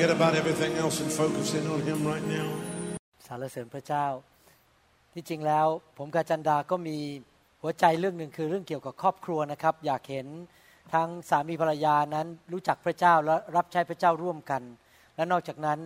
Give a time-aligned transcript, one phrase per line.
[0.00, 2.48] Forget about everything else and focus in on Him right now.
[3.26, 4.06] สรรเสริญพระเจ้า
[5.12, 5.66] ที่จริงแล้ว
[5.98, 6.98] ผมกับจันดาก็มี
[7.62, 10.26] หัวใจเรื่องหนึ่งคือเรื่องเกี่ยวกับครอบครัวนะครับ อยากเห็น
[10.94, 14.62] ทั้งสามีภรรยานั้นรู้จักพระเจ้าและรับใช้พระเจ้าร่วมกัน
[15.16, 15.78] และนอกจากนั้น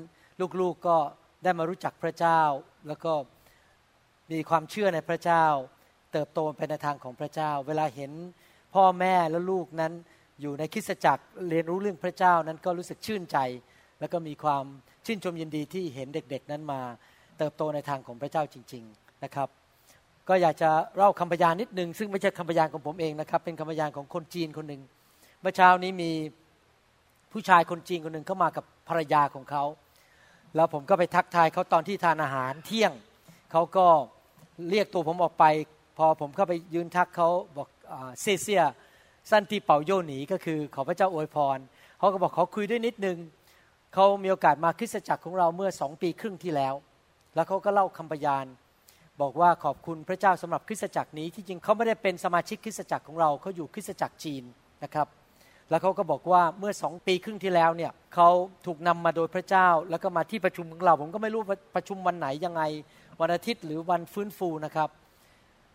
[0.61, 0.97] ลูกๆก็
[1.43, 2.41] ได้มารู้จักพระเจ้า
[2.89, 3.13] แล้วก็
[4.33, 5.45] มีความเชื่อในพระเจ้า
[6.13, 8.13] เติบโตไปในทางของพระเจ้า เวลาเห็น
[8.75, 9.93] พ่อแม่และลูกนั้น
[10.41, 13.39] อยู่ในคริสตจักรเรียนรู้เรื่องพระเจ้านั้นก็รู้สึกชื่นใจ
[14.01, 14.65] แล้วก็มีความ
[15.07, 16.81] ชื่นชมยินดีที่เห็นเด็กๆ นั้นมา
[17.39, 19.49] เติบโตในทางของพระเจ้าจริง ๆนะครับ
[20.29, 24.83] ก็อยากจะเล่าคำพยานนิดนึงซึ่งไม่ใช่คำพยานของผมเองนะครับ เป็นคำพยานของคนจีนคนหนึ่ง
[25.41, 26.11] เมื่อเช้านี้มี
[27.33, 29.65] ผู้ชายคนจีนคนหนึ่งเข้ามากับภรรยาของเขา
[30.57, 32.93] แล้วผมก็ไปทักทายเขาตอนที่ทานอาหารเที่ยง
[33.53, 33.87] เขาก็
[34.71, 35.45] เรียกตัวผมออกไป
[35.99, 37.69] พอผมเข้าไปยืนทักเขาบอก
[38.23, 38.63] เซเซีย
[39.31, 41.59] สั้นที่เป่าโยหนีก็คือขอพระเจ้าอวยพร
[41.99, 43.17] เขาก็บอกขอคุยด้วยนิดนึง
[43.95, 46.75] เขามีโอกาสมาคริสตจักรของเราเมื่อสองปีครึ่งที่แล้ว
[47.35, 48.47] แล้วเขาก็เล่าคำพยาน
[49.21, 54.45] บอกว่าขอบคุณพระเจ้าสำหรับคริสตจักรนี้ที่จริงเขาไม่ได้เป็นสมาชิกคริสตจักรของเราเขาอยู่คริสตจักรจีน
[54.85, 55.09] นะครับ
[55.71, 58.29] แล้วเขาก็บอกว่าเมื่อสองปีครึ่งที่แล้วเนี่ยเขา
[58.67, 61.41] ถูกนำมาโดยพระเจ้า แล้วก็มาที่ประชุมของเรา ผมก็ไม่รู้
[61.75, 62.63] ประชุมวันไหนยังไง
[63.21, 64.89] วันอาทิตย์หรือวันฟื้นฟูนะครับ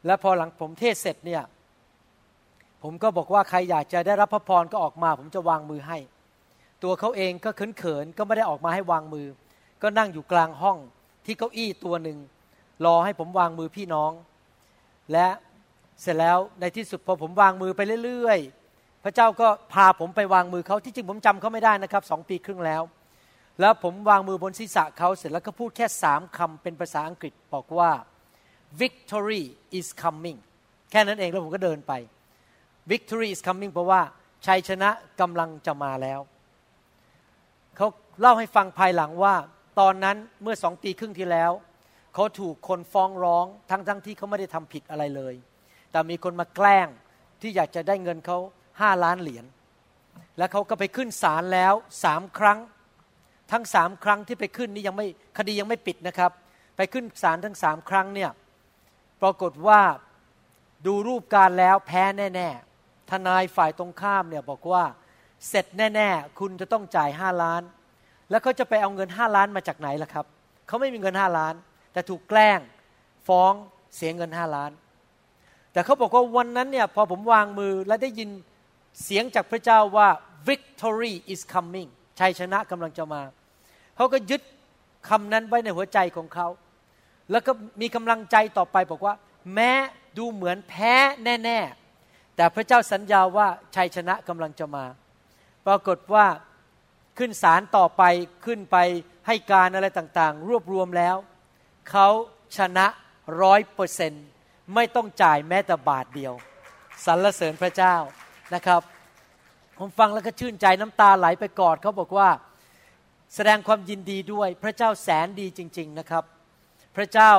[0.05, 1.43] และพอหลังผมเทศเสร็จเนี่ย
[2.83, 5.97] ผมก็บอกว่าใครอยากจะได้รับพระพรก็ออกมา ผมจะวางมือให้
[6.83, 9.27] ตัวเขาเองก็เขินๆก็ไม่ได้ออกมาให้วางมือ
[9.81, 10.77] ก็นั่งอยู่กลางห้อง
[11.25, 12.17] ที่เก้าอี้ตัวหนึ่ง
[12.85, 14.11] รอให้ผมวางมือพี่น้อง
[15.11, 15.27] และ
[16.01, 22.81] เสร็จแล้วในที่สุดพอผมวางมือไปเรื่อยๆ พระเจ้าก็พาผมไปวางมือเขาที่จริงผมจำเขาไม่ได้นะครับสองปีครึ่งแล้ว
[23.59, 27.91] แล้วผมวางมือบนศีรษะเขาเสร็จแล้วก็พูดแค่สามคำเป็นภาษาอังกฤษบอกว่า
[28.81, 29.43] victory
[29.79, 30.39] is coming
[30.91, 31.93] แค่นั้นเองแล้วผมก็เดินไป
[32.91, 34.01] victory is coming เพราะว่า
[34.45, 34.89] ชัยชนะ
[35.21, 36.19] กำลังจะมาแล้ว
[37.79, 37.89] เขา
[38.21, 39.35] เล่าให้ฟังภายหลังว่า
[39.79, 41.51] ตอนนั้นเมื่อสองปีครึ่งที่แล้ว
[42.13, 45.35] เขาถูกคนฟ้องร้องทั้งทั้งที่เขาไม่ได้ทำผิดอะไรเลย
[45.91, 46.87] แต่มีคนมาแกล้ง
[47.41, 48.37] ที่อยากจะได้เงินเขา
[48.81, 49.45] ห้าล้านเหรียญ
[50.37, 51.73] แล้วเขาก็ไปขึ้นศาลแล้ว
[52.03, 52.59] สามครั้ง
[53.51, 55.07] ทั้งสามครั้งที่ไปขึ้นนี่ยังไม่
[55.37, 56.31] คดียังไม่ปิดนะครับ
[56.77, 58.31] ไปขึ้นศาลทั้งสามครั้งเนี่ย
[59.21, 59.81] ปรากฏว่า
[60.85, 62.03] ดูรูปการแล้วแพ้
[62.35, 64.83] แน่ ๆ ทนายฝ่ายตรงข้ามเนี่ยบอกว่า
[65.47, 67.61] เสร็จแน่ ๆ คุณจะต้องจ่ายห้าล้าน
[68.29, 70.25] แล้วเขาจะไปเอาเงินห้าล้านมาจากไหนล่ะครับ
[70.67, 71.53] เขาไม่มีเงินห้าล้าน
[71.93, 72.59] แต่ถูกแกล้ง
[73.27, 73.53] ฟ้อง
[73.95, 74.71] เสียเงินห้าล้าน
[75.73, 78.29] แต่เขาบอกว่าวันนั้นเนี่ยพอผมวางมือและได้ยิน
[79.03, 80.07] เสียงจากพระเจ้าว่า
[80.47, 81.89] victory is coming
[82.19, 83.21] ชัยชนะกำลังจะมา
[83.95, 84.41] เขาก็ยึด
[85.09, 86.47] คำนั้นไว้ในหัวใจของเขา
[87.31, 87.51] แล้วก็
[87.81, 89.13] มีกำลังใจต่อไปบอกว่า
[89.53, 89.71] แม้
[90.17, 91.59] ดูเหมือนแพ้แน่
[91.97, 94.85] ๆ แต่พระเจ้าสัญญาว่าชัยชนะกำลังจะมา
[95.67, 96.25] ปรากฏว่า
[97.17, 98.03] ขึ้นศาลต่อไป
[98.45, 98.77] ขึ้นไป
[99.27, 101.15] ให้การอะไรต่างๆ รวบรวมแล้ว
[101.89, 102.07] เขา
[102.57, 102.85] ชนะ
[103.41, 104.25] ร้อยเปอร์เซนต์
[104.75, 106.33] ไม่ต้องจ่ายแม้แต่บาทเดียว
[107.05, 107.95] สรรเสริญพระเจ้า
[108.55, 108.81] นะครับ
[109.77, 112.29] ผมฟังแล้วก็ชื่นใจน้ำตาไหลไปกอดเขาบอกว่า
[113.35, 116.23] แสดงความยินดีด้วยพระเจ้าแสนดีจริง ๆนะครับ
[116.95, 117.31] พระเจ้า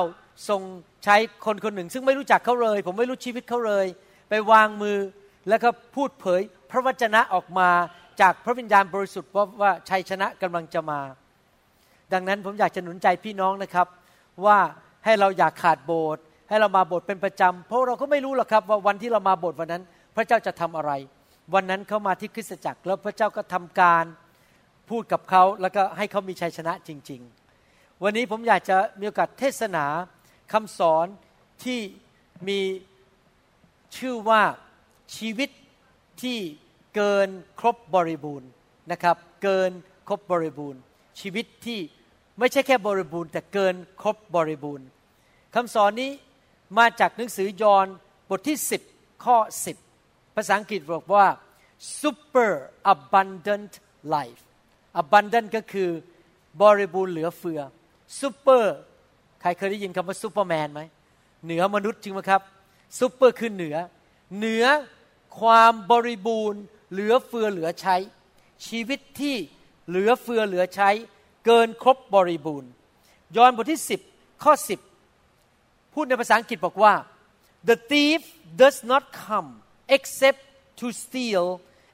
[0.49, 0.61] ทรง
[1.03, 1.15] ใช้
[1.45, 3.85] คนคนหนึ่ง ซึ่งไม่รู้จักเขาเลย ผมไม่รู้ชีวิตเขาเลย
[4.29, 4.97] ไปวางมือ
[5.49, 6.41] แล้วก็พูดเผย
[6.71, 7.69] พระวจนะออกมา
[8.21, 10.99] จากพระวิญญาณบริสุทธิ์ว่าว่าชัยชนะกำลังจะมา
[12.13, 13.87] ดังนั้นผมอยากจะหนุนใจพี่น้องนะครับ
[14.45, 14.57] ว่า
[15.05, 19.83] ให้เราอย่าขาดโบสถ์ให้เรามาโบสถ์เป็นประจำเพราะเราก็ไม่รู้หรอกครับว่าวันที่เรามาโบสถ์วันนั้น
[20.15, 20.91] พระเจ้าจะทำอะไร
[21.53, 24.05] วันนั้นเขามาที่คริสตจักรแล้วพระเจ้าก็ทำการ
[24.89, 27.21] พูดกับเขาแล้วก็ให้เขามีชัยชนะจริง
[27.61, 29.85] ๆ วันนี้ผมอยากจะมีโอกาสเทศนา
[30.53, 31.05] คำสอน
[31.63, 31.79] ที่
[32.47, 32.59] มี
[33.97, 34.41] ชื่อว่า
[35.17, 35.49] ชีวิต
[36.21, 36.37] ที่
[36.95, 37.29] เกิน
[37.59, 38.49] ครบบริบูรณ์
[38.91, 39.71] นะครับ เกิน
[40.07, 40.79] ครบบริบูรณ์
[41.19, 41.79] ชีวิตที่
[42.39, 44.87] ไม่ใช่แค่บริบูรณ์ แต่เกินครบบริบูรณ์
[45.55, 46.11] คำสอนนี้
[46.77, 47.87] มาจากหนังสือยอห์น
[48.29, 48.57] บทที่
[48.91, 49.37] 10 ข้อ
[49.85, 51.25] 10 ภาษาอังกฤษบอกว่า
[52.01, 52.51] super
[52.93, 53.71] abundant
[54.15, 54.43] life
[55.01, 55.89] abundant ก็คือ
[56.61, 57.61] บริบูรณ์เหลือเฟือ
[58.19, 58.65] super
[59.41, 60.81] ใครเคยได้ยินคำว่าซูเปอร์แมนไหม
[61.45, 62.41] เหนือมนุษย์จริงไหมครับ
[62.99, 63.75] ซูเปอร์คือเหนือ
[64.37, 64.65] เหนือ
[65.39, 66.61] ความบริบูรณ์
[66.91, 67.95] เหลือเฟือเหลือใช้
[68.67, 69.35] ชีวิตที่
[69.87, 70.89] เหลือเฟือเหลือใช้
[71.45, 72.71] เกินครบบริบูรณ์
[73.35, 73.81] ยอห์นบทที่
[74.13, 74.53] 10 ข้อ
[75.19, 76.93] 10 พูดในภาษาอังกฤษบอกว่า
[77.69, 78.21] the thief
[78.61, 79.49] does not come
[79.95, 80.41] except
[80.79, 81.45] to steal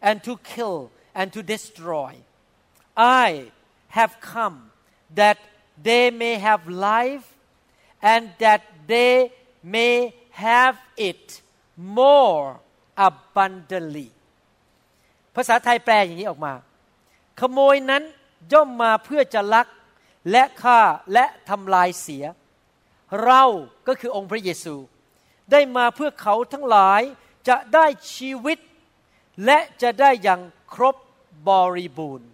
[0.08, 0.78] and to kill
[1.20, 2.12] and to destroy
[3.26, 3.28] I
[3.98, 4.58] have come
[5.22, 5.38] that
[5.88, 6.62] they may have
[6.92, 7.26] life
[8.12, 8.62] and that
[8.94, 9.14] they
[9.76, 9.96] may
[10.32, 10.76] have
[11.10, 11.26] it
[11.78, 12.60] more
[13.10, 14.10] abundantly
[15.38, 16.54] ภาษาไทยแปลอย่างนี้ออกมา
[17.40, 18.04] ขโมยนั้น
[18.54, 19.68] ย่อมมาเพื่อจะลัก
[20.32, 20.80] และฆ่า
[21.14, 22.24] และทำลายเสีย
[23.26, 23.44] เรา
[23.88, 24.76] ก็คือองค์พระเยซู
[25.52, 27.02] ได้มาเพื่อเขาทั้งหลาย
[27.50, 27.86] จะได้
[28.16, 28.58] ชีวิต
[29.46, 30.42] และจะได้อย่าง
[30.74, 30.96] ครบ
[31.50, 32.30] บริบูรณ์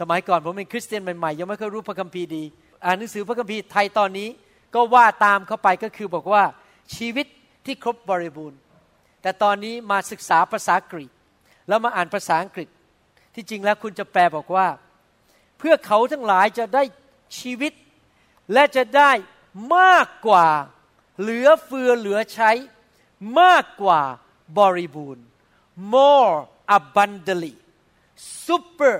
[0.00, 2.42] สมัยก่อนผมเป็นคริสเตียนใหม่ๆยังไม่เคยรู้พระคัมภีร์ดี
[2.84, 4.28] อ่านหนังสือพระคัมภีร์ไทยตอนนี้
[4.74, 6.44] ก็ว่าตามเข้าไปก็คือบอกว่า
[6.96, 7.26] ชีวิต
[7.66, 8.58] ที่ครบบริบูรณ์
[9.22, 11.12] แต่ตอนนี้มาศึกษาภาษากรีก
[11.68, 12.68] แล้วมาอ่านภาษาอังกฤษ
[13.34, 14.68] ที่จริงแล้วคุณจะแปลบอกว่า
[15.58, 16.82] เพื่อเขาทั้งหลายจะได้
[17.38, 17.72] ชีวิต
[18.52, 19.10] และจะได้
[19.76, 20.46] มากกว่า
[21.20, 22.50] เหลือเฟือเหลือใช้
[23.40, 24.00] มากกว่า
[24.58, 25.24] บริบูรณ์
[25.94, 26.34] more
[26.76, 27.54] abundantly
[28.46, 28.94] super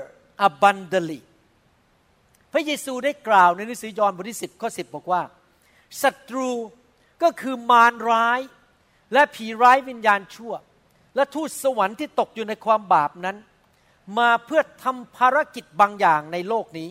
[0.46, 1.20] abundantly
[2.52, 5.22] พระเยซูได้กล่าวในหนังสือยอห์นบทที่10ข้อ10 บอกว่า
[6.02, 6.50] ศัตรู
[7.22, 8.40] ก็คือมารร้าย
[9.12, 10.52] และผีร้ายวิญญาณชั่ว
[11.14, 13.36] และทูตสวรรค์ที่ตกอยู่ในความบาปนั้น
[14.18, 16.88] มาเพื่อทำภารกิจบางอย่างในโลกนี้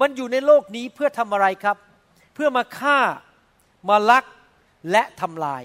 [0.00, 1.76] มันอยู่ในโลกนี้เพื่อทำอะไรครับ
[2.34, 2.98] เพื่อมาฆ่า
[3.88, 4.24] มาลัก
[4.90, 5.62] และทำลาย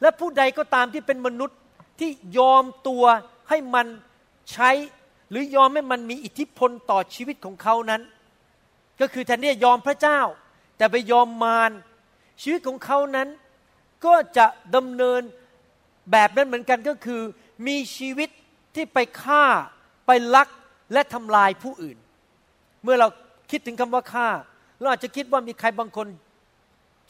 [0.00, 1.58] และผู้ใดก็ตามที่เป็นมนุษย์
[2.00, 3.04] ที่ยอมตัว
[3.48, 3.86] ให้มัน
[4.52, 4.70] ใช้
[5.30, 8.02] หรือยอมให้มันมีอิทธิพลต่อชีวิตของเขานั้น
[9.00, 10.20] ก็คือแทนที่จะยอมพระเจ้า
[10.76, 11.70] แต่ไปยอมมาร
[12.42, 13.28] ชีวิตของเขานั้น
[14.04, 14.46] ก็จะ
[14.76, 15.22] ดำเนิน
[16.10, 17.20] แบบนั้นเหมือนกันก็คือ
[17.66, 18.28] มีชีวิต
[18.74, 19.44] ที่ไปฆ่า
[20.06, 20.48] ไปลัก
[20.92, 21.96] และทำลายผู้อื่น
[22.82, 23.08] เมื่อเรา
[23.50, 24.28] คิดถึงคำว่าฆ่า
[24.80, 26.08] เราอาจจะคิดว่ามีใครบางคน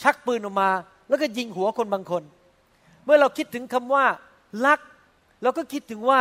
[0.02, 0.70] ชักปืนออกมา
[1.08, 2.22] แล้วก็ยิงหัวคนบางคน
[3.04, 4.04] เมื่อเราคิดถึงคำว่า
[4.66, 4.80] ลัก
[5.42, 6.20] เราก็คิดถึงว่า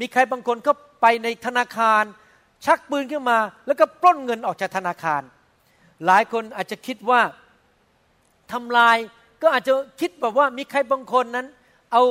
[0.00, 2.02] มีใครบางคนเข้าไปในธนาคาร
[2.66, 5.22] ชักปืนขึ้นมา แล้วก็ปล้นเงินออกจากธนาคาร
[6.06, 7.20] หลายคนอาจจะคิดว่า
[8.52, 8.96] ทำลาย
[9.42, 11.46] ก็อาจจะคิดแบบว่ามีใครบางคนนั้น
[11.92, 12.02] เอา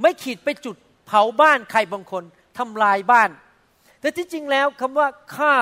[0.00, 0.76] ไม่ขีดไปจุด
[1.06, 2.24] เผาบ้านใครบางคน
[2.58, 3.30] ทำลายบ้าน
[4.00, 5.54] แต่ที่จริงแล้วคำว่าฆ่า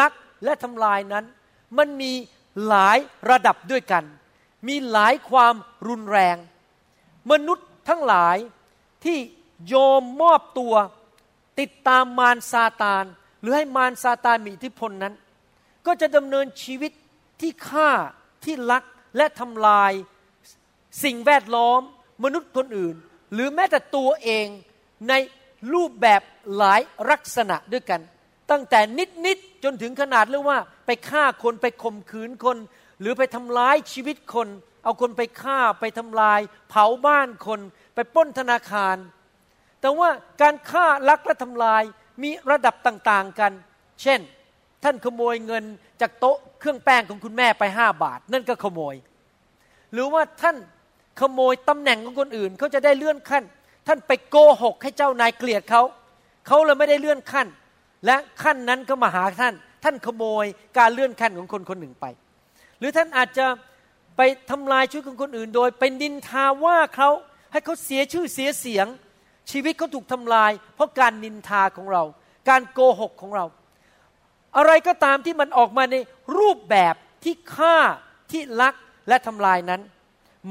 [0.00, 0.12] ลัก
[0.44, 1.24] และทำลายนั้น
[1.78, 2.12] มันมี
[2.66, 2.98] หลาย
[3.30, 4.04] ระดับด้วยกัน
[4.68, 5.54] มีหลายความ
[5.88, 6.36] รุนแรง
[7.30, 8.36] มนุษย์ทั้งหลาย
[9.04, 9.18] ที่
[9.66, 10.74] โยมมอบตัว
[11.60, 13.04] ติดตามมารซาตาน
[13.40, 15.14] หรือให้มารซาตานมีอิทธิพลนั้น
[15.86, 16.92] ก็จะดำเนินชีวิต
[17.40, 17.90] ที่ฆ่า
[18.44, 18.84] ที่ลัก
[19.16, 19.92] และทำลาย
[21.04, 21.80] สิ่งแวดล้อม
[22.24, 22.94] มนุษย์คนอื่น
[23.32, 24.46] หรือแม้แต่ตัวเอง
[25.08, 25.14] ใน
[25.72, 26.22] รูปแบบ
[26.56, 28.00] หลายลักษณะด้วยกัน
[28.50, 28.80] ตั้งแต่
[29.26, 32.56] นิด ๆ จนถึงขนาดเรียกว่าไปฆ่าคนไปข่มขืนคน
[33.00, 34.48] หรือไปทำร้ายชีวิตคน
[34.84, 37.60] เอาคนไปฆ่าไปทำลาย เผาบ้านคน
[37.94, 38.96] ไปป้นธนาคาร
[39.80, 40.08] แต่ว่า
[40.42, 41.82] การฆ่าลักและทำลาย
[42.22, 43.52] มีระดับต่าง ๆ กัน
[44.02, 44.20] เช่น
[44.84, 45.64] ท่านขโมยเงิน
[46.00, 48.96] จากโต๊ะเครื่องแป้งของคุณแม่ไปห้าบาท นั่นก็ขโมย
[49.92, 50.56] หรือว่าท่าน
[51.20, 53.44] ขโมยตำแหน่งของคนอื่น เขาจะได้เลื่อนขั้น
[53.86, 55.82] ท่านไปโกหกให้เจ้านายเกลียดเขา
[56.46, 57.46] เขาเลยไม่ได้เลื่อนขั้น
[58.06, 60.44] และขั้นนั้นก็มาหาท่าน ท่านขโมย
[60.78, 62.06] การเลื่อนขั้นของคนคนหนึ่งไป
[62.78, 63.46] หรือท่านอาจจะ
[64.16, 64.20] ไป
[64.50, 67.08] ทำลายชีวิตของคนอื่น โดยเป็นดินทาว่าเขา
[67.52, 68.86] ให้เขาเสียชื่อเสียเสียง
[69.50, 72.02] ชีวิตเขาถูกทำลาย เพราะการนินทาของเรา
[72.48, 73.44] การโกหกของเรา
[74.56, 75.96] อะไรก็ตามที่มันออกมาใน
[76.38, 76.94] รูปแบบ
[77.24, 77.76] ที่ฆ่า
[78.30, 78.74] ที่ลัก
[79.08, 79.80] และทำลายนั้น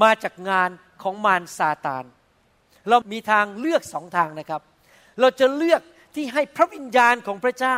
[0.02, 0.70] มาจากงาน
[1.02, 2.04] ของมารซาตาน
[2.88, 4.62] เรามีทางเลือกสองทางนะครับ
[5.20, 5.82] เราจะเลือก
[6.14, 7.76] ที่ให้พระวิญญาณของพระเจ้า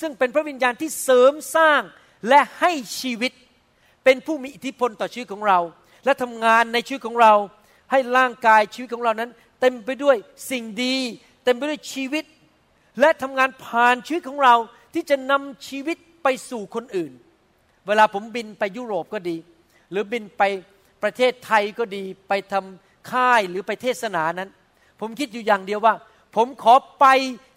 [0.00, 1.80] ซึ่งเป็นพระวิญญาณที่เสริมสร้าง
[2.28, 3.32] และให้ชีวิต
[4.04, 5.58] เป็นผู้มีอิทธิพลต่อชีวิตของเรา
[6.04, 7.34] และทำงานในชีวิตของเรา
[7.90, 10.16] ให้ร่างกายชีวิตของเรานั้น เต็มไปด้วย
[10.50, 10.96] สิ่งดี
[11.44, 12.24] เต็มไปด้วยชีวิต
[13.00, 14.54] และทำงานผ่านชีวิตของเรา
[14.94, 17.12] ที่จะนำชีวิตไปสู่คนอื่น
[17.86, 19.36] เวลาผมบินไปยุโรปก็ดี
[19.90, 20.42] หรือบินไป
[21.02, 24.50] ประเทศไทยก็ดีไปทำค่ายหรือไปเทศนานั้น
[25.00, 25.94] ผมคิดอยู่อย่างเดียวว่า
[26.36, 27.06] ผมขอไป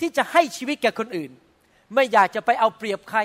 [0.01, 1.31] ที่จะให้ชีวิตแก่คนอื่น
[1.93, 3.19] ไม่อยากจะไปเอาเปรียบใคร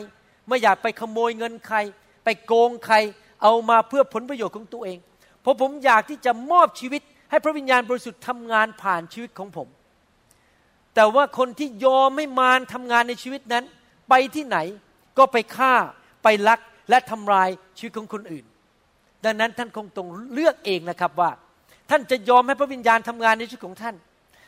[0.49, 1.79] ไม่อยากไปขโมยเงินใคร
[2.25, 2.97] ไปโกงใคร
[3.43, 4.99] เอามาเพื่อผลประโยชน์ของตัวเอง
[5.43, 9.69] เพราะผมอยากที่จะมอบชีวิตให้พระวิญญาณบริสุทธิ์ทำงานผ่านชีวิตของผม
[10.95, 13.65] แต่ว่าคนที่ยอมไม่มานทำงานในชีวิตนั้น
[14.09, 14.59] ไปที่ไหน
[15.19, 15.75] ก็ไปฆ่า
[16.23, 18.45] ไปลักและทำลายชีวิตของคนอื่น
[19.27, 21.31] ดังนั้นท่านคงต้องเลือกเองนะครับว่า
[21.91, 23.95] ท่านจะยอมให้พระวิญญาณทำงานในชีวิตของท่าน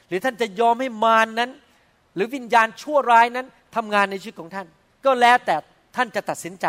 [0.08, 1.50] หรือท่านจะยอมให้มารนนั้น
[2.14, 4.66] หรือวิญญาณชั่วร้ายนั้นทำงานในชีวิตของท่าน
[5.04, 5.56] ก็แล้วแต่
[5.96, 6.66] ท่านจะตัดสินใจ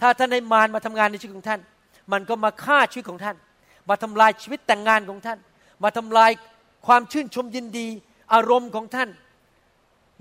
[0.00, 1.60] ถ้าท่านให้มารมาทำงานในชีวิตของท่าน
[2.12, 3.36] มันก็มาฆ่าชีวิตของท่าน
[3.88, 5.38] มาทำลายชีวิตแต่งงานของท่าน
[5.82, 6.30] มาทำลาย
[6.86, 7.88] ความชื่นชมยินดี
[8.34, 9.08] อารมณ์ของท่าน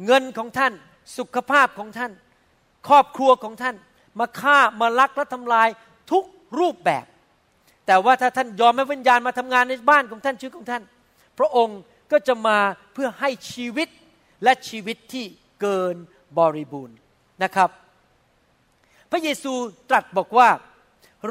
[0.06, 0.74] เงินของท่าน
[1.18, 2.12] สุขภาพของท่าน
[2.88, 3.76] ครอบครัวของท่าน
[4.20, 5.70] มาฆ่ามาลักและทำลาย
[6.12, 6.24] ทุก
[6.60, 7.06] รูปแบบ
[7.88, 10.84] แต่ว่าถ้าท่านยอมให้วิญญาณมาทำงานในบ้านของท่านชีวิตของท่าน
[11.40, 11.80] พระองค์
[12.12, 12.58] ก็จะมา
[12.94, 13.88] เพื่อให้ชีวิต
[14.44, 15.26] และชีวิตที่
[15.62, 15.96] เกิน
[16.38, 16.98] บริบูรณ์
[17.44, 17.70] นะครับ
[19.12, 19.54] พระเยซู
[19.90, 20.50] ตรัสบอกว่า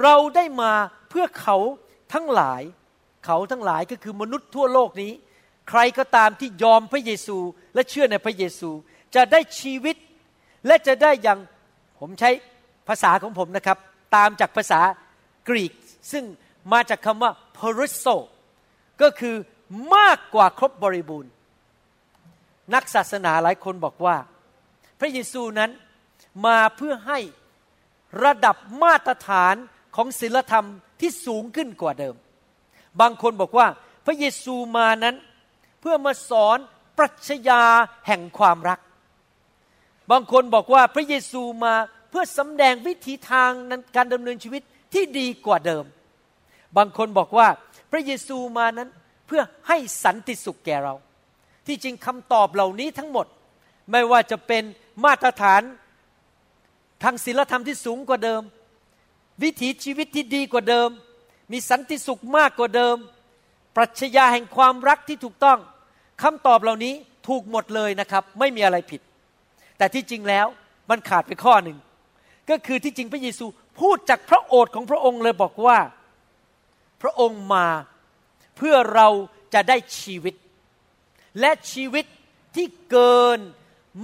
[0.03, 0.73] เราได้มา
[1.11, 1.57] เพื่อเขา
[2.13, 2.63] ทั้งหลาย
[3.27, 5.13] เขาทั้งหลายก็คือมนุษย์ทั่วโลกนี้
[5.69, 7.39] ใครก็ตามที่ยอมพระเยซู
[7.75, 8.71] และเชื่อในพระเยซู
[9.15, 9.97] จะได้ชีวิต
[10.67, 11.39] และจะได้อย่าง
[12.01, 12.31] ผมใช้
[12.89, 13.79] ภาษาของผมนะครับ
[14.17, 14.81] ตามจากภาษา
[15.49, 15.73] กรีก
[16.13, 16.25] ซึ่ง
[16.73, 18.17] มาจากคำว่า p e r i s o
[19.03, 19.37] ก็คือ
[19.97, 21.33] มากกว่าครบบริบูรณ์
[22.75, 24.17] นักศาสนาหลายคนบอกว่า
[25.01, 25.71] พระเยซูนั้น
[26.47, 27.19] มาเพื่อให้
[28.25, 29.55] ระดับมาตรฐาน
[29.97, 30.67] ของศีลธรรม
[31.01, 32.15] ที่สูงขึ้นกว่าเดิม
[33.01, 33.67] บางคนบอกว่า
[34.07, 35.17] พระเยซูมานั้น
[35.81, 36.59] เพื่อมาสอน
[36.99, 37.63] ปรัชญา
[38.07, 38.81] แห่งความรัก
[40.11, 41.75] บางคนบอกว่าพระเยซูมา
[42.11, 43.51] เพื่อสำแดงวิธีทาง
[43.97, 44.63] การดำเนินชีวิต
[44.95, 45.85] ที่ดีกว่าเดิม
[46.77, 47.49] บางคนบอกว่า
[47.91, 48.89] พระเยซูมานั้น
[49.27, 50.95] เพื่อให้สันติสุขแก่เรา
[51.67, 53.27] ที่จริงคำตอบเหล่านี้ทั้งหมด
[53.91, 54.63] ไม่ว่าจะเป็น
[55.05, 55.63] มาตรฐาน
[57.03, 58.43] ทางศีลธรรมที่สูงกว่าเดิม
[59.43, 60.89] วิถีชีวิตที่ดีกว่าเดิม
[61.53, 62.97] มีสันติสุขมากกว่าเดิม
[63.77, 65.59] ปรัชญาแห่งความรักที่ถูกต้อง
[66.23, 66.95] คำตอบเหล่านี้
[67.29, 69.01] ถูกหมดเลยนะครับ ไม่มีอะไรผิด
[69.79, 70.47] แต่ที่จริงแล้ว
[70.91, 71.79] มันขาดไปข้อหนึ่ง
[72.51, 73.47] ก็คือที่จริงพระเยซู
[73.81, 75.79] พูดจากพระโอษฐ์ของพระองค์เลยบอกว่า
[77.03, 77.67] พระองค์มา
[78.57, 79.09] เพื่อเรา
[79.55, 80.35] จะได้ชีวิต
[81.41, 82.05] และชีวิต
[82.57, 83.39] ที่เกิน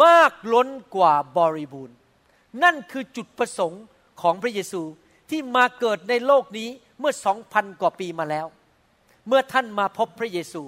[0.04, 1.96] มากล้นกว่าบริบูรณ์
[2.62, 3.84] นั่นคือจุดประสงค์
[4.22, 4.82] ของพระเยซู
[5.30, 8.46] ที่มาเกิดในโลกนี้เมื่อสองพันกว่าปีมาแล้ว
[9.28, 10.62] เมื่อท่านมาพบพระเยซู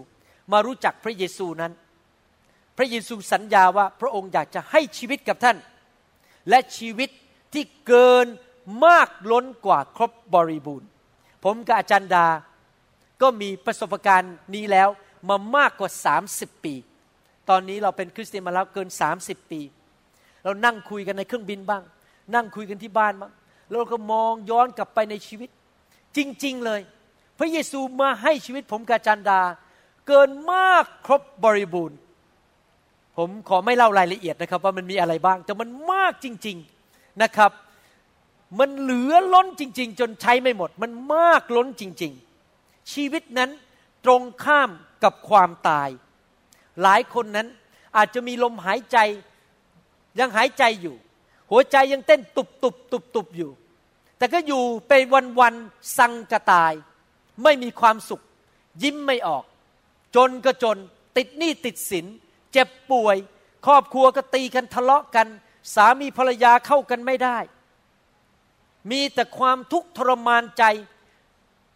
[0.53, 1.73] มารู้จักพระเยซูนั้น
[2.77, 5.57] พระเยซูสัญญาว่าพระองค์อยากจะให้ชีวิตกับท่าน
[6.49, 7.11] และชีวิต
[7.53, 8.27] ที่เกิน
[8.85, 10.89] มากล้นกว่าครบบริบูรณ์
[11.45, 12.27] ผมกับอาจารย์ดา
[13.23, 14.89] ก็มีประสบการณ์นี้แล้ว
[15.29, 15.91] มามากกว่า
[16.27, 16.75] 30 ปี
[17.49, 18.89] ตอนนี้เราเป็นคริสเตียนมาแล้วเกิน
[19.21, 19.61] 30 ปี
[20.45, 21.83] เรานั่งคุยกันในเครื่องบินบ้าง
[22.35, 23.33] นั่งคุยกันที่บ้านบ้าง
[23.71, 25.51] เราก็มองย้อนกลับไปในชีวิต
[26.17, 26.81] จริง ๆเลย
[27.39, 29.41] พระเยซูมาให้ชีวิตผมกับอาจารย์ดา
[30.07, 31.99] เกินมากครบบริบูรณ์
[33.17, 36.57] ผมขอไม่เล่ารายละเอียดนะครับ ว่ามันมีอะไรบ้าง แต่มันมากจริง
[36.89, 37.51] ๆนะครับ
[38.59, 42.13] มันเหลือล้นจริง ๆ จนใช้ไม่หมด มันมากล้นจริง
[42.53, 43.51] ๆ ชีวิตนั้น
[44.05, 44.71] ตรงข้าม
[45.05, 45.89] กับความตาย
[46.83, 47.49] หลายคนนั้น
[47.97, 48.99] อาจจะมีลมหายใจ
[50.19, 50.97] ยังหายใจอยู่
[51.51, 53.51] หัวใจยังเต้นตุบตุบตุบตุบอยู่
[54.19, 55.55] แต่ก็อยู่ไปวันวัน
[55.99, 56.73] สังกตาย
[57.43, 58.25] ไม่มีความสุข
[58.83, 59.45] ยิ้มไม่ออก
[60.17, 60.77] จนก็จน
[61.17, 62.07] ติดหนี้ติดสิน
[62.53, 63.17] เจ็บป่วย
[63.67, 65.27] ครอบครัวก็ตีกันทะเลาะกัน
[65.75, 67.39] สามีภรรยาเข้ากันไม่ได้
[68.91, 70.65] มีแต่ความทุกข์ทรมานใจ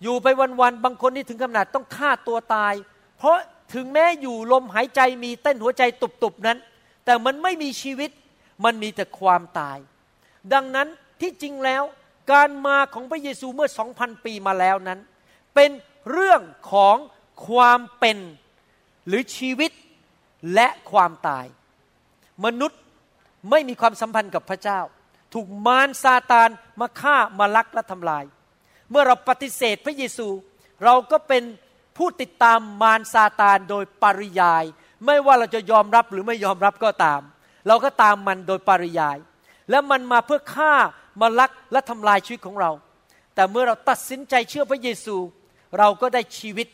[0.03, 0.27] อยู่ไป
[0.61, 2.75] วันๆบางคนนี่ถึงขนาดต้องฆ่าตัวตาย
[3.19, 3.37] เพราะ
[3.75, 6.59] ถึงแม้อยู่ลมหายใจมีเต้นหัวใจตุบๆนั้น
[7.05, 8.11] แต่มันไม่มีชีวิต
[8.65, 9.79] มันมีแต่ความตาย
[10.53, 10.89] ดังนั้น
[11.21, 11.83] ที่จริงแล้ว
[12.33, 14.99] การมาของพระเยซูเมื่อสองพันปีมาแล้วนั้น
[15.55, 15.71] เป็น
[16.11, 16.43] เรื่อง
[16.73, 16.97] ของ
[17.49, 18.19] ความเป็น
[19.07, 19.73] หรือชีวิต
[20.55, 21.47] และความตาย
[22.45, 22.81] มนุษย์
[23.51, 24.81] ไม่มีความสัมพันธ์กับพระเจ้า
[25.35, 26.49] ถูกมารซาตาน
[26.81, 28.25] มาฆ่ามาลักและทำลาย
[28.91, 30.29] เมื่อเราปฏิเสธพระเยซู
[30.85, 31.43] เราก็เป็น
[31.97, 34.65] ผู้ติดตามมารซาตานโดยปริยาย
[35.07, 37.21] ไม่ว่าเราจะยอมรับหรือไม่ยอมรับก็ตาม
[37.69, 39.19] เราก็ตามมันโดยปริยาย
[39.71, 40.75] และมันมาเพื่อฆ่า
[41.21, 42.71] มาลักและทำลายชีวิตของเรา
[43.35, 45.17] แต่เมื่อเราตัดสินใจเชื่อพระเยซู
[45.79, 46.69] เราก็ได้ชีวิต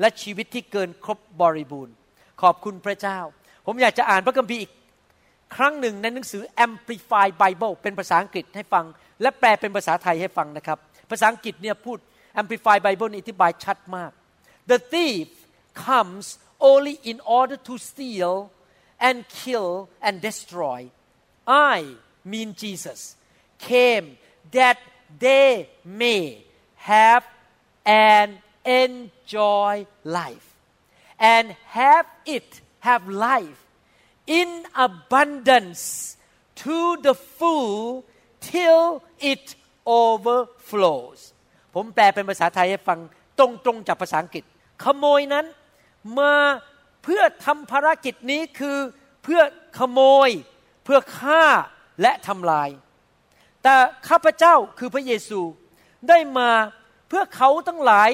[0.00, 1.94] และชีวิตที่เกินครบบริบูรณ์
[2.42, 3.18] ขอบคุณพระเจ้า
[3.66, 4.70] ผมอยากจะอ่านพระคัมภีร์อีก
[5.54, 8.84] ครั้งหนึ่งในหนังสือ Amplified Bible เป็นภาษาอังกฤษให้ฟัง
[9.22, 10.78] และแปลเป็นภาษาไทยให้ฟังนะครับ
[11.10, 11.98] ภาษาอังกฤษเนี่ยพูด
[12.40, 14.10] Amplified Bible นี่อธิบายชัดมาก
[14.70, 15.26] the thief
[15.86, 16.26] comes
[16.70, 18.34] only in order to steal
[19.06, 19.70] and kill
[20.06, 20.78] and destroy
[21.74, 21.76] I
[22.32, 23.00] mean Jesus
[23.68, 24.06] came
[24.58, 24.78] that
[25.26, 25.50] they
[26.02, 26.24] may
[26.92, 27.24] have
[27.84, 28.28] and
[28.84, 29.86] enjoy
[30.20, 30.48] life
[31.34, 31.46] and
[31.78, 32.48] have it
[32.88, 33.60] have life
[34.26, 34.50] in
[34.86, 36.16] abundance
[36.62, 38.04] to the full
[38.52, 39.02] till
[39.32, 39.44] it
[40.04, 41.20] overflows
[41.74, 42.98] ผมแปลเป็นภาษาไทยให้ฟัง
[43.38, 44.44] ตรงๆจากภาษาอังกฤษ
[44.84, 45.46] ขโมยนั้น
[46.18, 46.34] มา
[47.04, 48.78] เพื่อทำภารกิจนี้คือ
[49.24, 49.40] เพื่อ
[49.78, 50.30] ขโมย
[50.84, 51.44] เพื่อฆ่า
[52.02, 52.68] และทำลาย
[53.62, 53.76] แต่
[54.08, 55.40] ข้าพเจ้าคือพระเยซู
[56.08, 56.50] ได้มา
[57.08, 58.10] เพื่อเขาทั้งหลาย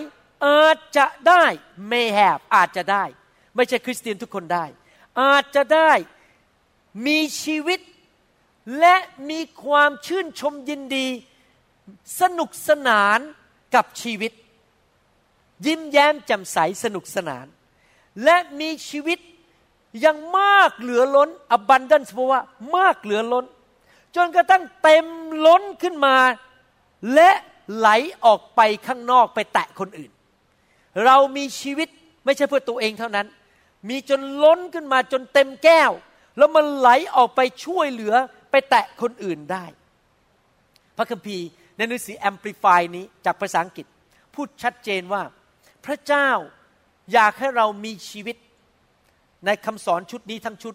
[0.47, 1.45] อาจจะได้
[1.91, 3.05] may have อาจจะได้
[3.57, 4.65] ไม่ใช่คริสเตียนทุกคนได้
[5.21, 5.93] อาจจะได้
[7.07, 7.81] มีชีวิต
[8.79, 8.97] และ
[9.31, 11.09] มีความชื่นชมยินดี
[12.21, 13.19] สนุกสนาน
[13.75, 14.33] กับชีวิต
[15.67, 17.47] ยิ้มแย้มแจ่มใสสนุกสนาน
[18.25, 19.19] และมีชีวิต
[20.05, 22.41] ยังมากเหลือล้น abundance เพราะว่า
[22.77, 23.45] มากเหลือล้น
[24.17, 25.07] จนกระทั่งเต็ม
[25.47, 26.17] ล้นขึ้นมา
[27.15, 27.31] และ
[27.77, 27.89] ไหล
[28.25, 30.11] ออกไปข้างนอกไปแตะคนอื่น
[31.05, 31.89] เรามีชีวิต
[32.25, 33.27] ไม่ใช่เพื่อตัวเองเท่านั้น
[33.89, 35.93] มีจนล้นขึ้นมาจนเต็มแก้ว
[36.39, 38.15] แล้วมันไหลออกไปช่วยเหลือ
[38.51, 39.65] ไปแตะคนอื่นได้
[40.97, 41.47] พระคัมภีร์
[41.77, 43.87] ในหนังสือ Amplify นี้จากภาษาอังกฤษ
[44.35, 45.23] พูดชัดเจนว่า
[45.85, 46.29] พระเจ้า
[47.13, 48.37] อยากให้เรามีชีวิต
[49.47, 50.75] ในคำสอนชุดนี้ทั้งชุด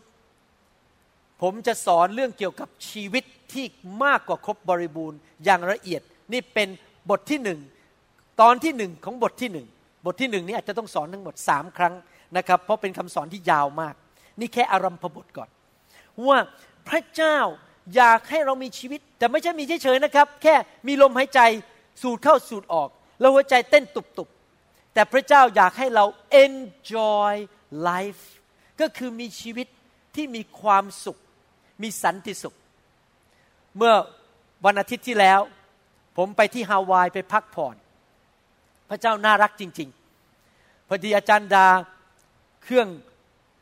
[1.41, 3.23] ผมจะสอนเรื่องเกี่ยวกับชีวิต
[3.53, 3.65] ที่
[4.03, 6.01] มากกว่าครบบริบูรณ์อย่างละเอียด
[6.33, 6.67] นี่เป็น
[7.09, 7.59] บทที่หนึ่ง
[8.41, 9.67] ตอนที่หนึ่งของบทที่หนึ่ง
[10.05, 11.93] บทที่หนึ่งนี้อาจจะต้องสอนทั้งหมดสามครั้ง
[12.37, 13.95] นะครับเพราะเป็นคำสอนที่ยาวมาก
[14.39, 15.49] นี่แค่อารัมพบทก่อน
[16.27, 16.37] ว่า
[16.89, 17.37] พระเจ้า
[17.95, 20.55] อยากให้เรามีชีวิต แต่ไม่ใช่มีเฉยๆนะครับ แค่
[20.87, 21.41] มีลมหายใจ
[22.01, 26.05] สูดเข้าสูดออก แล้วหัวใจเต้นตุบๆ แต่พระเจ้าอยากให้เรา
[26.43, 27.33] enjoy
[27.89, 28.23] life
[28.79, 29.67] ก็คือมีชีวิต
[30.15, 31.17] ที่มีความสุข
[31.83, 32.55] มีสันติสุข
[33.77, 33.93] เมื่อ
[34.65, 35.39] วันอาทิตย์ที่แล้ว
[36.17, 37.75] ผมไปที่ฮาวายไปพักผ่อน
[38.89, 39.89] พระเจ้าน่ารักจริง
[40.37, 41.67] ๆ พอดีอาจารย์ดา
[42.67, 42.87] เครื่อง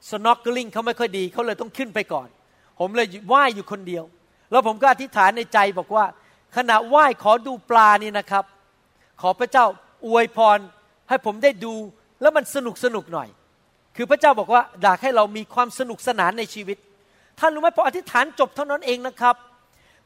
[0.10, 2.28] สโนว์กลิงเขาไม่ค่อยดีเขาเลยต้องขึ้นไปก่อน
[2.80, 4.04] ผมเลยว่ายอยู่คนเดียว
[4.52, 6.06] แล้วผมก็อธิษฐานในใจบอกว่า
[6.58, 8.44] ขณะว่ายขอดูปลานี่นะครับ
[9.22, 9.66] ขอพระเจ้า
[10.08, 10.60] อวยพร
[11.10, 11.74] ให้ผมได้ดู
[12.22, 13.30] แล้วมันสนุกสนุกหน่อย
[13.96, 16.78] คือพระเจ้าบอกว่าอยากให้เรามีความสนุกสนานในชีวิต
[17.40, 19.36] ท่านรู้ไหมพออธิษฐานจบเท่านั้นเองนะครับ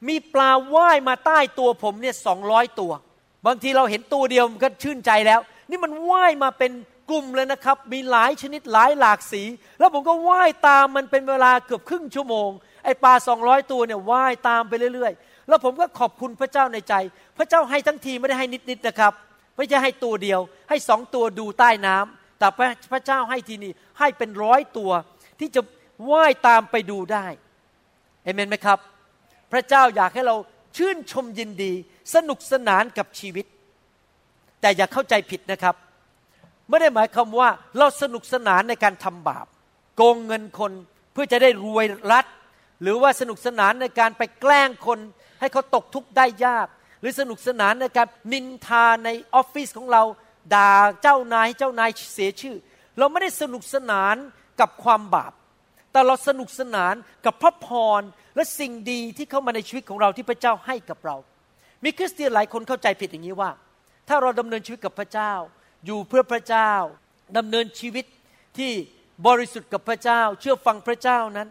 [0.08, 2.92] มีปลาว่ายมาใต้ตัวผมเนี่ยสองร้อยตัว
[3.46, 6.72] บางทีเราเห็นตัวเดียวมันก็ชื่นใจแล้ว นี่มันว่ายมาเป็น
[7.10, 9.44] กลุ่มเลยนะครับ มีหลายชนิดหลายหลากสี
[9.80, 12.50] แล้วผมก็ว่ายตามมันเป็นเวลาเกือบครึ่งชั่วโมง
[12.84, 16.94] ไอปลาสองร้อยตัวเนี่ยว่ายตามไปเรื่อย ๆ แล้วผมก็ขอบคุณพระเจ้าในใจ
[17.38, 19.14] พระเจ้าให้ทั้งทีไม่ได้ให้นิดๆนะครับ
[19.58, 22.48] ไม่ใช่ให้ตัวเดียว ให้สองตัวดูใต้น้ำแต่
[22.92, 24.92] พระเจ้าให้ทีนี้ให้เป็นร้อยตัว
[25.40, 25.62] ที่จะ
[26.12, 27.26] ว่ายตามไปดูได้
[28.24, 28.80] เอเมนไหมครับ
[29.52, 30.36] พระเจ้าอยากให้เรา
[30.78, 31.74] ชื่นชมยินดี
[32.14, 33.46] สนุกสนานกับชีวิต
[34.62, 35.76] แต่อย่าเข้าใจผิดนะครับ
[36.70, 39.46] ไม่ได้หมายความว่าเราสนุกสนานในการทำบาป
[39.96, 40.72] โกงเงินคน
[41.14, 42.26] เพื่อจะได้รวยรัด
[42.82, 45.00] หรือว่าสนุกสนานในการไปแกล้งคน
[45.40, 46.68] ให้เขาตกทุกข์ได้ยาก
[47.02, 50.04] หรือสนุกสนานในการนินทาในออฟฟิศของเรา
[50.54, 52.56] ด่าเจ้านายให้เจ้านายเสียชื่อ
[52.98, 54.16] เราไม่ได้สนุกสนาน
[54.60, 55.34] กับความบาป
[55.92, 56.94] แต่เราสนุกสนาน
[57.26, 57.68] กับพระพ
[58.00, 58.02] ร
[58.36, 61.16] และสิ่งดีที่เข้ามาในชีวิตของเราที่พระเจ้าให้กับเรา
[61.84, 63.52] มีคริสเตียนหลายคนเข้าใจผิดอย่างนี้ว่า
[64.08, 65.34] ถ้าเราดำเนินชีวิตกับพระเจ้า
[65.86, 66.72] อยู่เพื่อพระเจ้า
[67.38, 68.06] ดำเนินชีวิต
[68.58, 68.72] ที่
[69.28, 71.50] บริสุทธิ์กับพระเจ้า เชื่อฟังพระเจ้านั้น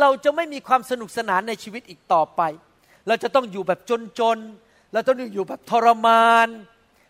[0.00, 2.40] เราจะไม่มีความสนุกสนานในชีวิตอีกต่อไป
[3.06, 3.80] เราจะต้องอยู่แบบ
[4.18, 6.48] จนๆเราต้องอยู่แบบทรมาน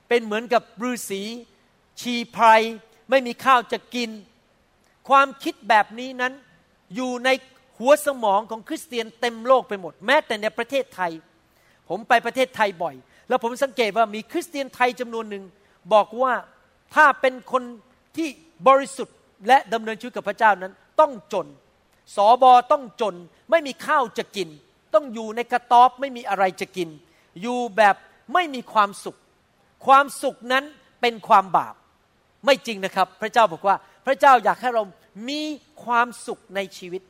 [0.08, 1.22] เป็นเหมือนกับฤาษี
[2.00, 2.46] ชีไพร
[3.10, 4.10] ไม่มีข้าวจะกิน
[5.08, 6.32] ความคิดแบบนี้นั้น
[6.94, 7.28] อยู่ใน
[7.78, 11.12] หัวสมองของคริสเตียนเต็มโลกไปหมด แม้แต่ในประเทศไทย
[11.88, 12.94] ผมไปประเทศไทยบ่อย
[13.28, 15.44] แล้วผมสังเกตว่ามีคริสเตียนไทยจำนวนหนึ่ง
[15.92, 16.32] บอกว่า
[16.94, 17.62] ถ้าเป็นคน
[18.16, 18.28] ที่
[18.68, 19.16] บริสุทธิ์
[19.48, 21.46] และดำเนินชีวิตกับพระเจ้านั้น ต้องจน
[22.16, 23.14] สอบอต้องจน
[23.50, 24.48] ไม่มีข้าวจะกิน
[24.94, 26.88] ต้องอยู่ในกระต๊อบไม่มีอะไรจะกิน
[27.40, 27.96] อยู่แบบ
[28.34, 29.18] ไม่มีความสุข
[29.86, 30.64] ความสุขนั้น
[31.00, 31.74] เป็นความบาป
[32.44, 33.76] ไม่จริงนะครับ พระเจ้าบอกว่า
[34.06, 34.82] พระเจ้าอยากให้เรา
[35.28, 35.42] มี
[35.84, 37.02] ความสุขในชีวิต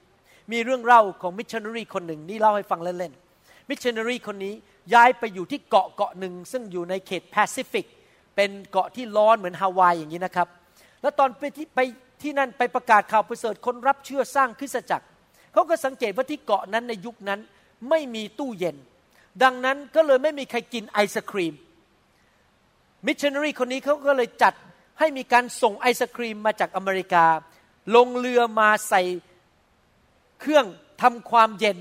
[0.53, 4.55] มีเรื่องเล่าของมิชชันนารีคนหนึ่งนี่เล่าให้ฟังเล่นๆมิชชันนารีคนนี้
[4.95, 10.49] ย้ายไปอยู่ที่เกาะเกาะหนึ่งซึ่งอยู่ในเขตแปซิฟิกเเป็นเกาะที่ร้อนเหมือนฮาวายอย่างนี้นะครับ
[11.03, 11.81] แล้วตอนไปที่ไป
[12.23, 15.07] ที่นั่นไปประกาศข่าวประเสริฐคนรับเชื่อสร้างคริสตจักร
[15.53, 17.41] เขาก็สังเกตว่าที่เกาะนั้นในยุคนั้น
[17.89, 18.77] ไม่มีตู้เย็น
[19.43, 21.55] ดังนั้นก็เลยไม่มีใครกินไอศครีม
[23.07, 24.55] มิชชันนารีคนนี้เขาก็เลยจัด
[24.99, 27.25] ให้มีการส่งไอศครีมมาจากอเมริกา
[27.97, 29.03] ลงเรือมาใส่
[30.41, 30.67] เครื่อง
[31.03, 31.79] ทำความเย็น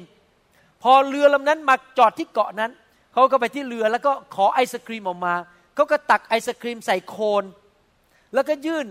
[0.84, 2.72] พอเรือลำนั้นมาจอดที่เกาะนั้น
[3.14, 5.34] เขาก็ไปที่เรือแล้วก็ขอไอศครีมออกมา
[5.76, 7.44] เขาก็ตักไอศครีมใส่โคน
[8.34, 8.88] แล้วก็ยื่น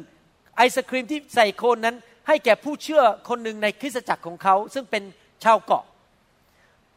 [0.57, 5.03] ไอศครีมที่ใส่โคนนั้น ให้แก่ผู้เชื่อคนหนึ่งในคริสตจักรของเขา ซึ่งเป็น
[5.45, 5.85] ชาวเกาะ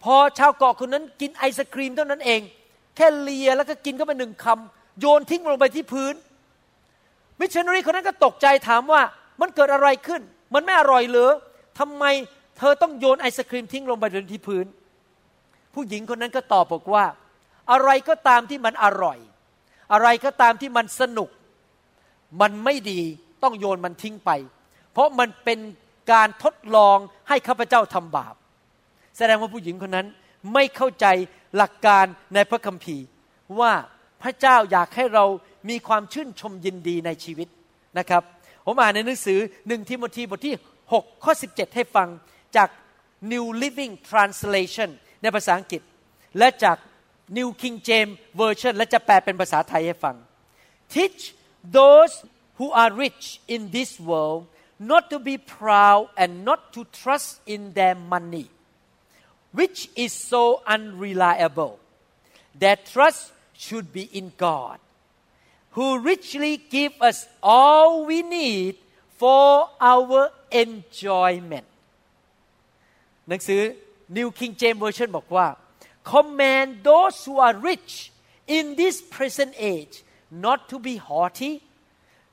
[0.03, 2.41] พอชาวเกาะคนนั้นกินไอศครีมเท่านั้นเอง
[2.95, 6.13] แค่เลียแล้วก็กินก็ไปหนึ่งคำโยนทิ้งลงไปที่พื้น
[7.39, 9.01] มิชชันนารีคนนั้นก็ตกใจถามว่า
[9.41, 10.21] มันเกิดอะไรขึ้น
[10.53, 11.33] มันไม่อร่อยเหรอ
[11.79, 12.03] ทำไม
[12.57, 14.65] เธอต้องโยนไอศครีมทิ้งลงไปบนที่พื้น
[15.73, 17.05] ผู้หญิงคนนั้นก็ตอบบอกว่า
[17.71, 19.17] อะไรก็ตามที่มันอร่อย
[19.93, 21.29] อะไรก็ตามที่มันสนุก
[22.41, 23.01] มันไม่ดี
[23.43, 24.31] ต้องโยนมันทิ้งไป
[24.91, 25.59] เพราะมันเป็น
[26.11, 26.97] การทดลอง
[27.29, 28.35] ให้ข้าพเจ้าทำบาป
[29.17, 30.07] แสดงว่าผู้หญิงคนนั้น
[30.53, 31.05] ไม่เข้าใจ
[31.55, 33.05] หลักการในพระคัมภีร์
[33.59, 33.71] ว่า
[34.21, 35.25] พระเจ้าอยากให้เรา
[35.69, 37.47] มีความชื่นชมยินดีในชีวิต
[37.99, 38.23] นะครับ
[38.65, 40.55] ผมอ่านในหนังสือหนึ่งทิโมธีบทที่
[40.91, 42.09] 6 ข้อ 17 ให้ฟัง
[42.55, 42.69] จาก
[43.31, 44.89] New Living Translation
[45.21, 45.81] ในภาษาอังกฤษ
[46.37, 46.77] และจาก
[47.38, 50.16] New King James Version และจะแปลเป็นภาษาไทยให้ฟัง
[50.94, 51.22] Teach
[51.78, 52.12] those
[52.58, 54.40] who are rich in this world
[54.90, 58.46] not to be proud and not to trust in their money
[59.58, 60.42] which is so
[60.74, 61.74] unreliable
[62.62, 63.22] their trust
[63.64, 64.78] should be in God
[65.76, 68.74] who richly give us all we need
[69.20, 70.20] for our
[70.64, 71.66] enjoyment
[73.28, 73.60] หนังสือ
[74.16, 75.46] New King James Version บอกว่า
[76.04, 78.12] command those who are rich
[78.46, 79.94] in this present age
[80.30, 81.62] not to be haughty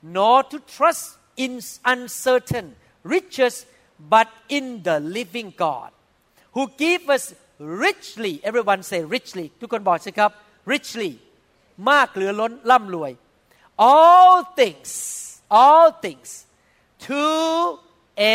[0.01, 1.53] nor to trust in
[1.93, 3.65] uncertain riches
[4.13, 5.91] but in the living God
[6.55, 10.31] who give us richly everyone say richly ทุกคนบอกสิครับ
[10.73, 11.11] richly
[11.89, 13.11] มากเหลือล้นร่ำรวย
[13.91, 14.91] all things
[15.61, 16.29] all things
[17.05, 17.23] to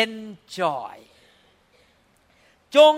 [0.01, 0.95] enjoy
[2.77, 2.95] จง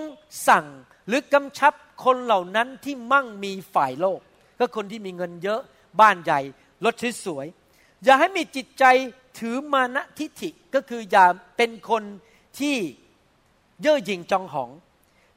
[0.49, 0.67] สั่ง
[1.07, 4.20] หรือกำชับ คนเหล่านั้นที่มั่งมีฝ่ายโลก
[4.60, 5.62] ก็คนที่มีเงินเยอะ
[6.02, 6.40] บ้านใหญ่
[6.86, 6.94] รถ
[7.26, 8.84] สวยๆอย่าให้มีจิตใจ
[9.40, 11.26] ถือมานะทิฐิก็คืออย่า
[11.58, 12.04] เป็นคน
[12.60, 12.76] ที่
[13.82, 14.70] เย่อหยิ่งจองหอง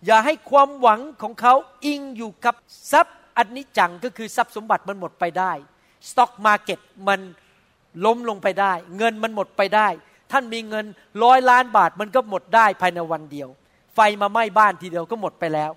[0.06, 2.54] อย่าให้ความหวังของเขาอิงอยู่กับ
[2.92, 5.52] ทรัพย์อันนิจังก็คือทรัพย์สมบัติมันหมดไปได้
[6.08, 7.20] สต็อกมาเก็ตมัน
[8.04, 9.88] ล้มลงไปได้ เงินมันหมดไปได้
[10.32, 10.86] ท่านมีเงิน
[11.24, 13.48] ร้อยล้านบาทมันก็หมดได้ภายในวันเดียว
[13.94, 15.70] ไฟมาไหม้บ้านทีเดียวก็หมดไปแล้ว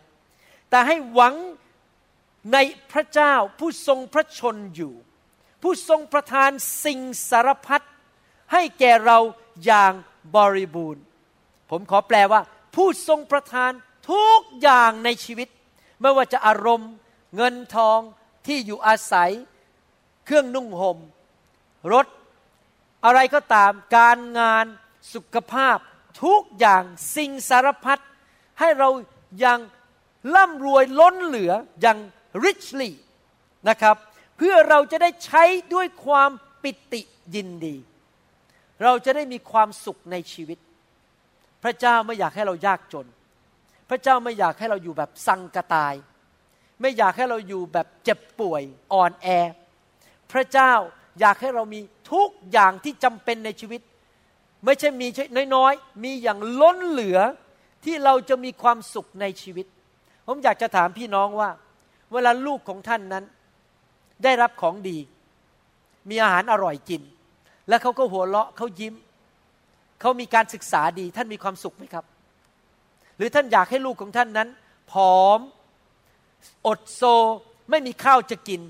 [0.73, 1.35] แต่ให้หวัง
[2.53, 2.57] ใน
[2.91, 4.93] พระเจ้าผู้ทรงพระชนอยู่
[5.61, 6.49] ผู้ทรงประทาน
[6.83, 7.81] สิ่งสารพัด
[8.53, 9.19] ให้แก่เรา
[9.65, 9.93] อย่าง
[10.35, 11.03] บริบูรณ์
[11.69, 12.41] ผมขอแปลว่า
[12.75, 13.71] ผู้ทรงประทาน
[14.11, 15.49] ทุกอย่างในชีวิต
[16.01, 16.91] ไม่ว่าจะอารมณ์
[17.35, 17.99] เงินทอง
[18.47, 19.31] ที่อยู่อาศัย
[20.25, 20.97] เครื่องนุ่งหม่ม
[21.93, 22.07] รถ
[23.05, 24.65] อะไรก็ตามการงาน
[25.13, 25.77] สุขภาพ
[26.23, 26.83] ทุกอย่าง
[27.15, 28.01] สิ่งสารพัด
[28.59, 28.89] ให้เรา
[29.45, 29.59] ยัง
[30.35, 31.97] ร่ำรวยล้นเหลืออย่าง
[32.45, 32.91] richly
[33.69, 33.95] นะครับ
[34.37, 36.29] เพื่อเราจะได้ใช้ด้วยความ
[36.63, 37.01] ปิติ
[37.35, 37.75] ยินดี
[38.83, 40.59] เราจะได้มีความสุขในชีวิต
[41.63, 43.07] พระเจ้าไม่อยากให้เรายากจน
[43.89, 45.93] พระเจ้าไม่อยากให้เราอยู่แบบสังกตาย
[46.81, 49.27] ไม่อยากให้เราอยู่แบบเจ็บป่วยอ่อนแอ
[50.31, 50.73] พระเจ้า
[51.19, 51.79] อยากให้เรามี
[52.11, 53.81] ทุกอย่างที่จำเป็นในชีวิต
[54.65, 55.07] ไม่ใช่มี
[55.55, 57.19] น้อยๆ มีอย่างล้นเหลือ
[57.85, 59.65] ที่เราจะมีความสุขในชีวิต
[60.25, 61.49] ผมอยากจะถามพี่น้องว่า
[62.13, 63.23] เวลาลูกของท่านนั้น
[64.23, 64.97] ได้รับของดี
[66.09, 67.01] มีอาหารอร่อยกิน
[67.69, 68.93] แล้วเขาก็หัวเราะเขายิ้ม
[70.01, 72.05] เขามีการศึกษาดี ท่านมีความสุขไหมครับ
[73.17, 74.49] หรือท่านอยากให้ลูกของท่านนั้น
[74.91, 75.39] ผอม
[76.67, 77.01] อดโซ
[77.69, 78.61] ไม่มีข้าวจะกิน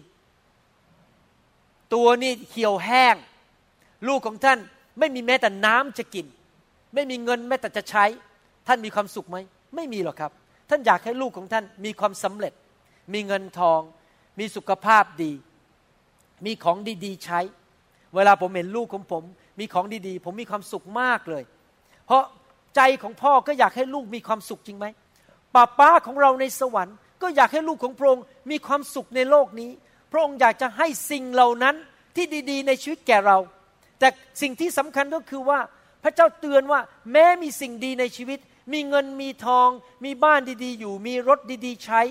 [1.94, 3.16] ตัวนี่เหี่ยวแห้ง
[4.08, 4.60] ลูกของท่าน
[5.00, 6.26] ไม่มีแม้แต่น้ำจะกิน
[6.94, 8.06] ไม่มีเงินแม้แต่จะใช้
[8.68, 9.38] ท่านมีความสุขไหม
[9.76, 10.32] ไม่มีหรอกครับ
[10.70, 12.54] ท่านอยากให้ลูกของท่านมีความสำเร็จ
[13.14, 13.82] มีเงินทอง
[14.40, 15.34] มีสุขภาพดี
[16.46, 17.40] มีของดีๆใช้
[18.16, 19.24] เวลาผมเห็นลูกของผม
[19.60, 21.44] มีของดีๆ ผมมีความสุขมากเลย
[22.06, 22.24] เพราะ
[22.76, 24.86] ใจของพ่อก็อยากให้ลูกมีความสุขจริงไหม
[25.56, 29.72] ป้าป้าของเราในสวรรค์ ก็อยากให้ลูกของพระองค์มีความสุขในโลกนี้
[30.12, 31.76] พระองค์อยากจะให้สิ่งเหล่านั้น
[32.16, 33.38] ที่ดีๆ ในชีวิตแก่เรา
[34.00, 34.08] แต่
[34.42, 35.60] สิ่งที่สำคัญก็คือว่า
[36.04, 36.80] พระเจ้าเตือนว่า
[37.12, 38.40] แม้มีสิ่งดีในชีวิต
[38.72, 39.70] มีเงินมีทอง
[40.06, 42.02] มีบ้านดีๆ อยู่ มีรถดีๆ ใช้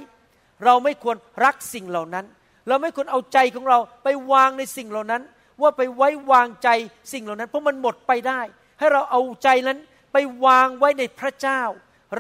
[0.65, 2.27] เราไม่ควรรักสิ่งเหล่านั้น
[2.69, 5.23] เราไม่ควรเอาใจของเราไปวางในสิ่งเหล่านั้น
[5.61, 6.69] ว่าไปไว้วางใจ
[7.13, 8.41] สิ่งเหล่านั้น เพราะมันหมดไปได้
[8.79, 9.79] ให้เราเอาใจนั้น
[10.13, 11.63] ไปวางไว้ในพระเจ้า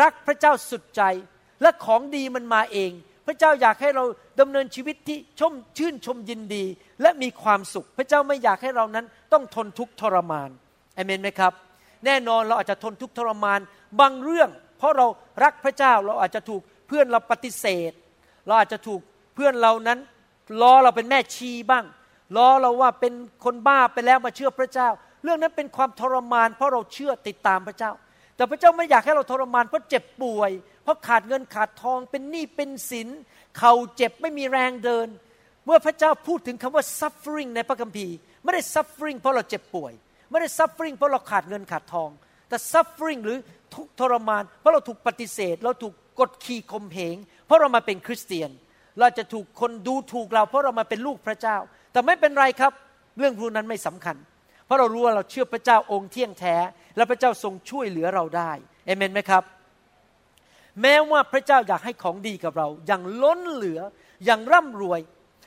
[0.02, 1.02] รักพระเจ้าสุดใจ
[1.62, 2.92] และของดีมันมาเอง
[3.26, 4.04] พระเจ้าอยากให้เรา
[4.40, 6.64] ดำเนินชีวิตที่ชมชื่นชมยินดี
[7.02, 10.50] และมีความสุข พระเจ้าไม่อยากให้เรานั้นต้องทนทุกข์ทรมาน
[10.94, 11.52] เอเมนไหมครับ
[12.06, 13.60] แน่นอนเราอาจจะทนทุกข์ทรมาน
[14.00, 15.06] บางเรื่อง เพราะเรา
[15.44, 17.92] รักพระเจ้าเราอาจจะถูกเพื่อนเราปฏิเสธ
[18.46, 19.00] เราอาจจะถูก
[19.34, 19.98] เพื่อนเรานั้น
[20.60, 21.84] ล้อเราเป็นแม่ชีบ้าง
[22.36, 23.12] ล้อเราว่าเป็น
[23.44, 24.88] คนบ้าไปแล้วมาเชื่อพระเจ้า
[25.24, 27.92] เรื่องนั้นเป็นความทรมาน เพราะเราเชื่อติดตามพระเจ้า
[28.36, 30.50] แต่พระเจ้าไม่อยากให้เราทรมานเพราะเจ็บป่วย
[30.82, 33.08] เพราะขาดเงินขาดทองเป็นหนี้เป็นสิน
[33.58, 35.08] เข่าเจ็บไม่มีแรงเดิน
[35.66, 39.92] เมื่อพระเจ้าพูดถึงคำว่า suffering ในพระคัมภีร์ ไม่ได้ suffering เพราะเราเจ็บป่วย
[40.30, 42.10] ไม่ได้ suffering เพราะเราขาดเงินขาดทอง
[42.52, 43.38] แต่ suffering หรือ
[43.74, 48.50] ทุกทรมาน เพราะเราถูกปฏิเสธ เราถูกกดขี่ข่มเหง เพราะเรามาเป็นคริสเตียน
[49.00, 51.56] เราจะถูกคนดูถูกเราเพราะเรามาเป็นลูกพระเจ้า
[51.92, 52.72] แต่ไม่เป็นไรครับ
[53.18, 54.16] เรื่องพวกนั้นไม่สำคัญ
[54.64, 56.56] เพราะเรารู้ว่าเราเชื่อพระเจ้าองค์เที่ยงแท้
[56.96, 58.50] และพระเจ้าทรงช่วยเหลือเราได้
[58.86, 59.42] เอเมนไหมครับ
[60.82, 63.80] แม้ว่าพระเจ้าอยากให้ของดีกับเรา อย่างล้นเหลือ
[64.24, 65.00] อย่างร่ำรวย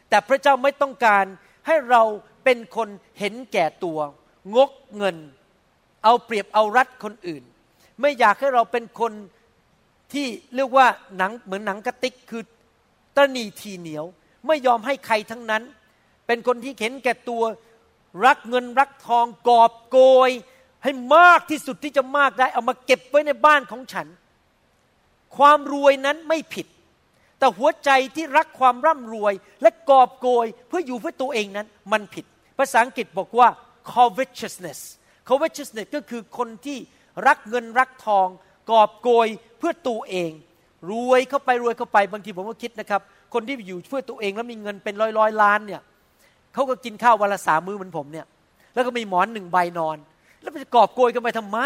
[0.10, 1.26] แต่พระเจ้าไม่ต้องการ
[1.68, 2.04] ให้เรา
[2.44, 2.88] เป็นคน
[3.20, 4.00] เห็นแก่ตัว
[4.56, 5.18] งกเงิน
[6.06, 7.44] เอาเปรียบเอารัดคนอื่น
[8.02, 9.14] ไม่อยากให้เราเป็นคน
[10.14, 10.88] ที่เรียกว่า
[11.18, 12.44] หนังเหมือนหนังกระติกคือ
[13.18, 14.06] ตนีทีเหนียว
[14.48, 15.64] ไม่ยอมให้ใครทั้งนั้น
[16.28, 17.44] เป็นคนที่เห็นแก่ตัว
[18.26, 20.32] รักเงินรักทองกอบโกย
[20.84, 24.08] ให้มากที่สุดที่จะมากได้ เอามาเก็บไว้ในบ้านของฉัน
[25.38, 26.68] ความรวยนั้นไม่ผิด
[27.40, 32.26] แต่หัวใจที่รักความร่ำรวยและกอบโกยเพื่ออยู่เพื่อตัวเองนั้นมันผิด
[32.58, 33.48] ภาษาอังกฤษบอกว่า
[33.92, 34.80] covetousness
[35.28, 36.78] covetousness ก็คือคนที่
[37.28, 38.28] รักเงินรักทอง
[38.72, 39.28] กอบโกย
[39.60, 40.32] เพื่อตัวเอง
[40.92, 43.02] รวยเข้าไปรวยเข้าไปบางทีผมก็คิดนะครับ
[43.34, 45.82] คนที่อยู่เพื่อตัวเองแล้วมีเงินเป็นร้อยร้อยล้านเนี่ย
[46.54, 48.26] เขาก็กินข้าววันละสามมื้อเหมือนผมเนี่ย
[48.74, 49.98] แล้วก็มีหมอนหนึ่งใบนอน
[50.42, 51.60] แล้วจะกอบโกยกันไปทำไม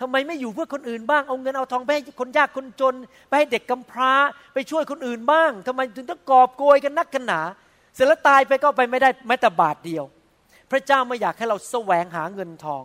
[0.00, 2.94] ทำไมไม่อยู่เพื่อคนอื่นบ้างเอาเงินเอาทองไปให้คนยากคนจน
[3.28, 4.12] ไปให้เด็กกำพร้า
[4.54, 7.40] ไปช่วยคนอื่นบ้างทำไมถึงต้องกอบโกยกันนักกันหนา
[7.94, 10.04] เสร็จแล้วตายไปก็ไปไม่ได้แม้แต่บาทเดียว
[10.70, 12.84] พระเจ้าไม่อยากให้เราแสวงหาเงินทอง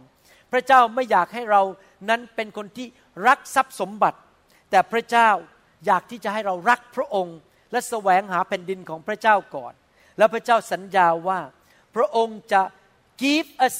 [0.52, 1.62] พระเจ้าไม่อยากให้เรา
[2.10, 2.88] นั้นเป็นคนที่
[3.28, 4.20] รักทรัพย์สมบัติ
[4.70, 5.30] แต่พระเจ้า
[5.86, 7.38] อยากที่จะให้เรารักพระองค์
[7.72, 9.74] และแสวงหาแผ่นดินของพระเจ้าก่อน
[10.18, 11.40] แล้วพระเจ้าสัญญาว่า
[11.96, 12.62] พระองค์จะ
[13.24, 13.76] give us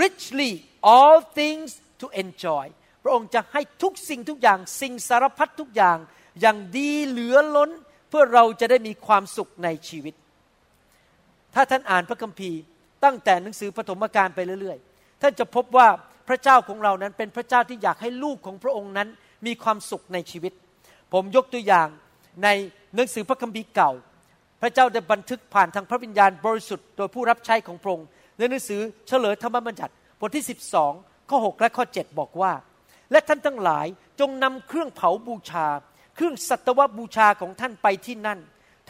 [0.00, 0.52] richly
[0.92, 2.64] all things to enjoy
[3.02, 5.98] พระองค์จะให้ทุกสิ่งทุกอย่างสิ่งสารพัดทุกอย่าง
[6.40, 7.70] อย่างดีเหลือล้น
[8.08, 10.14] เพื่อเราจะได้มีความสุขในชีวิต
[11.54, 12.60] ถ้าท่านอ่านพระคัมภีร์
[13.04, 15.88] ตั้งแต่หนังสือปฐมกาลไปเรื่อยๆ ท่านจะพบว่า
[16.28, 19.08] พระเจ้าของเรานั้นเป็นพระเจ้าที่อยากให้ลูกของพระองค์นั้น
[19.46, 20.52] มีความสุขในชีวิต
[21.12, 21.88] ผมยกตัวอย่าง
[22.44, 22.48] ใน
[22.94, 23.90] หนังสือพระคัมภีร์เก่า
[24.62, 28.06] พระเจ้าได้บันทึกผ่านทางพระวิญญาณบริสุทธิ์โดยผู้รับใช้ของพระองค์
[28.38, 30.44] ในหนังสือเฉลยธรรมบัญญัติบทที่
[30.88, 32.52] 12 ข้อ 6 และข้อ 7 บอกว่า
[33.10, 33.86] และท่านทั้งหลาย
[34.20, 35.66] จงนำเครื่องเผาบูชา
[36.14, 38.38] เครื่องสัตวบูชาของท่านไปที่นั่น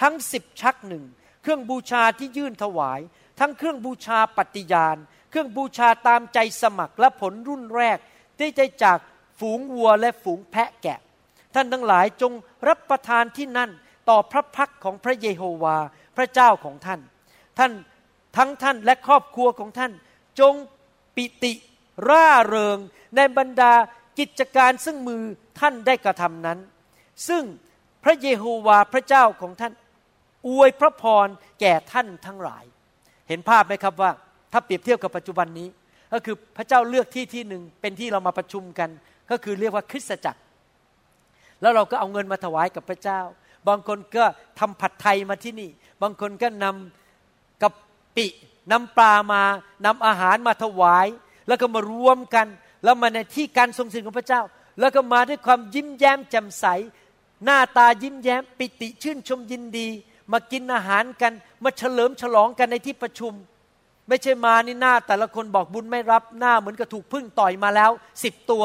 [0.01, 1.05] ทั้งสิบชักหนึ่ง
[1.43, 3.01] เครื่องบูชาที่ยื่นถวาย
[3.39, 4.97] ทั้งเครื่องบูชาปฏิญาณ
[5.31, 7.99] เครื่องบูชาตามใจสมัครและผลรุ่นแรก
[8.39, 8.99] ที่ได้จาก
[9.39, 10.99] ฝูงวัวและฝูงแพะแกะ
[11.55, 12.33] ท่านทั้งหลายจง
[12.69, 13.71] รับประทานที่นั่น
[14.09, 15.77] ต่อพระพักของพระเยโฮวา
[16.17, 17.01] พระเจ้าของท่าน
[17.59, 17.73] ท่าน
[18.37, 19.93] ทั้งท่านและครอบครัวของท่าน
[20.41, 20.55] จง
[21.17, 21.53] ปิติ
[22.09, 22.79] ร่าเริง
[23.17, 23.73] ในบรรดา
[24.19, 25.23] กิจการซึ่งมือ
[25.61, 26.59] ท่านได้กระทำนั้น
[27.29, 27.45] ซึ่ง
[28.05, 29.73] พระเยโฮวาพระเจ้าของท่าน
[30.49, 31.29] อวยพระพร
[31.61, 32.65] แก่ท่านทั้งหลาย
[33.29, 34.11] เห็นภาพไหมครับว่า
[34.53, 35.69] ถ้าเปรียบเทียบกับปัจจุบันนี้
[36.13, 38.91] ก็คือพระเจ้าเลือกที่ที่หนึ่งเป็นที่เรามาประชุมกัน
[39.31, 40.41] ก็คือเรียกว่าคริสตจักร
[41.61, 43.21] แล้วเราก็เอาเงินมาถวายกับพระเจ้า
[43.69, 44.25] บางคนก็
[44.59, 45.71] ทำผัดไทยมาที่นี่
[46.03, 47.73] บางคนก็นำกับ
[48.17, 48.27] ปิ
[48.73, 49.43] นำปลามา
[49.87, 51.07] นำอาหารมาถวาย
[51.49, 52.47] แล้วก็มารวมกัน
[52.85, 54.43] แล้วมาในที่การทรงสิทธิ์ของพระเจ้า
[54.81, 56.67] แล้วก็มาด้วยความยิ้มแย้มแจ่มใส
[57.45, 59.89] หน้าตายิ้มแย้มปิติชื่นชมยินดี
[60.33, 61.33] มากินอาหารกัน
[61.65, 63.33] มาเฉลิมฉลองกันในที่ประชุม
[64.09, 67.91] ไม่ใช่มานี่หน้า แต่ละคนบอกบุญไม่รับหน้าเหมือนกับถูกพึ่งต่อยมาแล้ว
[68.25, 68.65] สิบตัว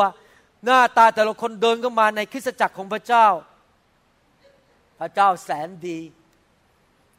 [0.66, 3.28] หน้าตาแต่ละคนเดินเข้ามาในคริสตจักรของพระเจ้า
[5.00, 6.00] พระเจ้าแสนดี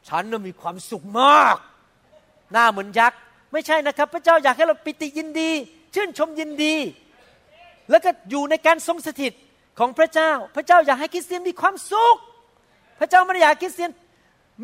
[0.08, 1.56] ฉันน่ะมีความสุขมาก
[2.52, 3.18] หน้าเหมือนยักษ์
[3.52, 5.50] ไม่ใช่นะครับ พระเจ้าอยากให้เราปิติยินดี
[5.94, 6.74] ชื่นชมยินดี
[7.90, 9.32] แล้วก็อยู่ในการทรงสถิต
[9.78, 12.16] ของพระเจ้า พระเจ้าอยากให้คริสเตียนมีความสุข
[13.00, 13.90] พระเจ้าไม่ได้อยากคริสเตียน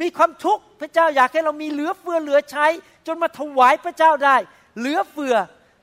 [0.00, 2.66] มีความทุกข์พระเจ้าอยากให้เรามีเหลือเฟือเหลือใช้
[3.06, 4.36] จนมาถวายพระเจ้าได้
[4.78, 5.34] เหลือเฟือ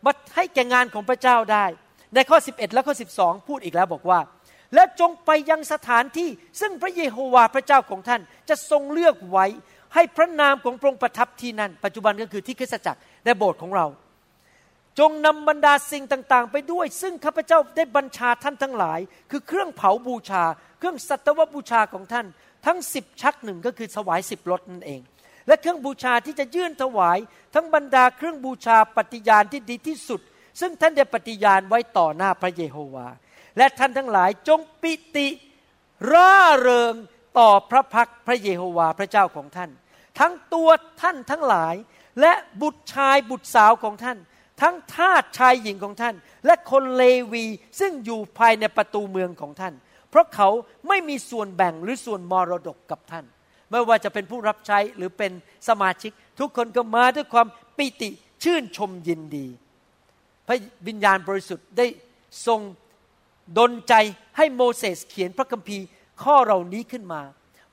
[0.05, 1.65] มาให้แก่งานของพระเจ้าได้
[2.15, 4.19] ในข้อ 11 และข้อ 12 พูดอีกแล้วบอกว่า
[4.75, 6.29] และจงไปยังสถานที่
[6.61, 9.45] ซึ่งพระเยโฮวาห์พระเจ้าของท่านจะทรงเลือกไว้
[9.93, 13.85] ให้พระนามของพระองค์ประทับที่นั่น ปัจจุบันก็คือที่คริสตจักรในโบสถ์ของเรา
[14.99, 18.99] จงนำบรรดาสิ่งต่าง ๆ ไปด้วย ซึ่งข้าพเจ้าได้บัญชาท่านทั้งหลาย
[19.31, 20.43] คือเครื่องเผาบูชา
[20.77, 22.25] เครื่องสัตวบูชาของท่าน
[22.65, 25.01] ทั้งสิบชักหนึ่งก็คือถวายสิบรถนั่นเอง
[25.47, 27.17] และเครื่องบูชาที่จะยื่นถวาย
[27.53, 30.21] ทั้งบรรดาเครื่องบูชาปฏิญาณที่ดีที่สุด
[30.59, 33.07] ซึ่งท่านได้ปฏิญาณไว้ต่อหน้าพระเยโฮวา
[33.57, 35.27] และท่านทั้งหลายจงปิติ
[36.11, 36.93] ร่าเริง
[37.39, 39.69] ต่อพระพักพระเยโฮวาพระเจ้าของท่าน
[40.19, 40.69] ทั้งตัว
[41.01, 41.75] ท่านทั้งหลาย
[42.21, 44.17] และบุตรชายบุตรสาวของท่าน
[44.61, 47.45] ทั้งทาสชายหญิงของท่าน และคนเลวี
[47.79, 49.73] ซึ่งอยู่ภายในประตูเมืองของท่าน
[50.11, 50.49] เพราะเขา
[50.87, 53.25] ไม่มีส่วนแบ่งหรือส่วนมรดกกับท่าน
[53.71, 55.31] ไม่ว่าจะเป็นผู้รับใช้หรือเป็น
[55.67, 57.47] สมาชิก ทุกคนก็มาด้วยความ
[57.77, 58.09] ปิติ
[58.43, 59.47] ชื่นชมยินดี
[60.47, 61.85] พระวิญญาณบริสุทธิ์ได้
[62.47, 62.59] ทรง
[63.57, 63.93] ดลใจ
[64.37, 65.85] ให้โมเสสเขียนพระคัมภีร์
[66.23, 67.21] ข้อเหล่านี้ขึ้นมา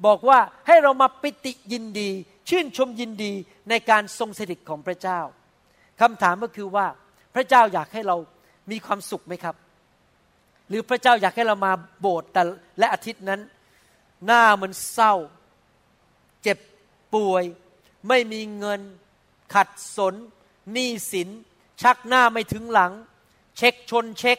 [0.07, 2.11] บอกว่าให้เรามาปิติยินดี
[2.49, 3.33] ชื่นชมยินดี
[3.71, 5.21] ในการทรงสถิตของพระเจ้า
[6.01, 6.87] คำถามก็คือว่า
[7.35, 8.17] พระเจ้าอยากให้เรา
[8.71, 9.55] มีความสุขไหมครับ
[10.69, 12.43] หรือพระเจ้าอยากให้เรามาโบสถ์แต่
[12.79, 13.41] และอาทิตย์นั้น
[14.27, 15.15] หน้ามันเศร้า
[16.43, 16.59] เจ็บ
[17.15, 17.45] ป่วย
[18.09, 18.81] ไม่มีเงิน
[19.55, 20.15] ขัดสน
[20.73, 21.29] หนี้สิน
[21.83, 22.93] ชักหน้าไม่ถึงหลัง
[23.57, 24.39] เช็คชนเช็ค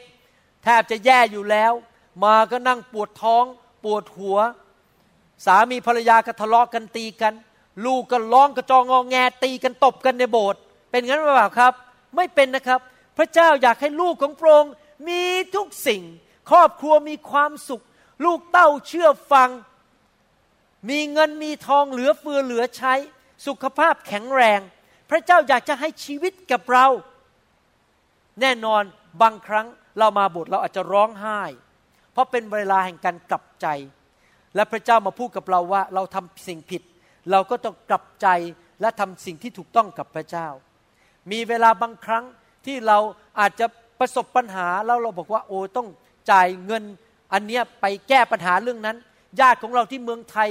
[0.64, 1.74] แทบจะแย่อยู่แล้ว
[2.24, 3.46] มาก็นั่งปวดท้อง
[3.84, 4.38] ปวดหัว
[5.46, 7.34] สามีภรรยาก็ทะเลาะกันตีกัน
[7.86, 11.74] ลูกก็ร้องกระจองงอแงตีกันตบกันในโบสถ์เป็นงั้นหรือเปล่าครับ
[12.16, 12.80] ไม่เป็นนะครับ
[13.18, 14.74] พระเจ้าอยากให้ลูกของพระองค์
[15.08, 15.24] มี
[15.56, 16.04] ทุกสิ่ง
[16.50, 17.84] ครอบครัวมีความสุข
[18.26, 19.50] ลูกเต้าเชื่อฟัง
[20.90, 22.94] มีเงินมีทองเหลือเฟือเหลือใช้
[23.48, 24.60] สุขภาพแข็งแรง
[25.10, 26.88] พระเจ้าอยากจะให้ชีวิตกับเรา
[28.42, 28.84] แน่นอน
[29.22, 29.68] บางครั้ง
[30.00, 31.42] เรามาบสถ์เราอาจจะร้องไห้
[32.12, 33.68] เพราะเป็นเวลาแห่งการกลับใจ
[34.56, 36.82] และพระเจ้ามาพูดกับเราว่าเราทำสิ่งผิด
[37.32, 38.28] เราก็ต้องกลับใจ
[38.82, 40.48] และทำสิ่งที่ถูกต้องกับพระเจ้า
[41.32, 42.26] มีเวลาบางครั้ง
[42.66, 42.98] ที่เรา
[43.40, 43.68] อาจจะ
[44.00, 45.88] ประสบปัญหาแล้วเราบอกว่าโอ้ต้อง
[46.32, 46.84] จ่ายเงิน
[47.34, 48.98] อันเนี้ยไปแก้ปัญหาเรื่องนั้น
[49.40, 50.50] ญาติของเราที่เมืองไทย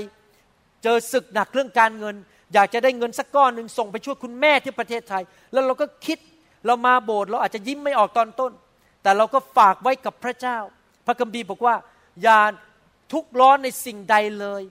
[0.83, 2.17] เจอศึกหนักเรื่องการเงิน
[2.55, 6.19] อยากจะได้เงินสักก้อนหนึ่งส่งไปช่วยคุณแม่ที่ประเทศไทย แล้วเราก็คิด
[6.67, 8.53] เรามาโบสถ์เราอาจจะยิ้มไม่ออกตอนต้น
[9.03, 10.59] แต่เราก็ฝากไว้กับพระเจ้า
[11.07, 11.75] พระคัมภีร์บอกว่า
[12.23, 12.41] อย่า
[13.13, 14.63] ทุกร้อนในสิ่งใดเลย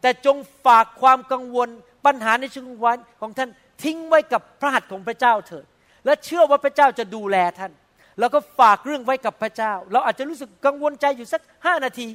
[0.00, 1.68] แต่จงฝากความกังวล
[2.06, 3.50] ปัญหาในชีวิตวันของท่าน
[3.82, 5.66] ทิ้งไว้กับพระหัตถ์ของพระเจ้าเถิด
[6.04, 7.72] และเชื่อว่าพระเจ้าจะดูแลท่าน
[8.18, 12.08] แล้วก็ฝากเรื่องไว้กับพระเจ้า เราอาจจะรู้สึกกังวลใจอยู่สักห้านาที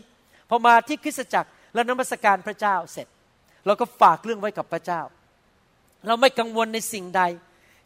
[0.49, 3.07] พอมาที่คริสตจักรและนมัสการพระเจ้าเสร็จ
[3.65, 5.01] เราก็ฝากเรื่องไว้กับพระเจ้า
[6.07, 7.21] เราไม่กังวลในสิ่งใด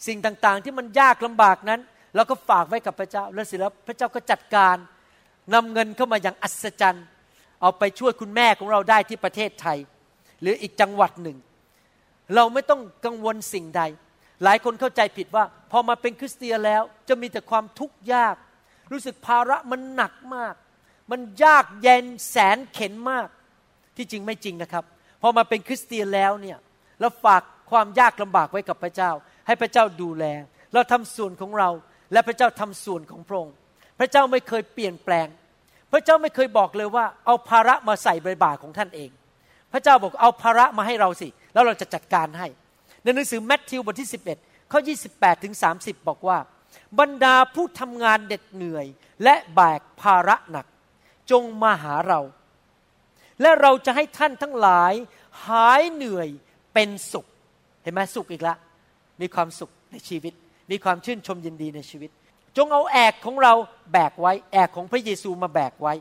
[0.08, 1.80] สิ่งต่างๆที่มันยากลำบากนั้น
[2.16, 4.76] เราก็ฝากไว้กับพระเจ้า แล้วเสร็จแล้วพระเจ้าก็จัดการ
[5.54, 7.06] นำเงินเข้ามาอย่างอัศจรรย์
[7.62, 9.78] เอาไปช่วยคุณแม่ของเราได้ที่ประเทศไทย
[10.42, 11.38] หรืออีกจังหวัดหนึ่ง
[12.36, 13.82] เราไม่ต้องกังวลสิ่งใด
[14.44, 18.36] หลายคนเข้าใจผิดว่า พอมาเป็นคริสเตียนแล้วจะมีแต่ความทุกข์ยาก
[18.92, 20.56] รู้สึกภาระมันหนักมาก
[21.12, 23.28] มันยากเย็นแสนเข็นมาก
[23.98, 24.84] ที่จริงไม่จริงนะครับ
[25.22, 26.58] พอมาเป็นคริสเตียนแล้วเนี่ย
[27.00, 29.12] เราฝากความยากลำบากไว้กับพระเจ้า
[29.48, 30.26] ให้พระเจ้าดูแล
[30.74, 31.70] เราทำส่วนของเรา
[32.14, 33.56] และพระเจ้าทำส่วนของพระองค์
[34.00, 35.28] พระเจ้าไม่เคยเปลี่ยนแปลง
[35.92, 39.10] พระเจ้าไม่เคยบอกเลยว่า เอาภาระมาใส่ใบบ่าของท่านเอง
[39.74, 42.48] พระเจ้าบอกเอาภาระมาให้เราสิ แล้วเราจะจัดการให้
[43.04, 44.80] ในหนังสือแมทธิวบทที่ 11 ข้อ
[45.14, 46.38] 28ถึง30 บอกว่า
[47.00, 48.86] บรรดาผู้ทำงานเด็ดเหนื่อย
[49.24, 50.66] และแบกภาระหนัก
[51.32, 52.20] จงมาหาเรา
[53.42, 54.94] และเราจะให้ท่านทั้งหลาย
[55.48, 56.30] หายเหนื่อย
[56.74, 57.26] เป็นสุข
[57.84, 58.56] เห็นไหมสุขอีกละ
[59.22, 60.34] มีความสุขในชีวิต
[60.72, 62.10] มีความชื่นชมยินดีในชีวิต
[62.58, 63.54] จงเอาแอกของเรา
[63.94, 65.94] แบกไว้ แอกของพระเยซูมาแบกไว้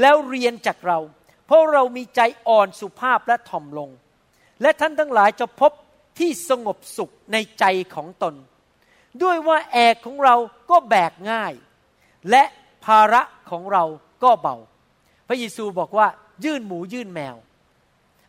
[0.00, 0.98] แล้วเรียนจากเรา
[1.46, 3.90] เพราะเรามีใจอ่อนสุภาพและถ่อมลง
[4.62, 5.72] และท่านทั้งหลายจะพบ
[6.18, 8.34] ที่สงบสุขในใจของตน
[9.22, 10.34] ด้วยว่าแอกของเรา
[10.70, 11.52] ก็แบกง่าย
[12.30, 12.44] และ
[12.84, 13.84] ภาระของเรา
[14.24, 14.56] ก็เบา
[15.28, 16.06] พระเยซูบอกว่า
[16.44, 17.36] ยื่นหมูยื่นแมว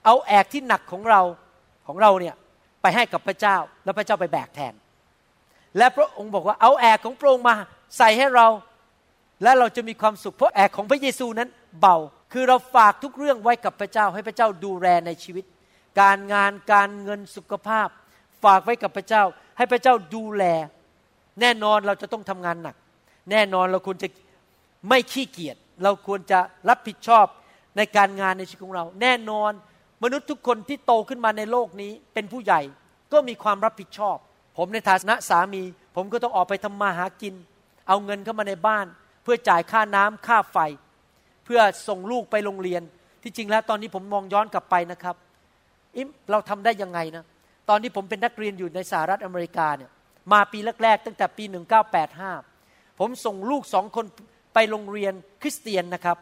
[0.05, 1.21] เอาแอกที่หนักของเรา
[1.87, 2.35] ของเราเนี่ย
[2.81, 4.73] ไปให้กับพระเจ้าแล้วพระเจ้าไปแบกแทน
[5.77, 7.55] และพระองค์บอกว่าเอาแอกของพระองค์มา
[7.97, 8.47] ใส่ให้เรา
[9.43, 11.49] และเราจะมีความสุขเพราะแอกของพระเยซูนั้น
[11.79, 11.97] เบา
[12.33, 15.45] คือเราฝากทุกเรื่องไว้กับพระเจ้าให้พระเจ้าดูแลในชีวิต
[16.01, 17.87] การงานการเงินสุขภาพ
[18.43, 19.23] ฝากไว้กับพระเจ้า
[19.57, 20.43] ให้พระเจ้าดูแล
[21.41, 22.75] แน่นอนเราจะต้องทำงานหนัก
[23.31, 24.07] แน่นอนเราควรจะ
[24.89, 27.25] ไม่ขี้เกียจเราควรจะรับผิดชอบ
[27.77, 29.51] ในการงานในชีวิตของเรา แน่นอน
[30.03, 32.61] มนุษย์ทุกคนที่โตขึ้นมาในโลกนี้เป็นผู้ใหญ่
[33.11, 34.17] ก็มีความรับผิดชอบ
[34.57, 35.63] ผมในฐานะสามี
[35.95, 37.33] ผมก็ต้องออกไปทำมาหากิน
[37.87, 38.85] เอาเงินเข้ามาในบ้าน
[39.23, 40.57] เพื่อจ่ายค่าน้ำค่าไฟ
[41.45, 42.81] เพื่อส่งลูกไปโรงเรียน
[43.23, 45.15] ที่จริงแล้วตอนนี้ผมมองย้อนกลับไปนะครับ
[46.31, 47.23] เราทำได้ยังไงนะ
[47.69, 49.91] ตอนที่ผมเป็นนักเรียนอยู่ในสหรัฐอเมริกาเนี่ย
[50.31, 51.43] มาปีแรกๆ ตั้งแต่ปี
[52.21, 54.05] 1985 ผมส่งลูกสองคน
[54.53, 56.17] ไปโรงเรียนคริสเตียนนะครับ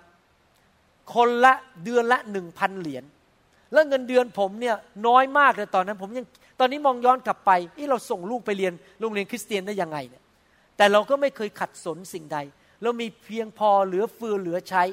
[1.15, 1.53] คนละ
[1.83, 3.03] เดือนละหนึ่งพันเหรียญ
[3.73, 4.75] แล้วเงินเดือนผมเนี่ย
[5.07, 6.25] น้อยมากเลยตอนนั้น ผมยัง
[6.59, 10.23] ตอนนี้มองย้อนกลับไปที่เราส่งลูกไปเรียนโรงเรียนคริสเตียนได้ยังไงเนี่ย
[10.77, 12.37] แต่เราก็ไม่เคยขัดสนสิ่งใด
[12.83, 14.83] เรามีเพียงพอเหลือเฟือเหลือใช้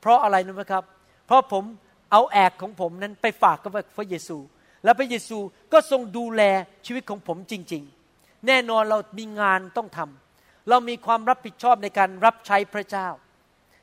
[0.00, 0.84] เพราะอะไรรู้ไหมครับ
[1.26, 1.64] เพราะผม
[2.12, 4.38] เอาแอกของผมนั้นไปฝากกับพระเยซู
[4.84, 5.38] แล้วพระเยซู
[5.72, 6.42] ก็ทรงดูแล
[6.86, 7.82] ชีวิตของผมจริง
[8.14, 13.08] ๆ แน่นอนเรามีงานต้องทำเรามีความรับผิดชอบในการรับใช้พระเจ้า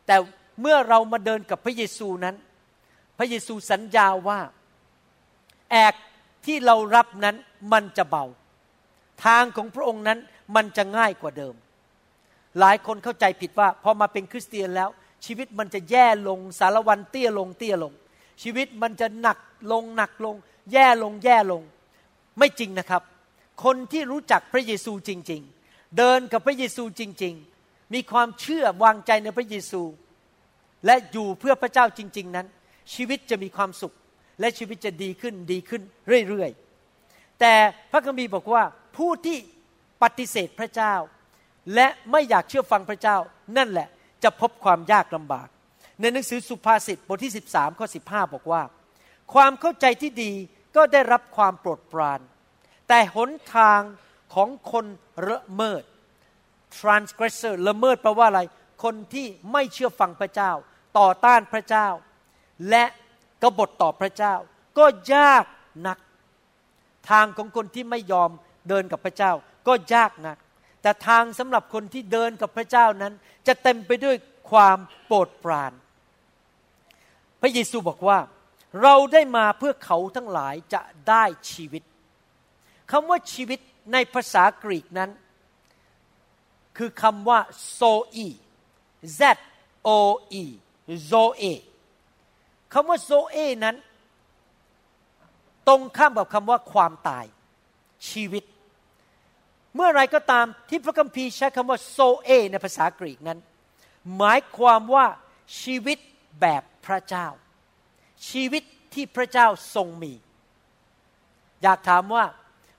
[0.07, 0.15] แต่
[0.61, 2.35] เมื่อเรามาเดินกับพระเยซูนั้น
[3.17, 4.39] พระเยซูสัญญาว่า
[5.71, 5.93] แอก
[6.45, 7.35] ที่เรารับนั้น
[7.73, 8.25] มันจะเบา
[9.25, 10.19] ทางของพระองค์นั้น
[10.55, 11.55] มันจะง่ายกว่าเดิม
[12.59, 14.89] หลายคนเข้าใจผิดว่าพอมาเป็นคริสเตียนแล้ว
[15.25, 17.93] ชีวิตมันจะแย่ลงสารวันเตี้ยลงเตี้ยลง
[18.41, 19.37] ชีวิตมันจะหนัก
[19.71, 20.35] ลงหนักลง
[20.71, 21.61] แย่ลงแย่ลง
[22.37, 23.03] ไม่จริงนะครับ
[23.63, 27.33] คนที่รู้จักพระเยซูจริง ๆ เดินกับพระเยซูจริง
[27.63, 29.81] ๆ มีความเชื่อวางใจในพระเยซู
[30.85, 32.47] และอยู่เพื่อพระเจ้าจริง ๆ นั้น
[32.93, 33.93] ชีวิตจะมีความสุข
[34.39, 35.81] และชีวิตจะดีขึ้นดีขึ้น
[36.29, 37.53] เรื่อยๆแต่
[37.91, 38.63] พระคัมภีร์บอกว่า
[38.97, 39.37] ผู้ที่
[40.03, 40.93] ปฏิเสธพระเจ้า
[41.75, 43.17] และไม่อยากเชื่อฟังพระเจ้า
[43.57, 43.87] นั่นแหละ
[44.23, 45.47] จะพบความยากลำบาก
[46.01, 48.63] ในหนังสือสุภาษิตบทที่ 13ข้อ15 บอกว่า
[49.33, 50.31] ความเข้าใจที่ดี
[50.75, 52.19] ก็ได้รับความโปรดปราน
[52.87, 53.81] แต่หนทาง
[54.33, 54.85] ของคน
[55.29, 55.83] ละเมิด
[56.77, 58.41] transgressor ละเมิดแปลว่าอะไร
[58.83, 60.51] คนที่ไม่เชื่อฟังพระเจ้า
[60.99, 61.87] ต่อต้านพระเจ้า
[62.69, 62.85] และ
[63.41, 64.35] กบฏต่อพระเจ้า
[64.77, 64.85] ก็
[65.15, 65.45] ยาก
[65.87, 65.97] นัก
[67.09, 68.29] ทางของคนที่ไม่ยอม
[68.69, 69.31] เดินกับพระเจ้า
[69.67, 70.37] ก็ยากนัก
[70.81, 73.13] แต่ทางสำหรับคนที่เดินกับพระเจ้านั้น
[73.47, 74.15] จะเต็มไปด้วย
[74.51, 75.71] ความโปรดปราน
[77.41, 78.19] พระเยซูบอกว่า
[78.81, 81.83] เราได้มาเพื่อเขาทั้งหลายจะได้ชีวิต
[82.91, 83.59] คำว่าชีวิต
[83.93, 85.09] ในภาษากรีกนั้น
[86.77, 87.39] คือคำว่า
[87.71, 87.81] โซ
[88.15, 88.29] อี
[89.19, 89.21] Z
[89.87, 89.89] O
[90.43, 90.45] E
[91.05, 91.43] โซเอ
[92.73, 93.75] คำว่าโซเอนั้น
[95.67, 97.25] ตรงข้ามกับคำว่าความตาย
[98.09, 98.43] ชีวิต
[99.75, 103.39] เมื่อไรก็ตามที่พระคัมภีร์ใช้คำว่าโซเอในภาษากรีกนั้น
[104.17, 105.05] หมายความว่า
[105.61, 105.97] ชีวิต
[106.41, 107.27] แบบพระเจ้า
[108.29, 108.63] ชีวิต
[108.93, 110.13] ที่พระเจ้าทรงมี
[111.63, 112.25] อยากถามว่า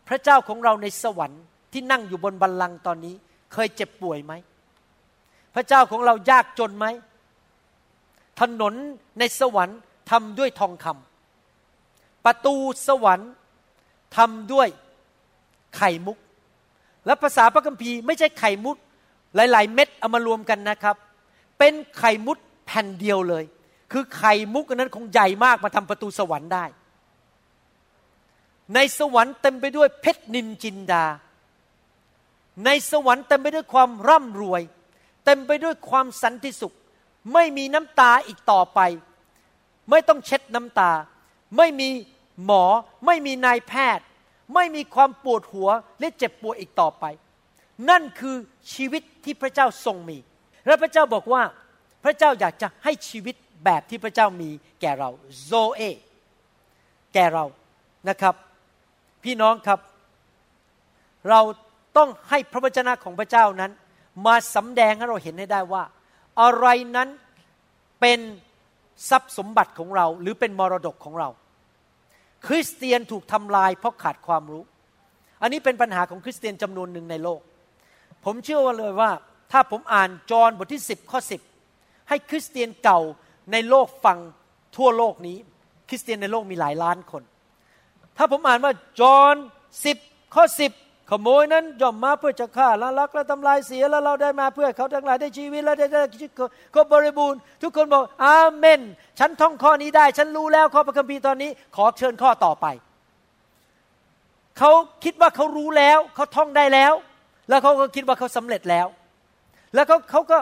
[0.08, 1.42] พระเจ้าของเราในสวรรค์
[1.72, 3.14] ที่นั่งอยู่บนบัลลังก์ตอนนี้
[3.52, 4.32] เคยเจ็บป่วยไหม
[5.54, 6.86] พระเจ้าของเรายากจนไหม
[8.40, 8.74] ถนน
[9.18, 9.78] ในสวรรค์
[10.10, 12.54] ทำด้วยทองคำประตู
[12.88, 13.30] สวรรค์
[14.16, 14.68] ทำด้วย
[15.76, 16.18] ไข่มุก
[17.06, 18.76] และภาษาพระคัมภีร์ไม่ใช่ไข่มุก
[19.34, 20.96] หลาย ๆ เม็ดเอามารวมกันนะครับ
[21.58, 23.44] เป็นไข่มุกแผ่นเดียวเลย
[23.92, 26.64] คือไข่มุกนั้นคงใหญ่มากมาทำประตูสวรรค์ได้
[28.74, 31.04] ในสวรรค์เต็มไปด้วยเพชรนินจินดา
[32.64, 34.62] ในสวรรค์เต็มไปด้วยความร่ำรวย
[35.24, 36.74] เต็มไปด้วยความสันติสุข
[37.32, 38.80] ไม่มีน้ำตาอีกต่อไป
[39.90, 40.92] ไม่ต้องเช็ดน้ำตา
[41.56, 41.88] ไม่มี
[42.44, 42.64] หมอ
[43.06, 44.04] ไม่มีนายแพทย์
[44.54, 45.68] ไม่มีความปวดหัว
[46.00, 47.04] และเจ็บปวดอีกต่อไป
[47.90, 48.36] นั่นคือ
[48.74, 50.18] ชีวิตที่พระเจ้าทรงมี
[50.66, 51.42] และพระเจ้าบอกว่า
[52.04, 53.34] พระเจ้าอยากจะให้ชีวิต
[53.64, 54.50] แบบที่พระเจ้ามี
[54.80, 55.10] แก่เรา
[55.44, 55.82] โซเอ
[57.14, 57.44] แก่เรา
[58.08, 58.34] นะครับ
[59.24, 59.80] พี่น้องครับ
[61.30, 61.40] เรา
[61.96, 63.70] ต้องให้พระวจนะของพระเจ้านั้น
[64.26, 65.82] มาสำแดงให้เราเห็นให้ได้ว่า
[66.40, 67.08] อะไรนั้น
[68.00, 68.20] เป็น
[69.10, 71.28] ทรัพย์สมบัติของเรา หรือเป็นมรดกของเรา
[72.46, 74.62] คริสเตียนถูกทำลายเพราะขาดความรู้
[75.42, 77.40] อันนี้เป็นปัญหาของคริสเตียนจำนวนหนึ่งในโลก
[78.24, 79.10] ผมเชื่อว่าเลยว่า
[79.52, 81.20] ถ้าผมอ่านจอห์นบทที่ 10 ข้อ
[81.64, 83.00] 10 ให้คริสเตียนเก่า
[83.52, 84.18] ในโลกฟัง
[84.76, 85.38] ทั่วโลกนี้
[85.88, 87.22] คริสเตียนในโลกมีหลายล้านคน
[88.16, 89.34] ถ้าผมอ่านว่าจอห์น
[89.84, 90.44] 10ข้อ
[90.78, 96.32] 10ขโมยนั้นย่อมมาเพื่อจะฆ่าละลักและทำลายเสียแล้วเราได้มาเพื่อเขาทั้งหลายได้ชีวิตและได้ได้ชีวิต
[96.74, 98.80] ครบบริบูรณ์ ทุกคนบอกอาเมน
[99.18, 102.66] ฉันท่องข้อนี้ได้ ฉันรู้แล้วข้อพระคัมภีร์ตอนนี้ ขอเชิญข้อต่อไป
[104.58, 104.72] เขา
[105.04, 106.92] คิดว่าเขารู้แล้ว เขาท่องได้แล้ว
[107.48, 108.86] แล้วเขาก็คิดว่าเขาสำเร็จแล้ว
[109.74, 110.38] แล้วเขาเขาก็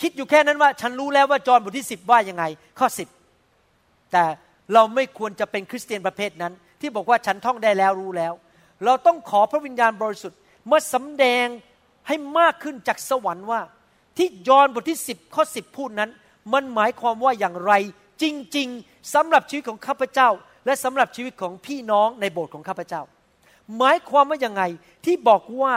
[0.00, 2.44] คิดอยู่แค่นั้นว่าฉันรู้แล้วว่าจอห์นบทที่สิบว่ายังไง
[2.78, 3.08] ข้อสิบ
[4.12, 4.24] แต่
[4.74, 8.32] เราไม่ควรจะเป็นคริสเตียนประเภทนั้น ที่บอกว่าฉันท่องได้แล้วรู้แล้ว
[8.84, 10.38] เราต้องขอพระวิญญาณบริสุทธิ์
[10.70, 11.46] มาสำแดง
[12.08, 13.60] ให้มากขึ้นจากสวรรค์ว่า
[14.16, 16.10] ที่ยอห์นบทที่สิบข้อสิบพูดนั้น
[16.52, 17.72] มันหมายความว่าอย่างไร
[18.22, 18.24] จ
[18.56, 20.28] ริง ๆสำหรับชีวิตของข้าพเจ้า
[20.66, 23.02] และสำหรับชีวิตของพี่น้องในโบสถ์ของข้าพเจ้า
[23.76, 24.62] หมายความว่าอย่างไง
[25.04, 25.74] ที่บอกว่า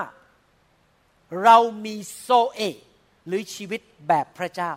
[1.43, 2.61] เรามีโซเอ
[3.27, 4.71] หรือชีวิตแบบพระเจ้า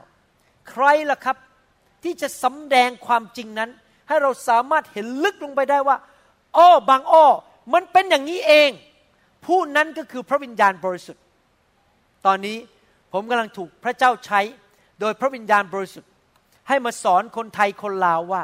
[0.71, 1.37] ใครล่ะครับ
[2.03, 3.71] ที่จะสำแดงความจริงนั้น
[4.09, 5.97] ให้เราสามารถเห็นลึกลงไปได้ว่า
[6.57, 7.27] อ้อบางอ้อ
[7.75, 8.71] มันเป็นอย่างนี้เอง
[9.47, 11.23] ผู้นั้นก็คือพระวิญญาณบริสุทธิ์
[12.27, 12.57] ตอนนี้
[13.13, 14.41] ผมกำลังถูกพระเจ้าใช้
[15.01, 16.11] โดยพระวิญญาณบริสุทธิ์
[16.69, 18.43] ให้มาสอนคนไทยคนลาวว่า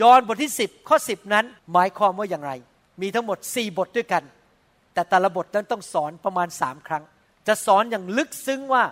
[0.00, 2.52] ยอห์นบทที่ 10 ข้อ 10 นั้น หมายความว่าอย่างไร
[3.00, 4.22] มีทั้งหมด 4 บทด้วยกัน
[4.92, 7.02] แต่แต่ละบทนั้นต้องสอนประมาณสามครั้ง
[7.48, 8.84] จะสอนอย่างลึกซึ้งว่า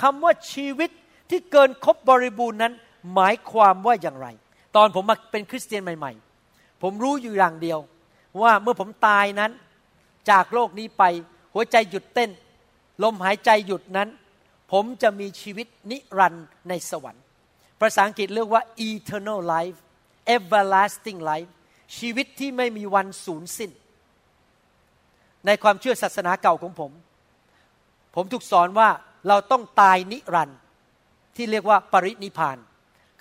[0.00, 0.90] คำว่าชีวิต
[1.30, 2.72] ที่เกินครบบริบูรณ์นั้น
[3.14, 4.28] หมายความว่าอย่างไร
[4.76, 6.12] ตอนผมมาเป็นคริสเตียนใหม่
[6.48, 7.78] ๆ ผมรู้อยู่อย่างเดียว
[8.42, 9.50] ว่าเมื่อผมตายนั้น
[10.30, 11.04] จากโลกนี้ไป
[11.54, 12.30] หัวใจหยุดเต้น
[13.02, 14.08] ลมหายใจหยุดนั้น
[14.72, 17.24] ผมจะมีชีวิตนิรันดร์ในสวรรค์
[17.80, 19.78] ภาษาอังกฤษเรียกว่า eternal life
[20.34, 21.50] everlasting life
[21.98, 23.70] ชีวิตที่ไม่มีวันสูญสิ้น
[25.46, 26.92] ในความเชื่อศาสนาเก่าของผม
[28.14, 28.88] ผมถูกสอนว่า
[29.28, 30.58] เราต้องตายนิรันดร์
[31.36, 32.58] ที่เรียกว่าปรินิพาน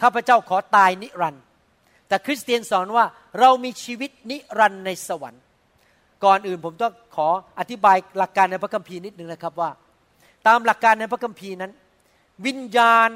[0.01, 1.43] ข้าพเจ้าขอตายนิรันดร์
[2.07, 3.05] แต่คริสเตียนสอนว่า
[3.39, 5.43] เรามีชีวิตนิรันดร์ในสวรรค์
[6.23, 7.27] ก่อนอื่นผมต้องขอ
[7.59, 9.69] อธิบายหลักการในพระคัมภีร์นิดนึงนะครับว่า
[10.47, 11.71] ตามหลักการในพระคัมภีร์นั้น
[12.45, 13.09] วิญญาณ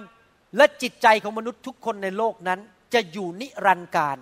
[0.58, 2.60] และจิตใจของมนุษย์ทุกคนในโลกนั้น
[2.94, 4.18] จะอยู่นิรันดร์การ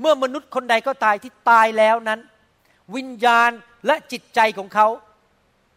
[0.00, 2.20] เมื่อมนุษย์คนใดก็ตายที่ตายแล้วนั้น
[2.96, 3.50] วิญญาณ
[3.86, 4.86] และจิตใจของเขา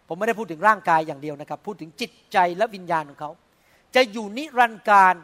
[0.07, 3.31] ผมไม่ได้พูดถึงร่างกายอย่างเดียวนะครับ พูดถึงจิตใจและวิญญาณของเขา
[3.95, 5.15] จะอยู่นิรันดร์การ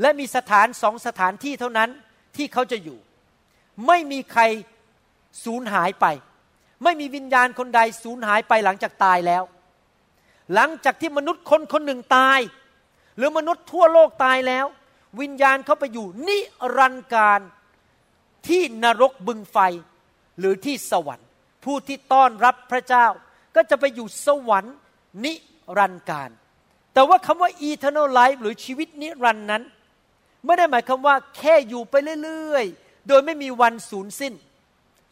[0.00, 1.90] และมีสถานสองสถานที่เท่านั้น
[2.36, 2.98] ที่เขาจะอยู่
[3.86, 4.42] ไม่มีใคร
[5.44, 6.06] สูญหายไป
[6.84, 9.42] ไม่มีวิญญาณคนใดสูญหายไปหลังจากตายแล้ว
[10.54, 12.40] หลังจากที่มนุษย์คนคนหนึ่งตาย
[13.16, 14.66] หรือมนุษย์ทั่วโลกตายแล้ว
[15.20, 16.38] วิญญาณเขาไปอยู่นิ
[16.76, 17.40] รันดร์การ
[18.48, 19.58] ที่นรกบึงไฟ
[20.38, 21.28] หรือที่สวรรค์
[21.64, 23.06] ผู้ที่ต้อนรับพระเจ้า
[23.56, 24.76] ก็จะไปอยู่สวรรค์
[25.24, 25.32] นิ
[25.78, 26.30] รันดร์การ
[26.94, 29.62] แต่ว่าคำว่า eternal life หรือชีวิตนิรันดร์นั้น
[30.44, 34.34] ไม่ได้หมายความว่าแค่อยู่ไปเรื่อยๆ โดยไม่มีวันสูญสิ้น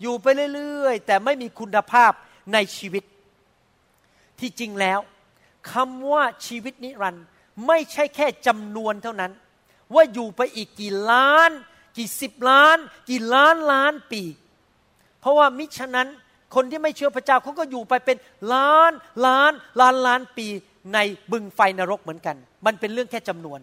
[0.01, 2.13] อยู่ไปเรื่อยๆ แต่ไม่มีคุณภาพ
[2.53, 3.05] ในชีวิต
[4.39, 5.01] ที่จริงแล้ว
[5.73, 7.25] คำว่าชีวิตนิรันดร์
[7.67, 9.33] ไม่ใช่แค่จำนวนเท่านั้น
[9.95, 11.51] ว่าอยู่ไปอีกกี่ล้าน
[11.97, 12.79] กี่สิบล้าน
[13.11, 14.23] กี่ล้านล้านปี
[15.21, 16.09] เพราะว่ามิฉะนั้น
[16.55, 18.17] คนที่ไม่เชื่อพระเจ้าเขาก็อยู่ไปเป็น
[18.53, 18.93] ล้าน
[19.27, 20.47] ล้านล้านล้านปี
[20.95, 20.99] ใน
[21.33, 22.37] บึงไฟนรกเหมือนกัน
[22.67, 23.61] มันเป็นเรื่องแค่จำนวน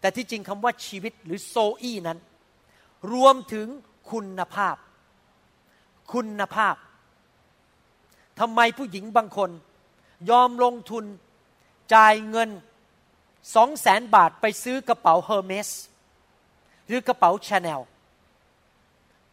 [0.00, 2.18] แต่ที่จริงคำว่าชีวิตหรือโซอี้นั้น
[3.12, 3.66] รวมถึง
[4.10, 4.76] คุณภาพ
[6.12, 6.74] คุณภาพ
[8.40, 9.50] ทำไมผู้หญิงบางคน
[10.30, 11.04] ยอมลงทุน
[11.94, 12.50] จ่ายเงิน
[13.54, 15.68] สองแสนบาทไปซื้อกระเป๋าเฮอร์เมส
[16.86, 17.80] หรือกระเป๋าชาแนล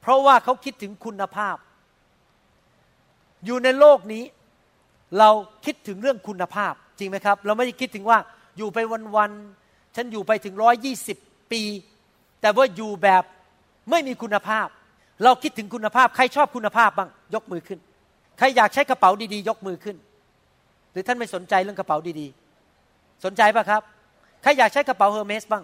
[0.02, 1.58] เพราะว่าเขาคิดถึงคุณภาพ
[3.46, 4.24] อยู่ในโลกนี้
[5.20, 5.30] เรา
[5.66, 8.18] คิดถึงเรื่องคุณภาพจริงไหมครับ เราไม่ได้คิดถึงว่า
[8.58, 8.78] อยู่ไป
[9.16, 11.18] วันๆฉันอยู่ไปถึงร้อยยี่สิบ
[11.52, 11.62] ปี
[12.42, 13.24] แต่ว่าอยู่แบบ
[13.92, 14.68] ไม่มีคุณภาพ
[15.24, 17.80] เราคิดถึงคุณภาพ ใครชอบคุณภาพบ้างยกมือขึ้น
[18.38, 19.96] ใครอยากใช้กระเป๋าดีๆ ยกมือขึ้น
[20.92, 23.82] หรือท่านไม่สนใจเรื่องกระเป๋าดีๆ สนใจปะครับ
[24.44, 25.64] ใครอยากใช้กระเป๋าเฮอร์เมสบ้าง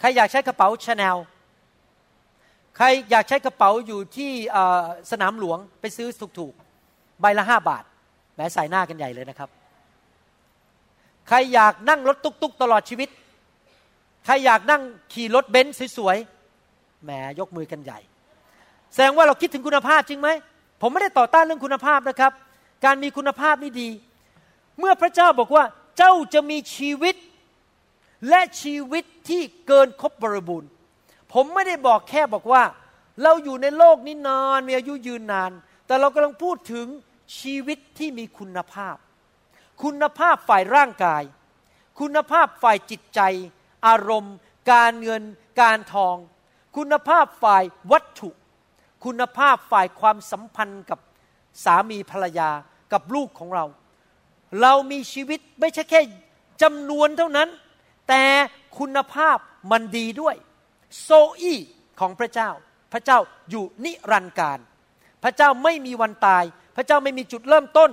[0.00, 1.16] ใครอยากใช้กระเป๋าชาแนล
[2.76, 4.30] ใครอยากใช้กระเป๋าอยู่ที่
[5.10, 6.08] สนามหลวงไปซื้อ
[6.38, 7.84] ถูกๆ ใบละห้าบาท
[8.36, 9.50] แม้ใส่หน้ากันใหญ่เลยนะครับ
[11.28, 13.08] ใครอยากนั่งรถตุกๆ ตลอดชีวิต
[14.24, 17.10] ใครอยากนั่งขี่รถเบนซ์สวยๆแหม
[17.40, 17.98] ยกมือกันใหญ่
[18.92, 20.28] แสดงว่าเราคิดถึงคุณภาพจริงไหม
[20.80, 22.32] ผมไม่ได้ต่อต้านเรื่องคุณภาพนะครับ
[22.84, 23.88] การมีคุณภาพนี่ดี
[24.78, 25.64] เมื่อพระเจ้าบอกว่า
[25.98, 27.16] เจ้าจะมีชีวิต
[28.28, 30.70] และชีวิตที่เกินครบบริบูรณ์
[31.34, 32.62] ผมไม่ได้บอกแค่บอกว่า
[33.22, 35.50] เราอยู่ในโลกนี้นานมีอายุยืนนาน
[35.86, 36.86] แต่เรากำลังพูดถึง
[37.38, 38.96] ชีวิตที่มีคุณภาพ
[39.82, 41.22] คุณภาพฝ่ายร่างกาย
[42.00, 43.20] คุณภาพฝ่ายจิตใจ
[43.86, 44.34] อารมณ์
[44.72, 45.22] การเงิน
[45.60, 46.16] การทอง
[46.76, 48.30] คุณภาพฝ่ายวัตถุ
[49.04, 50.98] คุณภาพฝ่ายความสัมพันธ์กับ
[51.64, 52.50] สามีภรรยา
[52.92, 53.64] กับลูกของเรา
[54.60, 56.00] เรามีชีวิตไม่ใช่แค่
[56.62, 57.48] จำนวนเท่านั้น
[58.08, 58.22] แต่
[58.78, 59.36] คุณภาพ
[59.70, 60.36] มันดีด้วย
[61.02, 61.54] โซอี
[62.00, 62.50] ของพระเจ้า
[62.92, 63.18] พระเจ้า
[63.50, 64.58] อยู่นิรันดร์การ
[65.24, 66.44] พระเจ้าไม่มีวันตาย
[66.76, 67.90] พระเจ้าไม่มีจุดเริ่มต้น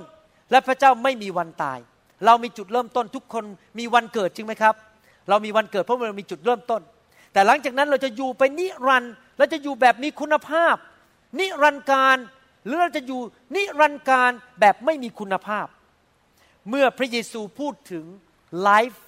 [0.52, 1.80] และพระเจ้าไม่มีวันตาย
[2.26, 3.43] เรามีจุดเริ่มต้นทุกคน
[3.80, 4.76] มีวันเกิดจริงไหมครับ
[5.30, 6.82] เรามีวันเกิดเพราะเรามีจุดเริ่มต้น
[7.34, 10.76] แต่หลังจากนั้นเราจะอยู่ไปนิรันดร์เราจะอยู่แบบมีคุณภาพ
[11.39, 12.18] นิรันดร์การ
[12.66, 13.22] หรือเราจะอยู่
[13.56, 15.68] นิรันดร์การแบบไม่มีคุณภาพ
[16.70, 18.06] เมื่อพระเยซูพูดถึง
[18.62, 19.04] ไลฟ์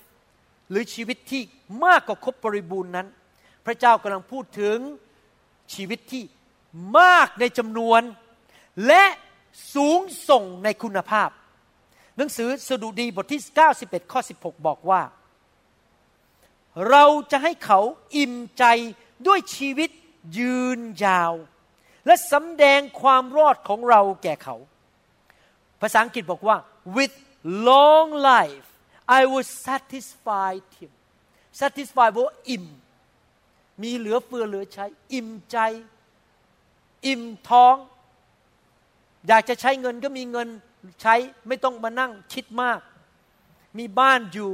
[0.70, 1.42] หรือชีวิตที่
[1.86, 3.08] มากกว่าครบบริบูรณ์นั้น
[3.66, 4.78] พระเจ้ากำลังพูดถึง
[5.74, 6.24] ชีวิตที่
[7.00, 8.02] มากในจำนวน
[8.88, 9.06] และ
[9.74, 10.00] สูง
[10.30, 11.30] ส่งในคุณภาพ
[12.18, 13.42] หนังสือสดุดีบทที่
[13.78, 15.02] 91 ข้อ 16 บอกว่า
[16.90, 17.80] เราจะให้เขา
[18.16, 18.64] อิ่มใจ
[19.28, 19.90] ด้วยชีวิต
[20.38, 21.34] ยืนยาว
[22.06, 24.56] และสำแดงความรอดของเราแก่เขา
[25.82, 26.58] ภาษาอังกฤษบอกว่า
[26.96, 27.16] with
[27.70, 28.68] long life
[29.20, 30.92] I will satisfy him
[31.62, 32.66] satisfy ว่าอิ่ม
[33.82, 35.58] มีเหลือเฟือเหลือใช้ อิ่มใจ
[37.06, 37.76] อิ่มท้อง
[39.28, 40.48] อยากจะใช้เงินก็มีเงิน
[41.02, 41.16] ใช้
[41.48, 42.80] ไม่ต้องมานั่งคิดมาก
[43.78, 44.52] มีบ้านอยู่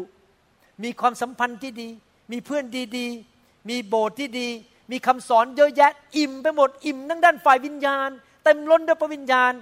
[0.84, 1.90] มีความสัมพันธ์ที่ดี
[2.32, 2.64] มีเพื่อน
[2.98, 4.48] ดีๆ มีโบสถ์ที่ดี
[4.92, 8.10] มีคำสอนเยอะแยะ อิ่มไปหมด อิ่มทั้งด้านฝ่ายวิญญาณ
[8.44, 9.54] เต็มล้นด้วยพระวิญญาณ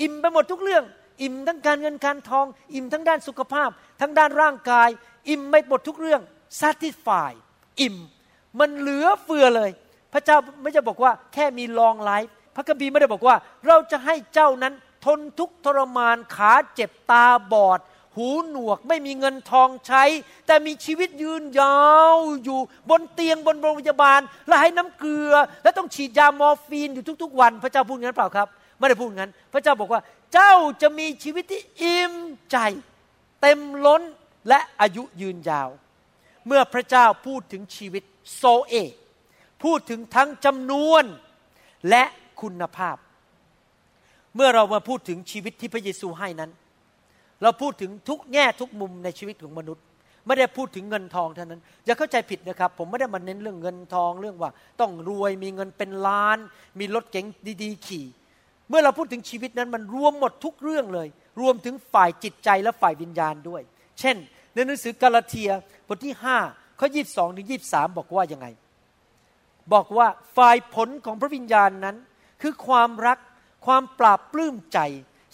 [0.00, 0.84] อิ่มไปหมดทุกเรื่อง
[1.22, 4.88] อิ่มทั้งการเงินการทอง อิ่มทั้งด้านสุขภาพ ทั้งด้านร่างกาย
[5.28, 6.20] อิ่มไปหมดทุกเรื่อง
[6.60, 7.30] satisfy
[7.80, 7.96] อิ่ม
[8.60, 9.70] มันเหลือเฟือเลย
[10.12, 13.36] พระเจ้าไม่จะบอกว่าแค่มีลองไลฟ์พระคัมภีร์ไม่ได้บอกว่า
[13.66, 14.74] เราจะให้เจ้านั้น
[15.04, 17.80] ทนทุกทรมานขาเจ็บตาบอด
[18.16, 20.04] หูหนวกไม่มีเงินทองใช้
[20.46, 21.78] แต่มีชีวิตยืนยา
[22.14, 22.58] วอยู่
[22.90, 25.32] บนเตียงบนโรงพยาบาล และให้น้ำเกลือ
[25.62, 28.48] และต้องฉีดยามอร์ฟีนอยู่ทุก ๆ วัน พระเจ้าพูดงั้นเปล่าครับ
[28.78, 30.00] ไม่ได้พูดงั้น พระเจ้าบอกว่า
[30.32, 32.12] เจ้าจะมีชีวิตที่อิ่ม
[32.50, 32.56] ใจ
[33.40, 34.02] เต็มล้น
[34.48, 35.68] และอายุยืนยาว
[36.46, 38.02] เมื่อพระเจ้าพูดถึงชีวิต
[38.34, 38.74] โซเอ
[39.62, 41.04] พูดถึงทั้งจำนวน
[41.88, 42.04] และ
[42.40, 42.96] คุณภาพ
[44.36, 46.50] เมื่อเรามาพูดถึงชีวิตที่พระเยซูให้นั้น
[47.42, 49.84] เราพูดถึงทุกแง่ทุกมุมในชีวิตของมนุษย์
[50.26, 54.50] ไม่ได้พูดถึงเงินทองเท่านั้น อย่าเข้าใจผิดนะครับ ผมไม่ได้มาเน้นเรื่องเงินทองเรื่องว่า
[54.80, 56.38] ต้องรวยมีเงินเป็นล้าน
[56.78, 57.26] มีรถเก๋ง
[57.62, 58.06] ดีๆ ขี่
[58.68, 61.08] เมื่อเราพูดถึงชีวิตนั้นมันรวมหมดทุกเรื่องเลย
[61.40, 63.62] รวมถึงฝ่ายจิตใจและฝ่ายวิญญาณด้วย
[64.00, 64.16] เช่น
[64.54, 65.50] ในหนังสือกาลาเทีย
[65.86, 68.46] บทที่5 ข้อ22ถึง23บอกว่ายังไง
[69.72, 71.96] บอกว่าฝ่ายผลของพระวิญญาณนั้น
[72.42, 73.18] คือความรัก
[73.66, 74.78] ความปราบปลื้มใจ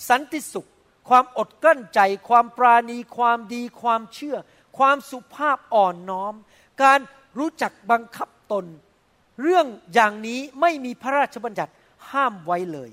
[0.09, 0.68] สันติสุข
[1.09, 4.36] ความอดกลั้นใจ ความปราณี ความดี ความเชื่อ
[4.78, 6.34] ความสุภาพอ่อนน้อม
[6.82, 6.99] การ
[7.38, 8.64] รู้จักบังคับตน
[9.42, 11.72] เรื่องอย่างนี้ไม่มีพระราชบัญญัติ
[12.11, 12.90] ห้ามไว้เลย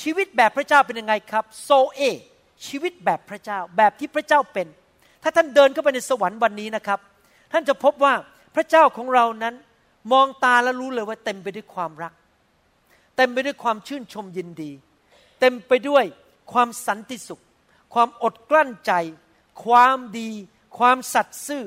[0.00, 2.00] ชีวิตแบบพระเจ้าเป็นยังไงครับ โซเอ
[2.66, 4.66] ชีวิตแบบพระเจ้าแบบที่พระเจ้าเป็น
[5.22, 7.00] ถ้าท่านเดินเข้าไปในสวรรค์วันนี้นะครับ
[7.52, 8.14] ท่านจะพบว่า
[8.54, 9.54] พระเจ้าของเรานั้น
[10.12, 12.12] มองตาแล้วรู้เลยว่าเต็มไปด้วยความรัก
[13.16, 14.70] เต็มไปด้วยความชื่นชมยินดี
[15.40, 16.04] เต็มไปด้วย
[16.52, 17.42] ความสันติสุข
[17.94, 18.92] ความอดกลั้นใจ
[19.64, 20.30] ความดี
[20.78, 21.64] ความสัตย์ซื่อ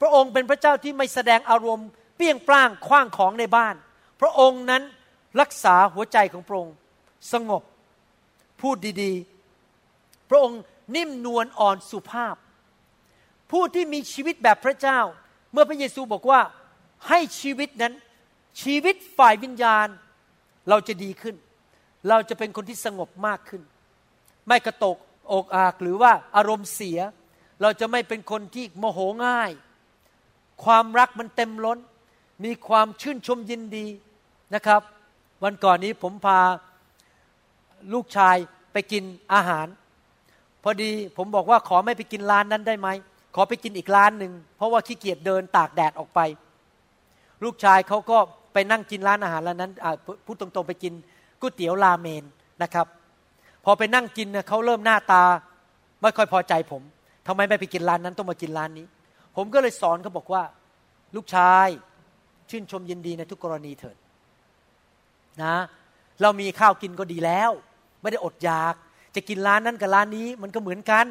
[0.00, 3.74] พระองค์เป็นพระเจ้าที่ไม่แสดงอารมณ์ เปี้ยงปล้างคว้างของในบ้าน
[4.20, 4.82] พระองค์นั้น
[5.40, 6.74] รักษาหัวใจของพระองค์
[7.32, 7.62] สงบ
[8.60, 10.60] พูดดีๆ พระองค์
[10.96, 12.34] นิ่มนวลอ่อนสุภาพ
[13.52, 15.00] ผู้ที่มีชีวิตแบบพระเจ้า
[15.52, 16.40] เมื่อพระเยซูบอกว่า
[17.08, 17.94] ให้ชีวิตนั้น
[18.62, 19.88] ชีวิตฝ่ายวิญญาณ
[20.68, 21.36] เราจะดีขึ้น
[22.08, 23.62] เราจะเป็นคนที่สงบมากขึ้น
[24.48, 24.96] ไม่กระตก
[25.32, 26.98] อกอากหรือว่าอารมณ์เสีย
[27.62, 29.50] เราจะไม่เป็นคนที่โมโหง่าย
[30.64, 31.78] ความรักมันเต็มล้น
[32.44, 33.86] มีความชื่นชมยินดี
[34.54, 34.82] นะครับ
[35.42, 36.40] วันก่อนนี้ผมพา
[37.92, 38.36] ลูกชาย
[38.72, 39.66] ไปกินอาหาร
[40.62, 42.88] พอดีผมบอกว่าขอไม่ไปกินร้านนั้นได้ไหม
[43.34, 46.20] ขอไปกินอีกร้านหนึ่งเพราะว่าขี้เกียจเดินตากแดดออกไป
[47.44, 48.18] ลูกชายเขาก็
[48.52, 49.72] ไปนั่งกินร้านอาหารร้านนั้น
[50.26, 50.92] พูดตรงๆไปกิน
[51.40, 52.24] ก๋วยเตี๋ยวราเมน
[52.62, 52.86] นะครับ
[53.64, 55.22] พอไปนั่งกินเเขาเริ่มหน้าตา
[56.02, 56.82] ไม่ค่อยพอใจผม
[57.26, 58.86] ทำไมไม่ไปกินร้านนั้นต้องมากินร้านนี้
[59.36, 60.42] ผมก็เลยสอนเขาบอกว่า
[61.16, 61.68] ลูกชาย
[62.50, 63.96] ชื่นชมยินดีในทุกกรณีเถิด
[65.42, 65.56] นะ
[66.22, 67.50] เรามีข้าวกินก็ดีแล้ว
[68.02, 68.74] ไม่ได้อดอยาก
[69.14, 71.06] จะกินร้านนั้นกับร้านนี้มันก็เหมือนกัน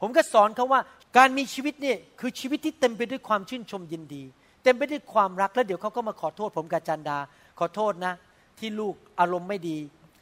[0.00, 0.80] ผมก็สอนเขาว่า
[1.16, 4.22] การมีชีวิตเนี่ยคือชีวิตที่เต็มไปด้วยความชื่นชมยินดี
[4.62, 7.18] เต็มไปด้วยความรักแล้วเดี๋ยวเขาก็มาขอโทษผมกับจันดา
[7.58, 8.14] ขอโทษนะ
[8.58, 9.76] ที่ลูกอารมณ์ไม่ดี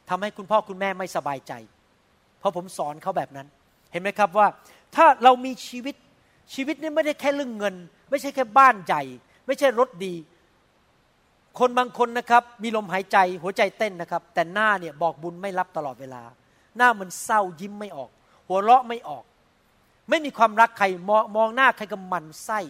[0.08, 1.52] ทำให้คุณพ่อคุณแม่ไม่สบายใจ
[2.38, 3.46] เพราะผมสอนเขาแบบนั้น
[3.92, 4.46] เห็นไหมครับว่า
[4.94, 5.94] ถ้าเรามีชีวิต
[6.54, 7.74] ชีวิตนี่ไม่ได้แค่เรื่องเงิน
[8.10, 9.02] ไม่ใช่แค่บ้านใหญ่
[9.46, 10.14] ไม่ใช่รถดี
[11.58, 16.22] คนบางคนนะครับ มีลมหายใจหัวใจเต้นนะครับ แต่หน้าเนี่ยบอกบุญไม่รับตลอดเวลา
[16.76, 18.10] หน้ามันเศร้ายิ้มไม่ออก
[18.48, 19.24] หัวเราะไม่ออก
[20.08, 22.60] ไม่มีความรักใครมองมองหน้าใครก็มันไส้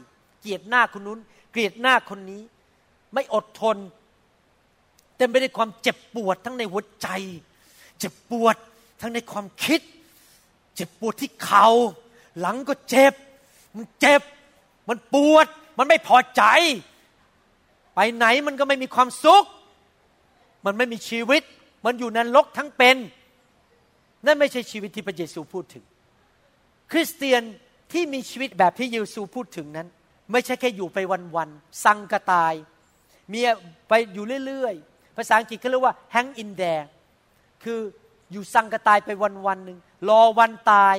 [0.41, 1.18] เกลียดหน้าคนนู้น
[1.51, 2.43] เกลียดหน้าคนนี้
[3.14, 3.76] ไม่อดทน
[5.16, 7.09] เต็มไปด้วยความเจ็บปวดทั้งในหัวใจ
[7.99, 8.57] เจ็บปวด
[9.01, 9.80] ทั้งในความคิด
[10.74, 11.66] เจ็บปวดที่เขา่า
[12.41, 13.14] หลังก็เจ็บ
[13.76, 14.22] มันเจ็บ
[14.89, 15.47] มันปวด
[15.78, 16.43] มันไม่พอใจ
[17.95, 19.45] ไปไหนมันก็ไม่มีความสุข
[20.64, 21.43] มันไม่มีชีวิต
[21.84, 22.97] มันอยู่ในรกทั้งเป็น
[24.26, 25.84] นั่นไม่ใช่ชีวิตที่พระเยซูพูดถึง
[26.91, 27.43] คริสเตียน
[27.93, 29.89] ที่มีชีวิตแบบที่เยซูพูดถึงนั้น
[30.32, 30.99] ไม่ใช่แค่อยู่ไป
[31.36, 32.55] วันๆสังกตาย
[33.32, 33.41] มี
[33.89, 36.84] ไปอยู่เรื่อยๆ ภาษาอังกฤษเขาเรียกว่า hang in there
[37.64, 37.80] คือ
[38.32, 39.78] อยู่สังกตายไปวันวันหนึ่ง
[40.09, 40.97] รอวันตาย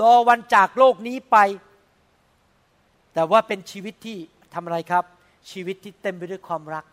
[0.00, 1.36] รอวันจากโลกนี้ไป
[3.14, 4.18] แต่ว่าเป็นชีวิตที่
[4.54, 5.04] ทำอะไรครับ
[5.50, 6.84] ชีวิตที่เต็มไปด้วยความรัก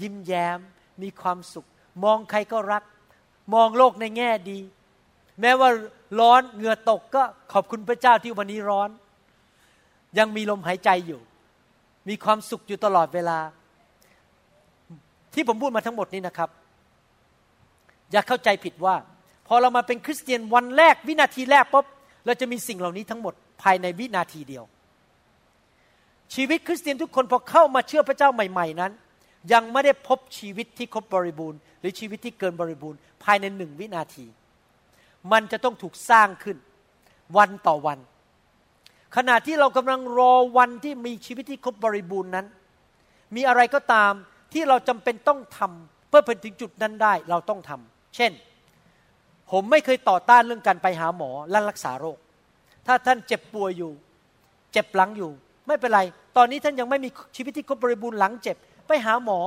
[0.00, 0.58] ยิ้มแย้ม
[1.02, 1.66] มีความสุข
[2.04, 2.84] มองใครก็รัก
[3.54, 4.58] มองโลกในแง่ดี
[5.40, 5.68] แม้ว่า
[6.20, 7.22] ร้อนเหงื่อตกก็
[7.52, 8.90] ขอบคุณพระเจ้าที่วันนี้ร้อน
[10.18, 11.20] ยังมีลมหายใจอยู่
[12.08, 13.38] มีความสุขอยู่ตลอดเวลา
[15.34, 16.50] ที่ผมพูดมาทั้งหมดนี้นะครับ
[18.12, 18.94] อย่าเข้าใจผิดว่า
[19.46, 21.86] พอเรามาเป็นคริสเตียนวันแรกวินาทีแรกปุ๊บ
[22.26, 24.64] เราจะมีสิ่งเหล่านี้ทั้งหมดภายในวินาทีเดียว
[26.34, 28.92] ชีวิตคริสเตียนทุกคนพอเข้ามาเชื่อพระเจ้าใหม่ ๆ นั้น
[29.52, 34.26] ยังไม่ได้พบชีวิตที่ครบบริบูรณ์ หรือชีวิตที่เกินบริบูรณ์ ภายในหนึ่งวินาที
[35.32, 36.56] มันจะต้องถูกสร้างขึ้น
[37.36, 37.98] วันต่อวัน
[39.16, 42.46] ขณะที่เรากำลังรอวันที่มีชีวิตที่ครบบริบูรณ์นั้น
[43.34, 44.12] มีอะไรก็ตาม
[44.52, 48.32] ที่เราจำเป็นต้องทำเพื่อไปถึงจุดนั้นได้เราต้องทำเช่น
[49.50, 52.18] ผมไม่เคยต่อต้านเรื่องการไปหาหมอและรักษาโรค
[52.86, 53.92] ถ้าท่านเจ็บป่วยอยู่
[54.72, 55.30] เจ็บหลังอยู่
[55.66, 56.00] ไม่เป็นไร
[56.36, 58.56] ตอนนี้ท่านยังไม่มีชีวิตที่ครบบริบูรณ์หลังเจ็บ
[58.88, 59.40] ไปหาหมอ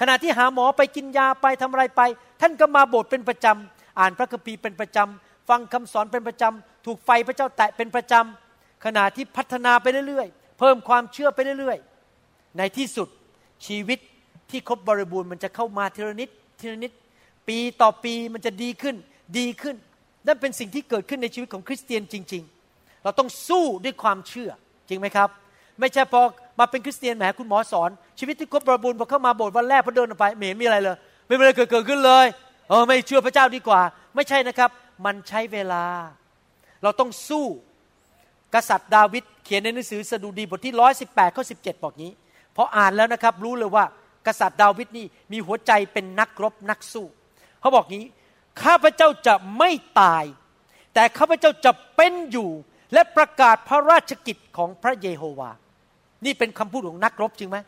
[0.00, 2.02] ขณะที่หาหมอไปกินยาไปทำอะไรไป
[2.40, 13.08] ท่านก็มาโบสถ์เป็นประจำ อ่านพระคัมภีร์เป็นประจำฟังคำสอนเป็นประจำถูกไฟพระเจ้าแตะเป็นประจำขณะที่พัฒนาไปเรื่อยๆ เพิ่มความเชื่อไปเรื่อยๆ ในที่สุด
[13.66, 13.98] ชีวิต
[14.50, 16.28] ที่ครบบริบูรณ์มันจะเข้ามาทีละนิด
[16.60, 16.92] ทีละนิด
[17.48, 18.96] ปีต่อปีมันจะดีขึ้น
[19.38, 19.76] ดีขึ้น
[20.26, 22.42] นั่นเป็นสิ่งที่เกิดขึ้นในชีวิตของคริสเตียนจริง
[22.72, 24.50] ๆ เราต้องสู้ด้วยความเชื่อ
[24.88, 25.28] จริงไหมครับ
[25.80, 26.20] ไม่ใช่พอ
[26.58, 30.96] มาเป็นคริสเตียนแหมคุณหมอสอน ชีวิตที่ครบบริบูรณ์พอเข้ามาโบสถ์วันแรกพอเดินออกไปไม่เห็นมีอะไรเลย
[31.26, 32.26] ไม่มีอะไรเกิดขึ้นเลย
[32.68, 33.80] เออไม่เชื่อพระเจ้าดีกว่า
[34.14, 34.70] ไม่ใช่นะครับ
[35.06, 35.84] มันใช้เวลา
[36.82, 37.46] เราต้องสู้
[38.54, 42.10] กษัตริย์ดาวิดเขียนในหนังสือสดุดีบทที่ร้อยสิบแปดข้อสิบเจ็ดบอกนี้
[42.56, 43.84] พออ่านแล้วนะครับ รู้เลยว่า
[44.26, 47.06] กษัตริย์ดาวิดนี่มีหัวใจเป็นนักรบนักสู้
[47.60, 48.04] เขาบอกงี้
[48.62, 50.24] ข้าพเจ้าจะไม่ตาย
[50.94, 52.50] แต่ข้าพเจ้าจะเป็นอยู่
[52.92, 55.50] และประกาศพระราชกิจของพระเยโฮวา
[56.24, 57.58] นี่เป็นคำพูดของนักรบจริงไหม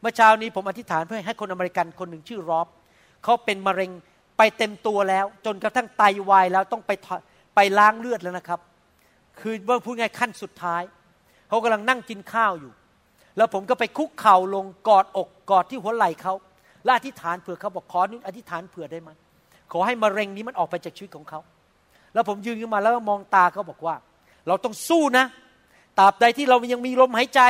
[0.00, 2.66] เมื่อเช้านี้ผมอธิษฐานเพื่อให้คนอเมริกันคนหนึ่งชื่อรอบ
[3.24, 3.90] เขาเป็นมะเร็ง
[4.42, 6.90] ไปเต็มตัวแล้ว จนกระทั่งไตาวายแล้วต้องไป
[7.54, 8.60] ไปล้างเลือดแล้วนะครับ
[9.40, 10.82] คือว่าพูดง่ายขั้นสุดท้าย
[11.48, 12.72] เขากำลังนั่งกินข้าวอยู่
[13.36, 16.34] แล้วผมก็ไปคุกเข่าลงกอดอกกอดที่หัวไหล่เขา
[16.84, 19.10] และอธิษฐานเผื่อเขาบอกขอนุอธิษฐานเผื่อได้ไหม
[19.72, 21.40] ขอให้มะเร็งนี้มันออกไปจากชีวิตของเขา
[22.14, 23.94] แล้วผมยืนขึ้นมาแล้วมองตาเขาบอกว่า
[24.46, 25.24] เราต้องสู้นะ
[25.98, 27.40] ตราบใดที่เรายังมีลมหายใจ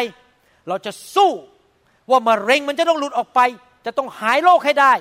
[0.68, 1.30] เราจะสู้
[2.10, 3.40] ว่ามะเร็งมันจะต้องหลุดออกไป
[3.86, 4.92] จะต้องหายโรคให้ได้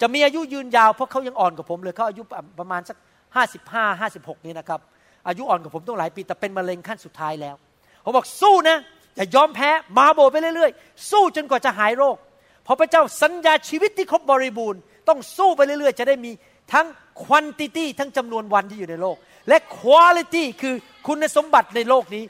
[0.00, 2.22] จะมีอายุยืนยาวเพราะเขายังอ่อนกว่าผมเลยเขาอายุ
[2.60, 2.96] ประมาณสัก
[3.36, 4.80] ห้าสิบห้าห้าสิบหกนี่นะครับ
[5.28, 7.56] อายุอ่อนกว่าผมต้องหลายปีแต่เป็นมะเร็งขั้นสุดท้ายแล้ว
[8.04, 8.78] ผมบอกสู้นะ
[9.16, 12.16] อย่ายอมแพ้มาโบไปเรื่อยๆ สู้จนกว่าจะหายโรค
[12.64, 16.32] เพราะพระเจ้าสัญญาชีวิตที่ครบบริบูรณ์ต้องสู้ไปเรื่อยๆ จะได้มี
[16.72, 16.86] ทั้ง
[17.24, 19.16] คุณติตี้ทั้งจำนวนวันที่อยู่ในโลก
[19.48, 20.74] และคุณลิตี้คือ
[21.06, 22.24] คุณสมบัติในโลกนี้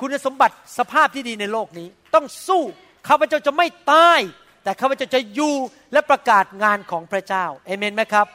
[0.00, 2.62] คุณสมบัติสภาพที่ดีในโลกนี้ ต้องสู้
[3.08, 4.20] ข้าพเจ้าจะไม่ตาย
[4.66, 5.54] แต่ข้าพเจ้าจะอยู่
[5.92, 8.26] และประกาศงานของพระเจ้าเอเมนไหมครับ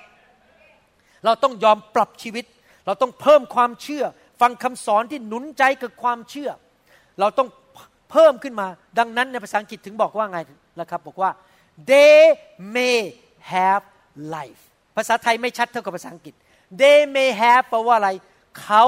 [1.25, 2.45] เราต้องยอมปรับชีวิต
[2.85, 4.03] เราต้องเพิ่มความเชื่อ
[4.41, 6.49] ฟังคำสอนที่หนุนใจกับความเชื่อ
[7.19, 7.47] เราต้อง
[8.11, 8.67] เพิ่มขึ้นมา
[8.99, 10.39] ดังนั้นในภาษาอังกฤษถึงบอกว่าไง
[10.79, 11.31] นะครับ บอกว่า
[11.91, 12.17] they
[12.75, 12.99] may
[13.53, 13.83] have
[14.35, 14.61] life
[14.97, 16.33] ภาษาไทยไม่ชัดเท่ากับภาษาอังกฤษ
[16.81, 18.09] they may have แปลว่าอะไร
[18.61, 18.83] เขา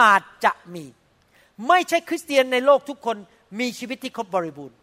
[0.00, 0.84] อาจจะมี
[1.68, 3.16] ไม่ใช่คริสเตียนในโลกทุกคน
[3.60, 4.76] มีชีวิตที่ครบบริบูรณ์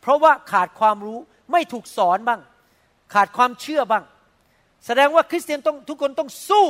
[0.00, 1.18] เพราะว่าขาดความรู้
[1.52, 2.40] ไม่ถูกสอนบ้าง
[3.14, 4.04] ขาดความเชื่อบ้าง
[4.86, 6.66] แสดงว่าคริสเตียนต้องทุกคนต้องสู้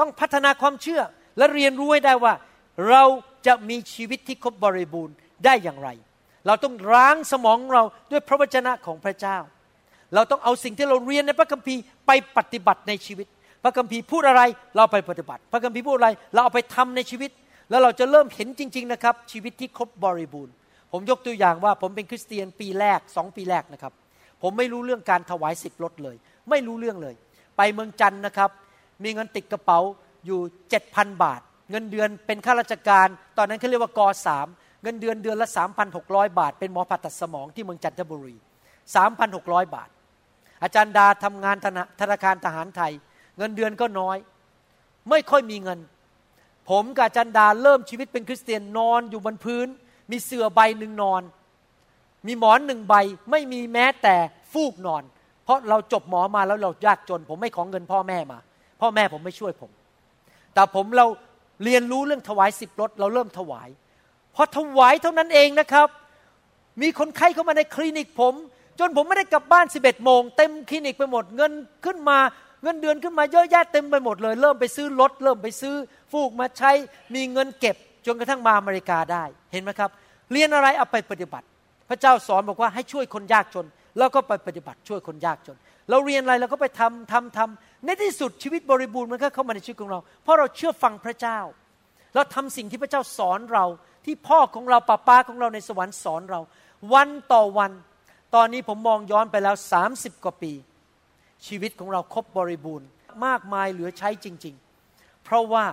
[0.00, 1.00] ต้องพัฒนาความเชื่อ
[1.38, 2.34] และเรียนรู้ให้ได้ว่า
[2.90, 3.02] เรา
[3.46, 5.88] จะมีชีวิตที่ครบบริบูรณ์ได้อย่างไร
[6.46, 9.38] เราต้องล้างสมองเราด้วยพระวจนะของพระเจ้า
[10.14, 13.26] เราต้องเอาสิ่งที่เราเรียนในพระคัมภีร์ไปปฏิบัติในชีวิต
[13.62, 14.42] พระคัมภีร์พูดอะไร
[14.76, 17.30] เราไปปฏิบัติ พระคัมภีร์พูดอะไรเราเอาไปทำในชีวิต
[17.70, 20.54] แล้วเราจะเริ่มเห็นจริง ๆนะครับ ชีวิตที่ครบบริบูรณ์
[20.96, 23.92] ผมยกตัวอย่างว่าผมเป็นคริสเตียนปีแรกสองปีแรกนะครับ
[24.42, 26.16] ผมไม่รู้เรื่องการถวายสิบรถเลย
[26.50, 27.14] ไม่รู้เรื่องเลย
[27.56, 28.50] ไปเมืองจันนะครับ
[29.04, 29.78] มีเงินติดกระเป๋า
[30.26, 30.40] อยู่
[30.70, 31.40] เจ็ดพันบาท
[31.70, 34.46] เงินเดือนเป็นข้าราชการ ตอนนั้นเขาเรียกว่ากอสาม
[34.82, 35.48] เงินเดือนเดือนละ
[35.92, 38.36] 3,600 บาท เป็นหมอผ่าตัดสมองที่เมืองจันทบุรี
[39.04, 39.88] 3,600 บาท
[40.62, 41.56] อาจารย์ดาทำงาน
[42.00, 42.92] ธนาคารทหารไทย
[43.38, 44.16] เงินเดือนก็น้อย
[45.10, 45.78] ไม่ค่อยมีเงิน
[46.70, 49.68] ผมกับอาจารย์ดาเริ่มชีวิตเป็นคริสเตียนนอนอยู่บนพื้น
[50.10, 51.22] มีเสื่อใบหนึ่งนอน
[52.26, 52.94] มีหมอนหนึ่งใบ
[53.30, 54.16] ไม่มีแม้แต่
[54.52, 55.02] ฟูกนอน
[55.44, 58.38] เพราะเราจบหมอมาแล้วเรายากจน ผมไม่ของเงินพ่อแม่มา
[58.80, 59.70] พ่อแม่ผมไม่ช่วยผม
[60.54, 61.06] แต่ผมเรา
[61.64, 63.68] เรียนรู้เรื่องถวายสิบรถเราเริ่มถวาย
[64.34, 65.88] พอถวายเท่านั้นเองนะครับ
[66.82, 68.34] มีคนไข้เข้ามาในคลินิกผม
[68.78, 71.52] จนผมไม่ได้กลับบ้านสิบเอ็ดโมงเต็มคลินิกไปหมดเงิน
[71.84, 72.18] ขึ้นมา
[72.62, 75.74] เงินเดือนขึ้นมาเยอะแยะเต็มไปหมดเลย เริ่มไปซื้อรถเริ่มไปซื้อ
[76.12, 76.70] ฟูกมาใช้
[77.14, 77.76] มีเงินเก็บ
[78.06, 79.90] จนกระทั่งมาอเมริกาได้เห็นไหมครับ
[80.32, 81.46] เรียนอะไรเอาไปปฏิบัติ
[81.88, 83.66] พระเจ้าสอนบอกว่าให้ช่วยคนยากจน
[83.98, 85.56] แล้วก็ไปปฏิบัติช่วยคนยากจน
[85.90, 91.38] เราเรียนอะไรเราก็ไปทำทำทำในที่สุดชีวิตบริบูรณ์มันก็เข้ามาในชีวิตของเรา เพราะเราเชื่อฟังพระเจ้า
[92.14, 93.64] เราทำสิ่งที่พระเจ้าสอนเรา
[94.04, 96.40] ที่พ่อของเราป้าป้าของเราในสวรรค์สอนเรา
[96.94, 97.72] วันต่อวัน
[98.34, 99.54] ตอนนี้ผมมองย้อนไปแล้ว
[99.90, 100.52] 30 กว่าปี
[101.46, 102.88] ชีวิตของเราครบบริบูรณ์
[103.26, 104.54] มากมายเหลือใช้จริง
[104.88, 105.64] ๆ เพราะว่า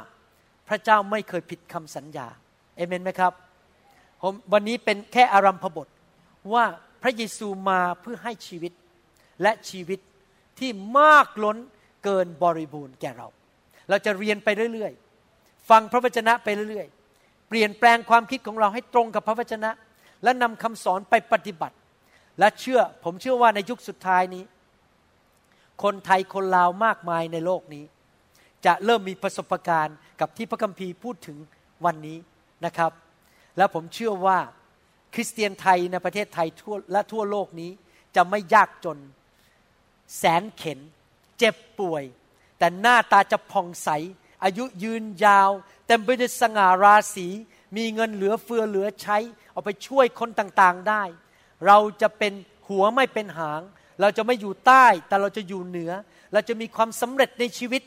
[0.72, 2.28] พระเจ้าไม่เคยผิดคำสัญญา
[2.76, 3.34] เอเมนไหมครับ
[4.22, 5.88] ผมวันนี้เป็นแค่อารัมพบท
[6.54, 6.66] ว่า
[7.02, 8.74] พระเยซูมาเพื่อให้ชีวิต
[9.42, 10.00] และชีวิต
[10.60, 11.58] ที่มากล้น
[12.04, 13.28] เกินบริบูรณ์แก่เรา
[13.90, 19.72] เราจะเรียนไปเรื่อยๆ ฟังพระวจนะไปเรื่อยๆ เปลี่ยนแปลงความคิดของเราให้ตรงกับพระวจนะ
[20.24, 21.76] และนำคำสอนไปปฏิบัติ
[22.40, 24.44] และเชื่อผมเชื่อว่าในยุคสุดท้ายนี้
[25.84, 27.86] คนไทยคนลาวมากมายในโลกนี้
[28.66, 31.38] จะเริ่มมีประสบการณ์กับที่พระคัมภีร์พูดถึง
[31.86, 32.18] วันนี้
[32.66, 32.92] นะครับ
[33.58, 34.40] และผมเชื่อว่า
[35.14, 37.72] คริสเตียนไทยในประเทศไทยทั่วและทั่วโลกนี้
[38.16, 38.98] จะไม่ยากจน
[40.18, 40.80] แสนเข็น
[41.40, 42.04] เจ็บป่วย
[42.58, 43.90] แต่หน้าตาจะผ่องใส
[44.44, 45.52] อายุยืนยาว
[45.88, 47.28] เต็มไปด้วยสง่าราศี
[47.78, 49.18] มีเงินเหลือเฟือเหลือใช้
[49.52, 51.04] เอาไปช่วยคนต่างๆได้
[51.68, 52.34] เราจะเป็น
[52.68, 53.62] หัวไม่เป็นหาง
[54.02, 55.92] เราจะไม่อยู่ใต้ แต่เราจะอยู่เหนือ
[56.34, 57.82] เราจะมีความสำเร็จในชีวิต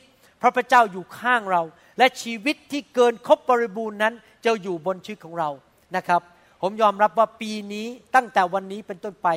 [0.45, 1.63] ราะพระเจ้าอยู่ข้างเรา
[1.99, 4.15] และชีวิตที่เกินครบบริบูรณ์นั้น
[4.45, 5.51] จะอยู่บนชีวิตของเรา
[5.97, 6.23] นะครับ
[6.63, 9.29] ผมยอมรับว่าปีนี้ตั้งแต่วันนี้เป็นต้นไป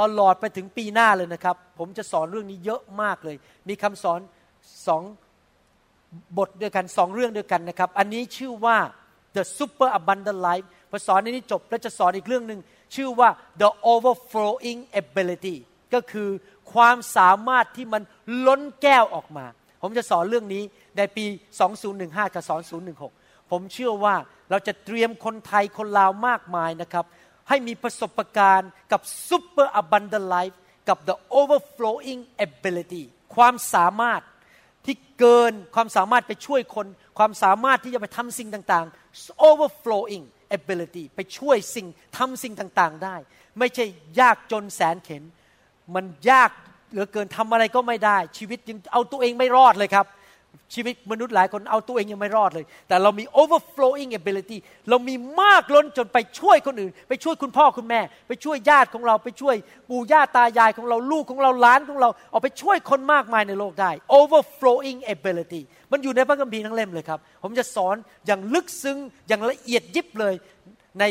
[0.00, 3.36] ตลอดไปถึงปีหน้าเลยนะครับ ผมจะสอนเรื่องนี้เยอะมากเลย
[3.68, 4.20] มีคำสอน
[4.86, 5.02] สอง
[6.38, 8.76] บทด้วยกันสองเรื่องด้วยกันนะครับ อันนี้ชื่อว่า
[9.36, 12.60] the super abundant life พอสอนในนี้จบแล้วจะสอนอีกเรื่องหนึ่ง
[12.94, 13.28] ชื่อว่า
[13.60, 15.56] the overflowing ability
[15.94, 16.28] ก็คือ
[16.72, 18.02] ความสามารถที่มัน
[18.46, 19.46] ล้นแก้วออกมา
[19.80, 20.62] ผมจะสอนเรื่องนี้
[20.96, 21.24] ในปี
[21.80, 22.44] 2015 กับ
[22.96, 24.14] 2016 ผมเชื่อว่า
[24.50, 27.04] เราจะเตรียมคนไทยคนลาวมากมายนะครับ
[27.48, 30.56] ให้มีประสบการณ์กับ super abundant life
[30.88, 33.04] กับ the overflowing ability
[33.34, 34.22] ความสามารถ
[34.86, 36.86] ที่เกินความสามารถไปช่วยคน
[37.18, 40.24] ความสามารถที่จะไปทำสิ่งต่างๆ overflowing
[40.58, 41.86] ability ไปช่วยสิ่ง
[42.18, 43.16] ทำสิ่งต่างๆได้
[43.58, 43.84] ไม่ใช่
[44.20, 45.22] ยากจนแสนเข็น
[45.94, 46.50] มันยาก
[46.90, 50.06] เหลือเกินทำอะไรก็ไม่ได้ ชีวิตยังเอาตัวเองไม่รอดเลยครับ
[50.74, 54.58] ชีวิตมนุษย์หลายคนเอาตัวเองยังไม่รอดเลย แต่เรามี overflowing ability
[54.90, 59.56] เรามีมากล้นจนไปช่วยคนอื่น ไปช่วยคุณพ่อคุณแม่ ไปช่วยญาติของเรา ไปช่วย
[59.90, 65.60] ปู่ย่าตายายของเราลูกของเราล้านของเราเอาไปช่วยคนมากมายในโลกได้ overflowing ability
[65.92, 70.34] มันอยู่ในพระคัมภีร์ทั้งเล่มเลยครับ ผมจะสอนอย่างลึกซึ้งอย่างละเอียดยิบเลย
[71.00, 71.04] ใน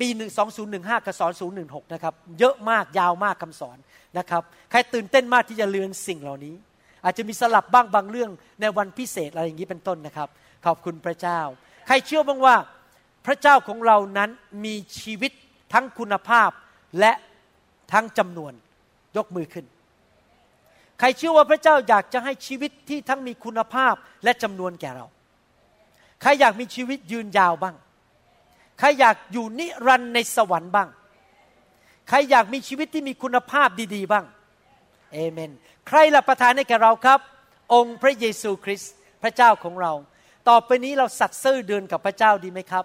[0.00, 3.76] ปีหนึ่งสองศูนย์หนึ่งห้ากับสอนศูนย์หนึ่งหกนะครับ เยอะมากยาวมากคำสอน
[4.18, 6.54] นะครับใครตื่นเต้นมากที่จะเรียนสิ่งเหล่านี้
[7.04, 8.30] อาจจะมีสลับบ้างบางเรื่อง
[8.60, 10.28] ในวันพิเศษอะไรอย่างนี้เป็นต้นนะครับ
[10.66, 11.40] ขอบคุณพระเจ้า
[11.86, 12.56] ใครเชื่อบ้างว่า
[13.26, 14.30] พระเจ้าของเรานั้น
[14.64, 15.32] มีชีวิต
[15.72, 16.50] ทั้งคุณภาพ
[17.00, 17.12] และ
[17.92, 18.52] ทั้งจำนวน
[19.16, 19.66] ยกมือขึ้น
[20.98, 23.94] ใครเชื่อว่าพระเจ้าอยากจะให้ชีวิตที่ทั้งมีคุณภาพ
[24.24, 25.06] และจำนวนแก่เรา
[26.22, 27.76] ใครอยากมีชีวิตยืนยาวบ้าง
[28.78, 30.88] ใครอยากอยู่นิรันดร์ในสวรรค์บ้าง
[32.10, 34.24] ใครอยากมีชีวิตที่มีคุณภาพดีๆบ้าง
[35.12, 35.50] เอเมน
[35.88, 37.20] ใครละประทานให้แก่เราครับ
[37.74, 38.92] องค์พระเยซูคริสต์
[39.22, 39.92] พระเจ้าของเรา
[40.48, 42.84] ต่อไปนี้เราสัตซ์ซื่อเดินกับพระเจ้าดีไหมครับ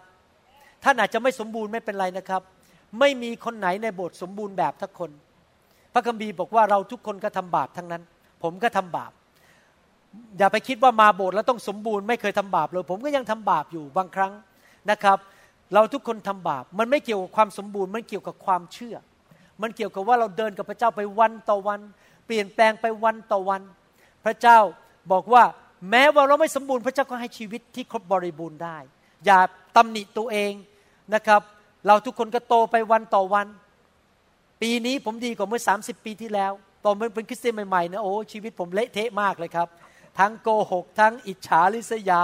[0.83, 2.41] ท่านอาจจะไม่สมบูรณ์ไม่เป็นไรนะครับ
[2.99, 5.11] ไม่มีคนไหนในโบสถ์สมบูรณ์แบบทุกคน
[5.93, 8.03] พระคัมภีร์บอกว่าเราทุกคนก็ทำบาปทั้งนั้น
[8.43, 9.11] ผมก็ทำบาป
[10.37, 14.33] อย่าไปคิดว่ามาโบสถ์แล้วต้องสมบูรณ์ไม่เคยทำบาปเลย ผมก็ยังทำบาปอยู่บางครั้ง
[14.91, 15.17] นะครับ
[15.73, 18.95] เราทุกคนทำบาป มันไม่เกี่ยวกับความสมบูรณ์มันเกี่ยวกับความเชื่อ
[19.61, 21.79] มันเกี่ยวกับว่าเราเดินกับพระเจ้าไปวันต่อวัน
[22.25, 23.61] เปลี่ยนแปลงไปวันต่อวัน
[24.25, 24.59] พระเจ้า
[25.11, 25.43] บอกว่า
[25.89, 28.77] แม้ว่าเราไม่สมบูรณ์พระเจ้าก็ให้ชีวิตที่ครบบริบูรณ์ได้
[29.25, 29.39] อย่า
[29.75, 30.53] ตำหนิตัวเอง
[31.15, 31.41] นะครับ
[31.87, 33.47] เราทุกคนก็โตไปวันต่อวัน
[34.61, 36.51] ปีนี้ผมดีกว่าเมื่อ 30 ปีที่แล้ว
[36.83, 39.67] ตอนเป็นคริสเตียนใหม่ๆนะโอ้ชีวิตผมเละเทะมากเลยครับ
[40.19, 42.21] ทั้งโกหก ทั้งอิจฉาริษยา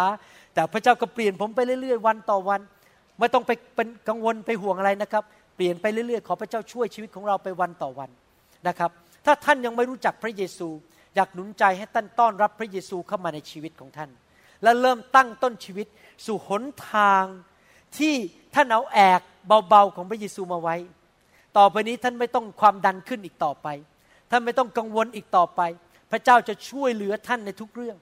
[0.53, 2.61] แต่พระเจ้าก็เปลี่ยนผมไปเรื่อยๆ วันต่อวัน
[3.19, 5.23] ไม่ต้องไปเป็นกังวลไปห่วงอะไรนะครับ
[5.61, 8.09] ปลี่ยนไปเรื่อยๆ ขอพระเจ้าช่วยชีวิตของเราไปวันต่อวัน
[8.67, 8.91] นะครับ
[9.25, 10.67] ถ้าท่านยังไม่รู้จักพระเยซู
[11.15, 14.09] อยากหนุนใจให้ท่านต้อนรับพระเยซูเข้ามาในชีวิตของท่าน
[14.63, 15.87] และเริ่มตั้งต้นชีวิต
[16.25, 17.23] สู่หนทาง
[17.97, 18.13] ที่
[18.55, 19.21] ท่านเอาแอก
[19.69, 20.75] เบาๆของพระเยซูมาไว้
[21.57, 23.67] ต่อไปนี้ท่านไม่ต้องความดันขึ้นอีกต่อไป
[24.31, 25.61] ท่านไม่ต้องกังวลอีกต่อไป
[26.11, 27.97] พระเจ้าจะช่วยเหลือท่านในทุกเรื่อง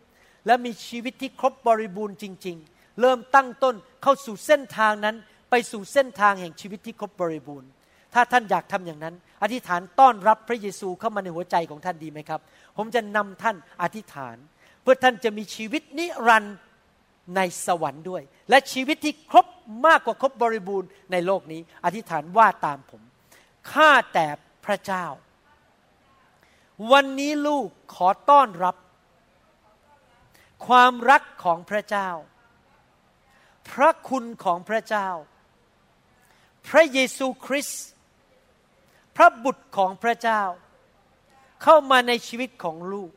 [0.45, 5.15] และมีชีวิตที่ครบบริบูรณ์จริง ๆ เริ่มตั้งต้นเข้าสู่เส้นทางนั้น
[5.49, 7.69] ไปสู่เส้นทางแห่งชีวิตที่ครบบริบูรณ์
[8.13, 12.41] ถ้าท่านอยากทำอย่างนั้น อธิษฐานต้อนรับพระเยซูเข้ามาในหัวใจของท่านดีไหมครับ
[12.77, 14.35] ผมจะนำท่านอธิษฐาน
[14.81, 16.57] เพื่อท่านจะมีชีวิตนิรันดร์
[17.35, 19.47] ในสวรรค์ด้วย และชีวิตที่ครบ
[19.85, 23.01] มากกว่าครบบริบูรณ์ในโลกนี้ อธิษฐานว่าตามผม
[23.71, 24.27] ข้าแต่
[24.65, 25.05] พระเจ้า
[26.91, 28.75] วันนี้ลูกขอต้อนรับ
[30.67, 32.09] ความรักของพระเจ้า
[33.71, 35.09] พระคุณของพระเจ้า
[36.67, 37.85] พระเยซูคริสต์
[39.15, 40.43] พระบุตรของพระเจ้า
[41.63, 43.11] เข้ามาในชีวิตของลูก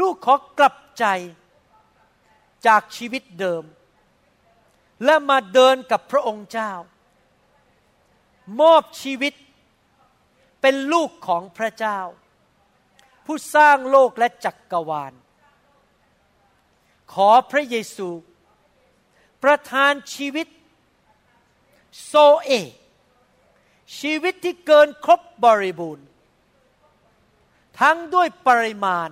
[0.00, 1.04] ลูกขอกลับใจ
[2.66, 3.64] จากชีวิตเดิม
[5.04, 6.72] และมาเดินกับพระองค์เจ้า
[8.60, 9.34] มอบชีวิต
[10.60, 12.00] เป็นลูกของพระเจ้า
[13.24, 15.12] ผู้สร้างโลกและจักกรวาล
[17.12, 18.08] ขอพระเยซู
[19.42, 20.46] ประทานชีวิต
[22.02, 22.50] โซเอ
[23.98, 26.06] ชีวิตที่เกินครบบริบูรณ์
[27.80, 29.10] ทั้งด้วยปริมาณ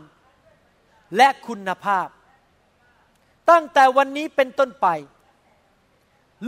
[1.16, 2.08] และคุณภาพ
[3.50, 4.86] ตั้งแต่วันนี้เป็นต้นไป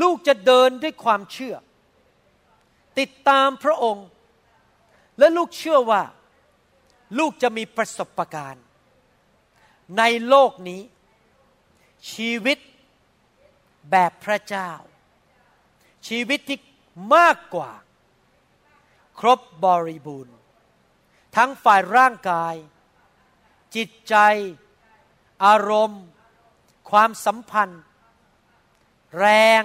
[0.02, 1.56] ลูกจะเดินด้วยความเชื่อ
[2.98, 4.06] ติดตามพระองค์
[5.18, 6.02] และลูกเชื่อว่า
[7.18, 8.64] ลูกจะมีประสบการณ์
[9.98, 10.80] ในโลกนี้
[12.12, 12.58] ชีวิต
[13.90, 14.70] แบบพระเจ้า
[16.08, 16.58] ชีวิตที่
[17.14, 17.72] มากกว่า
[19.20, 20.36] ครบบริบูรณ์
[21.36, 22.54] ทั้งฝ่ายร่างกาย
[23.76, 24.16] จิตใจ
[25.44, 26.02] อารมณ์
[26.90, 27.82] ความสัมพันธ์
[29.18, 29.26] แร
[29.60, 29.62] ง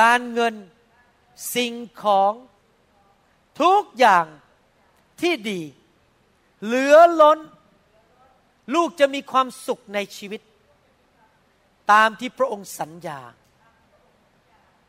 [0.00, 0.54] การเงิน
[1.54, 2.32] สิ่งของ
[3.60, 4.26] ทุกอย่าง
[5.20, 5.62] ที่ดี
[6.64, 7.38] เหลือล้น
[8.74, 10.40] ลูกจะมีความสุขในชีวิต
[11.92, 13.20] ตามที่พระองค์สัญญา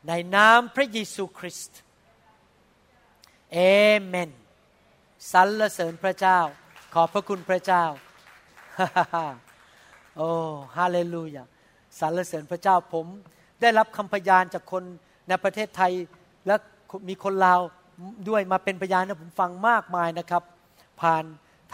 [0.08, 1.80] ในนามพระเยซูคริสต์
[3.54, 3.60] เอ
[4.04, 4.30] เมน
[5.32, 6.40] สรรเสริญพระเจ้า
[6.94, 7.84] ขอบพระคุณพระเจ้า
[10.18, 10.30] โอ้
[10.78, 11.44] ฮาเลลูยา
[12.00, 13.06] สรรเสริญพระเจ้าผม
[13.62, 14.84] ได้รับคำพยานจากคน
[15.28, 15.92] ในประเทศไทย
[16.48, 16.56] และ
[17.10, 17.60] มีคนลาว
[18.30, 20.44] ด้วยมาเป็นพยานนะผมฟังมากมายนะครับ
[21.02, 21.26] ผ่าน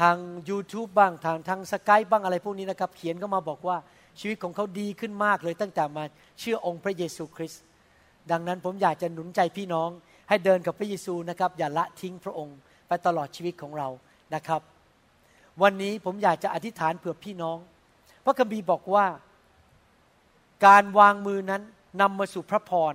[0.01, 0.15] ทาง
[0.49, 3.77] YouTube บ้างทางทางสกายบ้างอะไรพวกนี้นะครับ เขียนก็มาบอกว่า
[4.19, 6.03] ชีวิตของเขาดีขึ้นมากเลยตั้งแต่มา
[6.39, 7.63] เชื่อองค์พระเยซูคริสต์
[8.31, 9.89] ดังนั้นผมอยากจะหนุนใจพี่น้อง
[10.29, 12.57] ให้เดินกับพระเยซูนะครับ อย่าละทิ้งพระองค์
[12.87, 13.87] ไปตลอดชีวิตของเรา
[14.35, 14.61] นะครับ
[15.61, 17.57] วันนี้ผมอยากจะอธิษฐานเผื่อพี่น้อง
[18.25, 19.05] พระคัมภีร์บอกว่า
[20.65, 21.61] การวางมือนั้น
[22.01, 22.93] นำมาสู่พระพร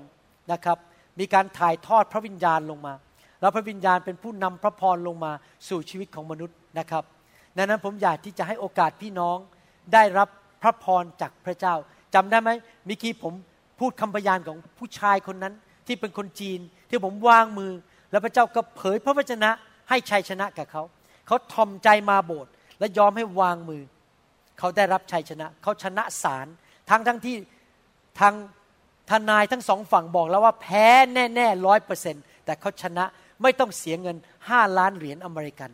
[0.53, 0.79] นะครับ
[1.18, 2.95] มีการถ่ายทอดพระวิญญาณลงมา
[3.41, 5.33] แล้วพระวิญญาณเป็นผู้นำพระพรลงมา
[5.68, 7.05] สู่ชีวิตของมนุษย์นะครับ
[7.57, 9.37] ดังนั้นผมอยากที่จะให้โอกาสพี่น้อง
[9.93, 10.29] ได้รับ
[10.62, 11.74] พระพรจากพระเจ้า
[12.14, 12.51] จำได้ไหม
[12.89, 13.35] มิกี้ผม
[13.79, 15.55] พูดคำพยานของผู้ชายคนนั้น
[15.87, 16.61] ที่เป็นคนจีน
[16.91, 17.72] ที่ผมวางมือ
[18.11, 19.51] แล้วพระเจ้าก็เผยพระวจนะ
[19.89, 20.83] ให้ชัยชนะกับเขา
[21.27, 23.83] เขาทอมใจมาโบสถ์และยอมให้วางมือ
[24.59, 26.47] เขาได้รับชัยชนะ เขาชนะศาล
[26.91, 27.37] ทั้งทั้งที่
[28.20, 28.35] ทาง
[29.11, 33.05] ทนายทั้งสองฝั่งบอกแล้วว่าแพ้แน่ๆร้อยเปอร์เซ็นแต่เขาชนะ
[33.43, 34.16] ไม่ต้องเสียเงิน
[34.49, 35.70] ห้าล้านเหรียญอเมริกัน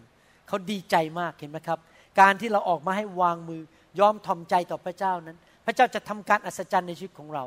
[0.49, 1.79] เขาดีใจมากเห็นไหมครับ
[2.21, 3.63] การที่เราออกมาให้วางมือ
[4.01, 7.45] ยอมทอมใจต่อพระเจ้านั้น พระเจ้าจะทำการอัศจรรย์ในชีวิตของเรา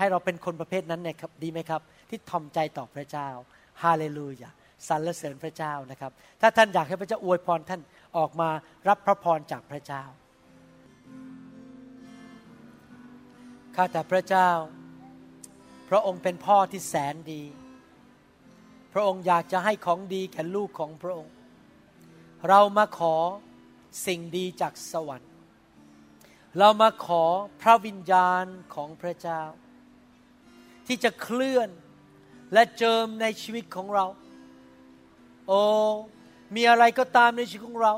[0.00, 3.28] ให้เราเป็นคนประเภทนั้นนะครับดีไหมครับ ที่ทอมใจต่อพระเจ้า
[3.82, 4.50] ฮาเลลูยา
[4.88, 7.80] สรรเสริญพระเจ้านะครับ ถ้าท่านอยากให้พระเจ้าอวยพรท่าน
[8.16, 8.48] ออกมา
[8.88, 10.04] รับพระพรจากพระเจ้า
[13.76, 14.50] ข้าแต่พระเจ้า
[15.88, 17.42] พระองค์เป็นพ่อที่แสนดี
[18.92, 21.34] พระองค์อยากจะให้ของดีแก่ลูกของพระองค์
[22.48, 23.14] เรามาขอ
[24.06, 25.32] สิ่งดีจากสวรรค์
[26.58, 27.24] เรามาขอ
[27.62, 28.44] พระวิญญาณ
[28.74, 29.42] ของพระเจ้า
[30.92, 31.68] ที่จะเคลื่อน
[32.52, 34.06] และเจิมในชีวิตของเรา
[35.48, 35.60] โอ้
[36.54, 37.94] มีอะไรก็ตามในชีวิตของเรา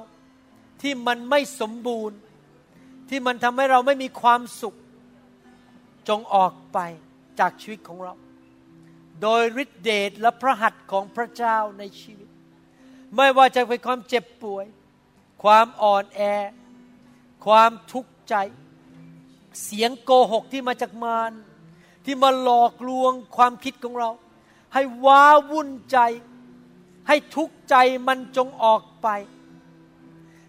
[0.83, 2.19] ที่มันไม่สมบูรณ์
[3.09, 4.75] ที่มันทำให้เราไม่มีความสุข
[6.09, 6.79] จงออกไป
[7.41, 8.15] จากชีวิตของเรา
[9.23, 12.29] โดยฤทธิเดชและพระหัตถ์ของพระเจ้าในชีวิต
[13.17, 14.67] ไม่ว่าจะเป็นความเจ็บป่วย
[15.45, 16.21] ความอ่อนแอ
[17.47, 18.35] ความทุกข์ใจ
[19.65, 21.33] เสียงโกหกที่มาจากมาร
[22.05, 24.11] ที่มาหลอกลวงความคิดของเรา
[24.75, 25.99] ให้ว้าวุ่นใจ
[27.09, 27.75] ให้ทุกข์ใจ
[28.09, 29.09] มันจงออกไป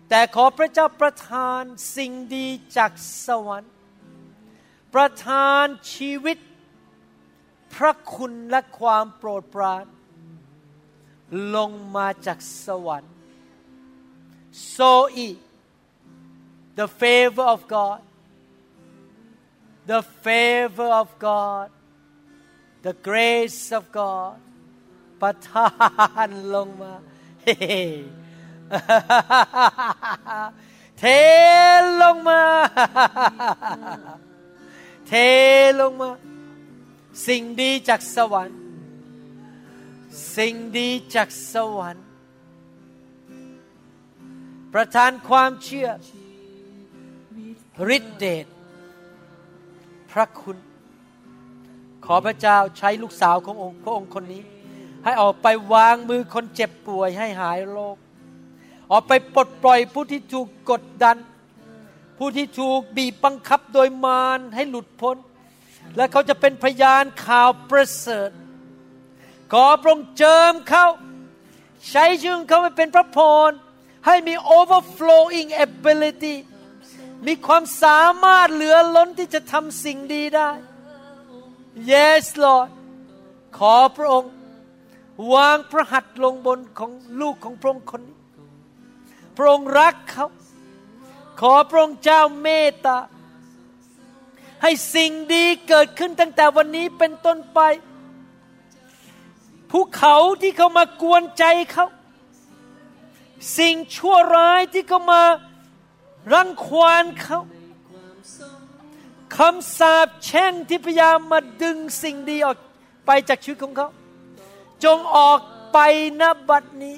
[0.10, 1.62] แต่ขอพระเจ้าประทาน
[1.95, 2.47] สิ่งดี
[2.78, 2.91] จาก
[3.26, 3.74] สวรรค์
[4.93, 6.38] ประทานชีวิต
[7.74, 9.86] พระคุณและความโปรดปราน
[11.56, 13.14] ลงมาจากสวรรค์
[14.76, 14.93] so
[15.26, 15.28] e
[16.80, 17.99] the favor of God
[19.92, 21.68] the favor of God
[22.86, 24.38] the grace of God
[25.22, 25.70] ประทา
[26.28, 26.94] นลงมา
[27.44, 27.56] เฮ้
[31.00, 31.04] เท
[32.02, 32.44] ลงมา
[35.08, 35.14] เท
[35.80, 36.12] ลงมา
[37.28, 38.60] สิ่งดีจากสวรรค์
[40.36, 42.06] สิ่งดีจากสวรรค์
[44.74, 45.90] ประทานความเชื่อ
[47.96, 48.46] ฤทธิเดช
[50.14, 50.57] พระคุณ
[52.05, 54.43] ขอพระเจ้าใช้ลูกสาวขององค์พระองค์คนนี้
[55.03, 57.97] ให้ออกไปวางมือคนเจ็บป่วยให้หายโรค
[58.91, 61.18] ออกไปปลดปล่อยผู้ที่ถูกกดดัน
[62.18, 65.18] ผู้ที่ถูกบีบบังคับโดยมารให้หลุดพ้น
[65.95, 68.30] และเขาจะเป็นพยานข่าวประเสริฐ
[69.53, 70.86] ขอพระองค์เจิมเขา
[71.89, 73.49] ใช้ชื่อเขาไปเป็นพระพร
[74.05, 76.36] ให้มี overflowing ability
[77.28, 80.51] มีความสามารถเหลือล้นที่จะทำสิ่งดีได้
[81.91, 82.69] Yes Lord
[83.57, 84.32] ขอพระองค์
[85.34, 88.17] วางพระหัตถ์ลงบนของลูกของพระองค์คนนี้
[89.38, 90.28] พระองค์รักเขา
[91.39, 92.97] ขอพระองค์เจ้าเมตตา
[94.63, 97.59] ให้สิ่งดีเกิดขึ้นตั้งแต่วันนี้เป็นต้นไป
[99.71, 101.88] ภูเขาที่เขามากวนใจเขา
[103.57, 105.24] สิ่งชั่วร้ายที่เขามา
[106.32, 107.39] รังควานเขา
[109.38, 112.57] คำสาปแช่งที่พยายามมาดึงสิ่งดีออก
[113.05, 113.88] ไปจากชีวิตของเขา
[114.84, 115.39] จงออก
[115.74, 115.78] ไป
[116.21, 116.97] ณบัดนี้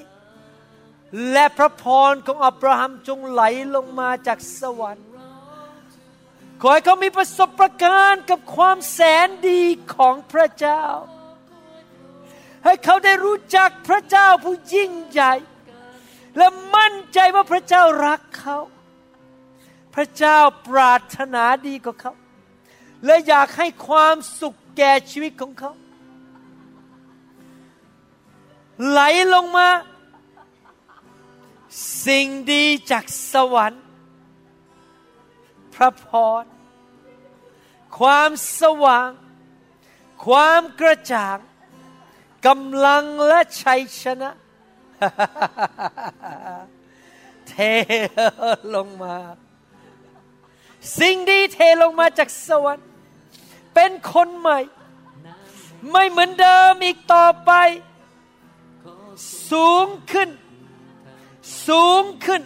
[1.32, 3.42] และพระพรของอับราฮัมจงไหล
[3.74, 5.08] ลงมาจากสวรรค์
[6.60, 9.62] ขอให้เขามีประสบการณ์กับความแสนดี
[9.94, 10.82] ของพระเจ้า
[12.64, 15.34] ให้เขาได้รู้จักพระเจ้าผู้ยิ่งใหญ่
[16.36, 16.46] และ
[16.76, 18.58] มั่นใจว่าพระเจ้ารักเขา
[19.96, 20.38] พระเจ้า
[20.68, 22.14] ปรารถนาดีกว่าเขา
[23.04, 25.72] และอยากให้ความสุขแก่ชีวิตของเขา
[28.88, 29.00] ไหล
[29.34, 29.68] ลงมา
[32.06, 33.84] สิ่งดีจากสวรรค์
[35.74, 36.06] พระพ
[36.42, 36.44] ร
[37.98, 38.30] ความ
[38.60, 39.10] สว่าง
[40.26, 41.38] ความกระจ่าง
[42.46, 44.30] กำลังและชัยชนะ
[47.48, 47.54] เท
[48.74, 49.16] ลงมา
[51.00, 52.88] สิ่งดีเทลงมาจากสวรรค์
[53.74, 54.58] เป็นคนใหม่
[55.90, 57.52] ไม่เหมือนเดิมอีกต่อไป
[59.50, 60.28] สูงขึ้น
[61.68, 62.42] สูงขึ้น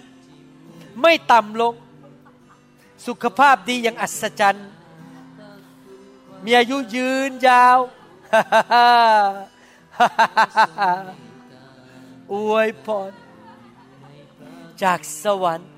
[1.02, 1.74] ไม่ต่ำลง
[3.06, 4.68] สุขภาพดีอย่างอัศจรรย์
[6.44, 7.78] มีอายุยืนยาว
[12.32, 13.10] อวยพร
[14.82, 15.70] จากสวรรค์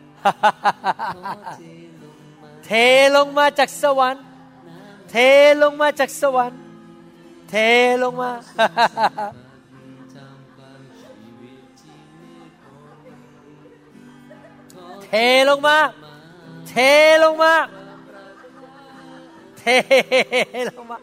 [2.72, 2.74] ท
[3.16, 4.24] ลงมาจากสวรรค์
[5.10, 5.14] เท
[5.62, 6.60] ลงมาจากสวรรค์
[7.50, 7.54] เท
[8.02, 8.30] ลงมา
[15.04, 15.10] เท
[15.48, 15.78] ลงมา
[16.68, 16.74] เท
[17.24, 17.54] ลงมา
[19.58, 19.64] เท
[20.70, 20.98] ลงมา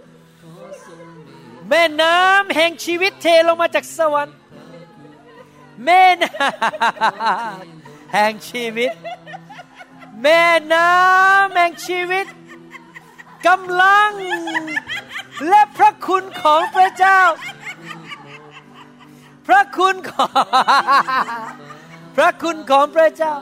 [1.69, 4.35] แม่น้ำแห่งชีวิตเทลงมาจากสวรรค์
[5.85, 8.91] แม่น้ำแห่งชีวิต
[10.21, 10.43] แม่
[10.73, 12.25] น้ำแห่งชีวิต
[13.47, 14.11] กำลัง
[15.47, 17.21] และพระคุณของพระเจ้า
[19.47, 20.29] พระคุณของ
[22.15, 23.35] พระคุณของพระเจ้า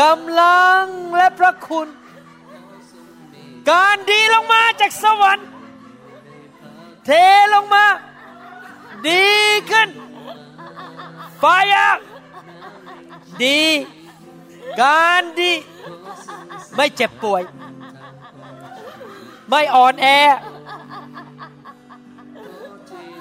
[0.00, 0.84] กำลัง
[1.16, 1.88] และพระคุณ
[3.70, 5.48] การดีลงมาจากสวรรค์
[7.04, 7.10] เท
[7.54, 7.86] ลงมา
[9.08, 9.26] ดี
[9.70, 9.88] ขึ้น
[11.38, 11.44] ไฟ
[13.44, 13.60] ดี
[14.82, 15.52] การดี
[16.76, 17.42] ไม่เจ็บป่วย
[19.48, 20.06] ไม่อ่อนแอ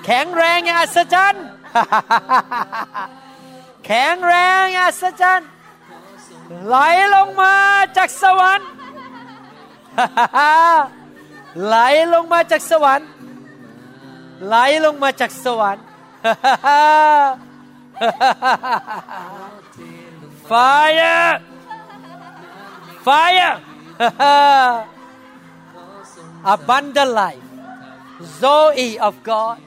[0.05, 1.45] แข็งแรงอย่างอัศจรรย์
[3.85, 5.49] แข็งแรงอย่างอัศจรรย์
[6.65, 6.77] ไหล
[7.15, 7.55] ลงมา
[7.97, 8.67] จากสวรรค์
[11.65, 11.75] ไหล
[12.13, 13.07] ลงมาจากสวรรค์
[14.47, 14.55] ไหล
[14.85, 15.83] ลงมาจากสวรรค์
[20.45, 21.41] Fire!
[23.01, 23.61] Fire!
[26.45, 27.41] Abundant life.
[28.21, 29.57] Zoe of God.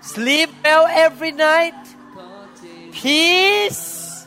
[0.00, 1.76] Sleep well every night.
[2.92, 4.26] Peace.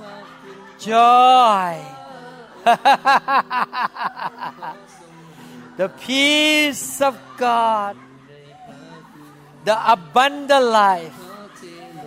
[0.78, 1.82] Joy.
[5.78, 7.98] the peace of God.
[9.66, 11.18] The abundant life.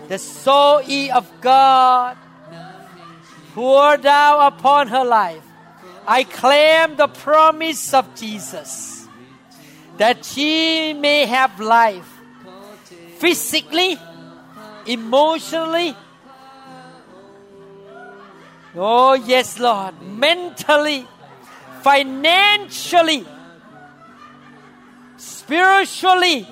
[0.07, 2.17] The Zoe of God
[3.53, 5.43] pour down upon her life.
[6.07, 9.07] I claim the promise of Jesus
[9.97, 12.07] that she may have life
[13.17, 13.97] physically,
[14.87, 15.95] emotionally,
[18.75, 21.05] oh yes, Lord, mentally,
[21.81, 23.25] financially,
[25.17, 26.47] spiritually.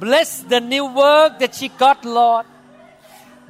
[0.00, 2.46] Bless the new work that she got, Lord.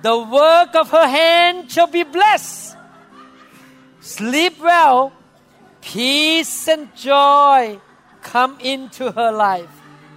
[0.01, 2.77] The work of her hand shall be blessed.
[4.01, 5.13] Sleep well,
[5.81, 7.81] peace and joy
[8.23, 9.69] come into her life.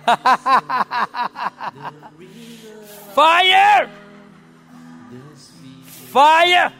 [3.15, 3.89] Fire!
[5.85, 6.73] Fire!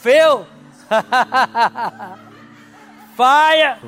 [0.00, 0.46] Fill!
[3.16, 3.78] Fire!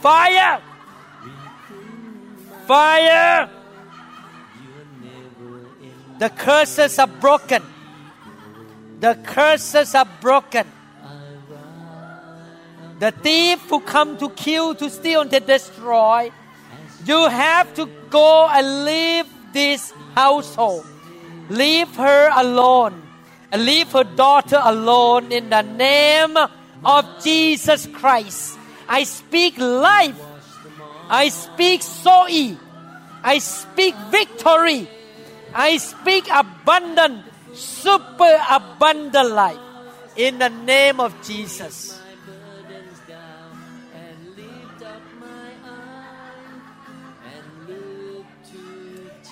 [0.00, 0.60] Fire!
[2.66, 3.50] Fire!
[6.22, 7.64] The curses are broken.
[9.00, 10.70] The curses are broken.
[13.00, 16.30] The thief who come to kill, to steal, and to destroy,
[17.04, 20.86] you have to go and leave this household.
[21.48, 23.02] Leave her alone.
[23.50, 26.38] And leave her daughter alone in the name
[26.84, 28.56] of Jesus Christ.
[28.88, 30.22] I speak life.
[31.10, 32.56] I speak Zoe.
[33.24, 34.88] I speak victory.
[35.54, 39.60] I speak abundant, super abundant life
[40.16, 42.00] in the name of Jesus.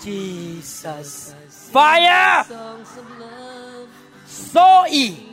[0.02, 1.34] Jesus.
[1.70, 2.44] Fire!
[4.26, 5.28] Zoe.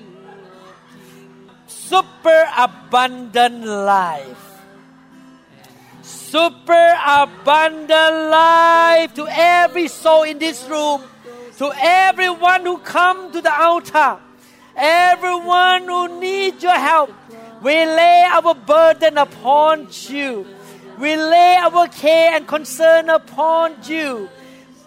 [1.68, 4.47] Super abundant life
[6.27, 11.03] Super abundant life to every soul in this room,
[11.59, 14.19] to everyone who come to the altar,
[14.75, 17.11] everyone who needs your help.
[17.63, 20.47] We lay our burden upon you.
[20.99, 24.29] We lay our care and concern upon you.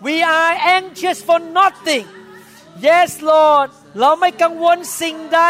[0.01, 2.05] We are anxious for nothing.
[2.77, 5.41] Yes Lord เราไม่กังวลสิ่งใด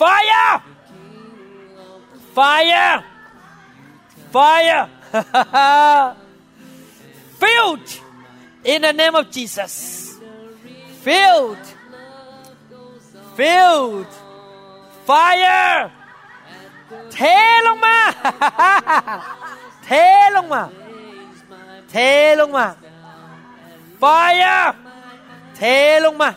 [0.00, 0.54] Fire
[2.36, 2.94] Fire
[4.34, 4.88] Fire
[7.38, 7.88] Filled
[8.64, 10.20] in the name of Jesus
[11.02, 11.64] Filled
[13.36, 14.12] Filled
[15.06, 15.90] Fire
[17.12, 17.18] เท
[17.66, 17.96] ลงมา
[19.84, 19.90] เท
[20.36, 20.62] ลงมา
[21.90, 21.96] เท
[22.40, 22.66] ลงมา
[24.02, 24.66] Fire
[25.56, 25.62] เท
[26.04, 26.30] ลงมา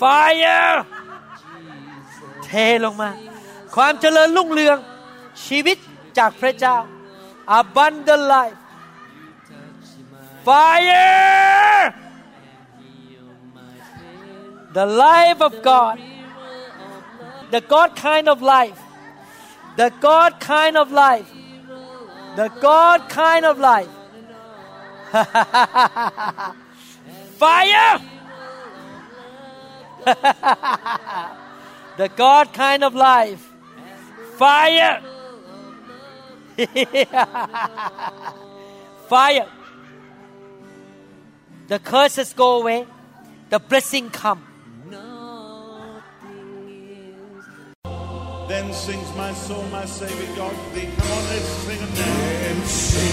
[0.00, 0.76] Fire
[2.44, 2.50] เท
[2.84, 3.08] ลงมา
[3.74, 4.78] ความเจริญรุ่งเรือง
[5.46, 5.78] ชีวิต
[6.18, 6.76] จากพระเจ้า
[7.60, 8.58] Abundant life
[10.46, 11.94] Fire
[14.76, 15.96] The life of God
[17.54, 18.80] The God kind of life
[19.80, 21.30] The God kind of life
[22.40, 23.92] The God kind of life
[27.38, 28.00] Fire!
[31.96, 33.52] the God kind of life.
[34.36, 35.02] Fire!
[39.07, 39.47] Fire!
[41.67, 42.85] The curses go away,
[43.49, 44.43] the blessing come.
[48.47, 50.89] Then sings my soul, my Savior God thee.
[50.97, 53.12] Come on, let's sing it now.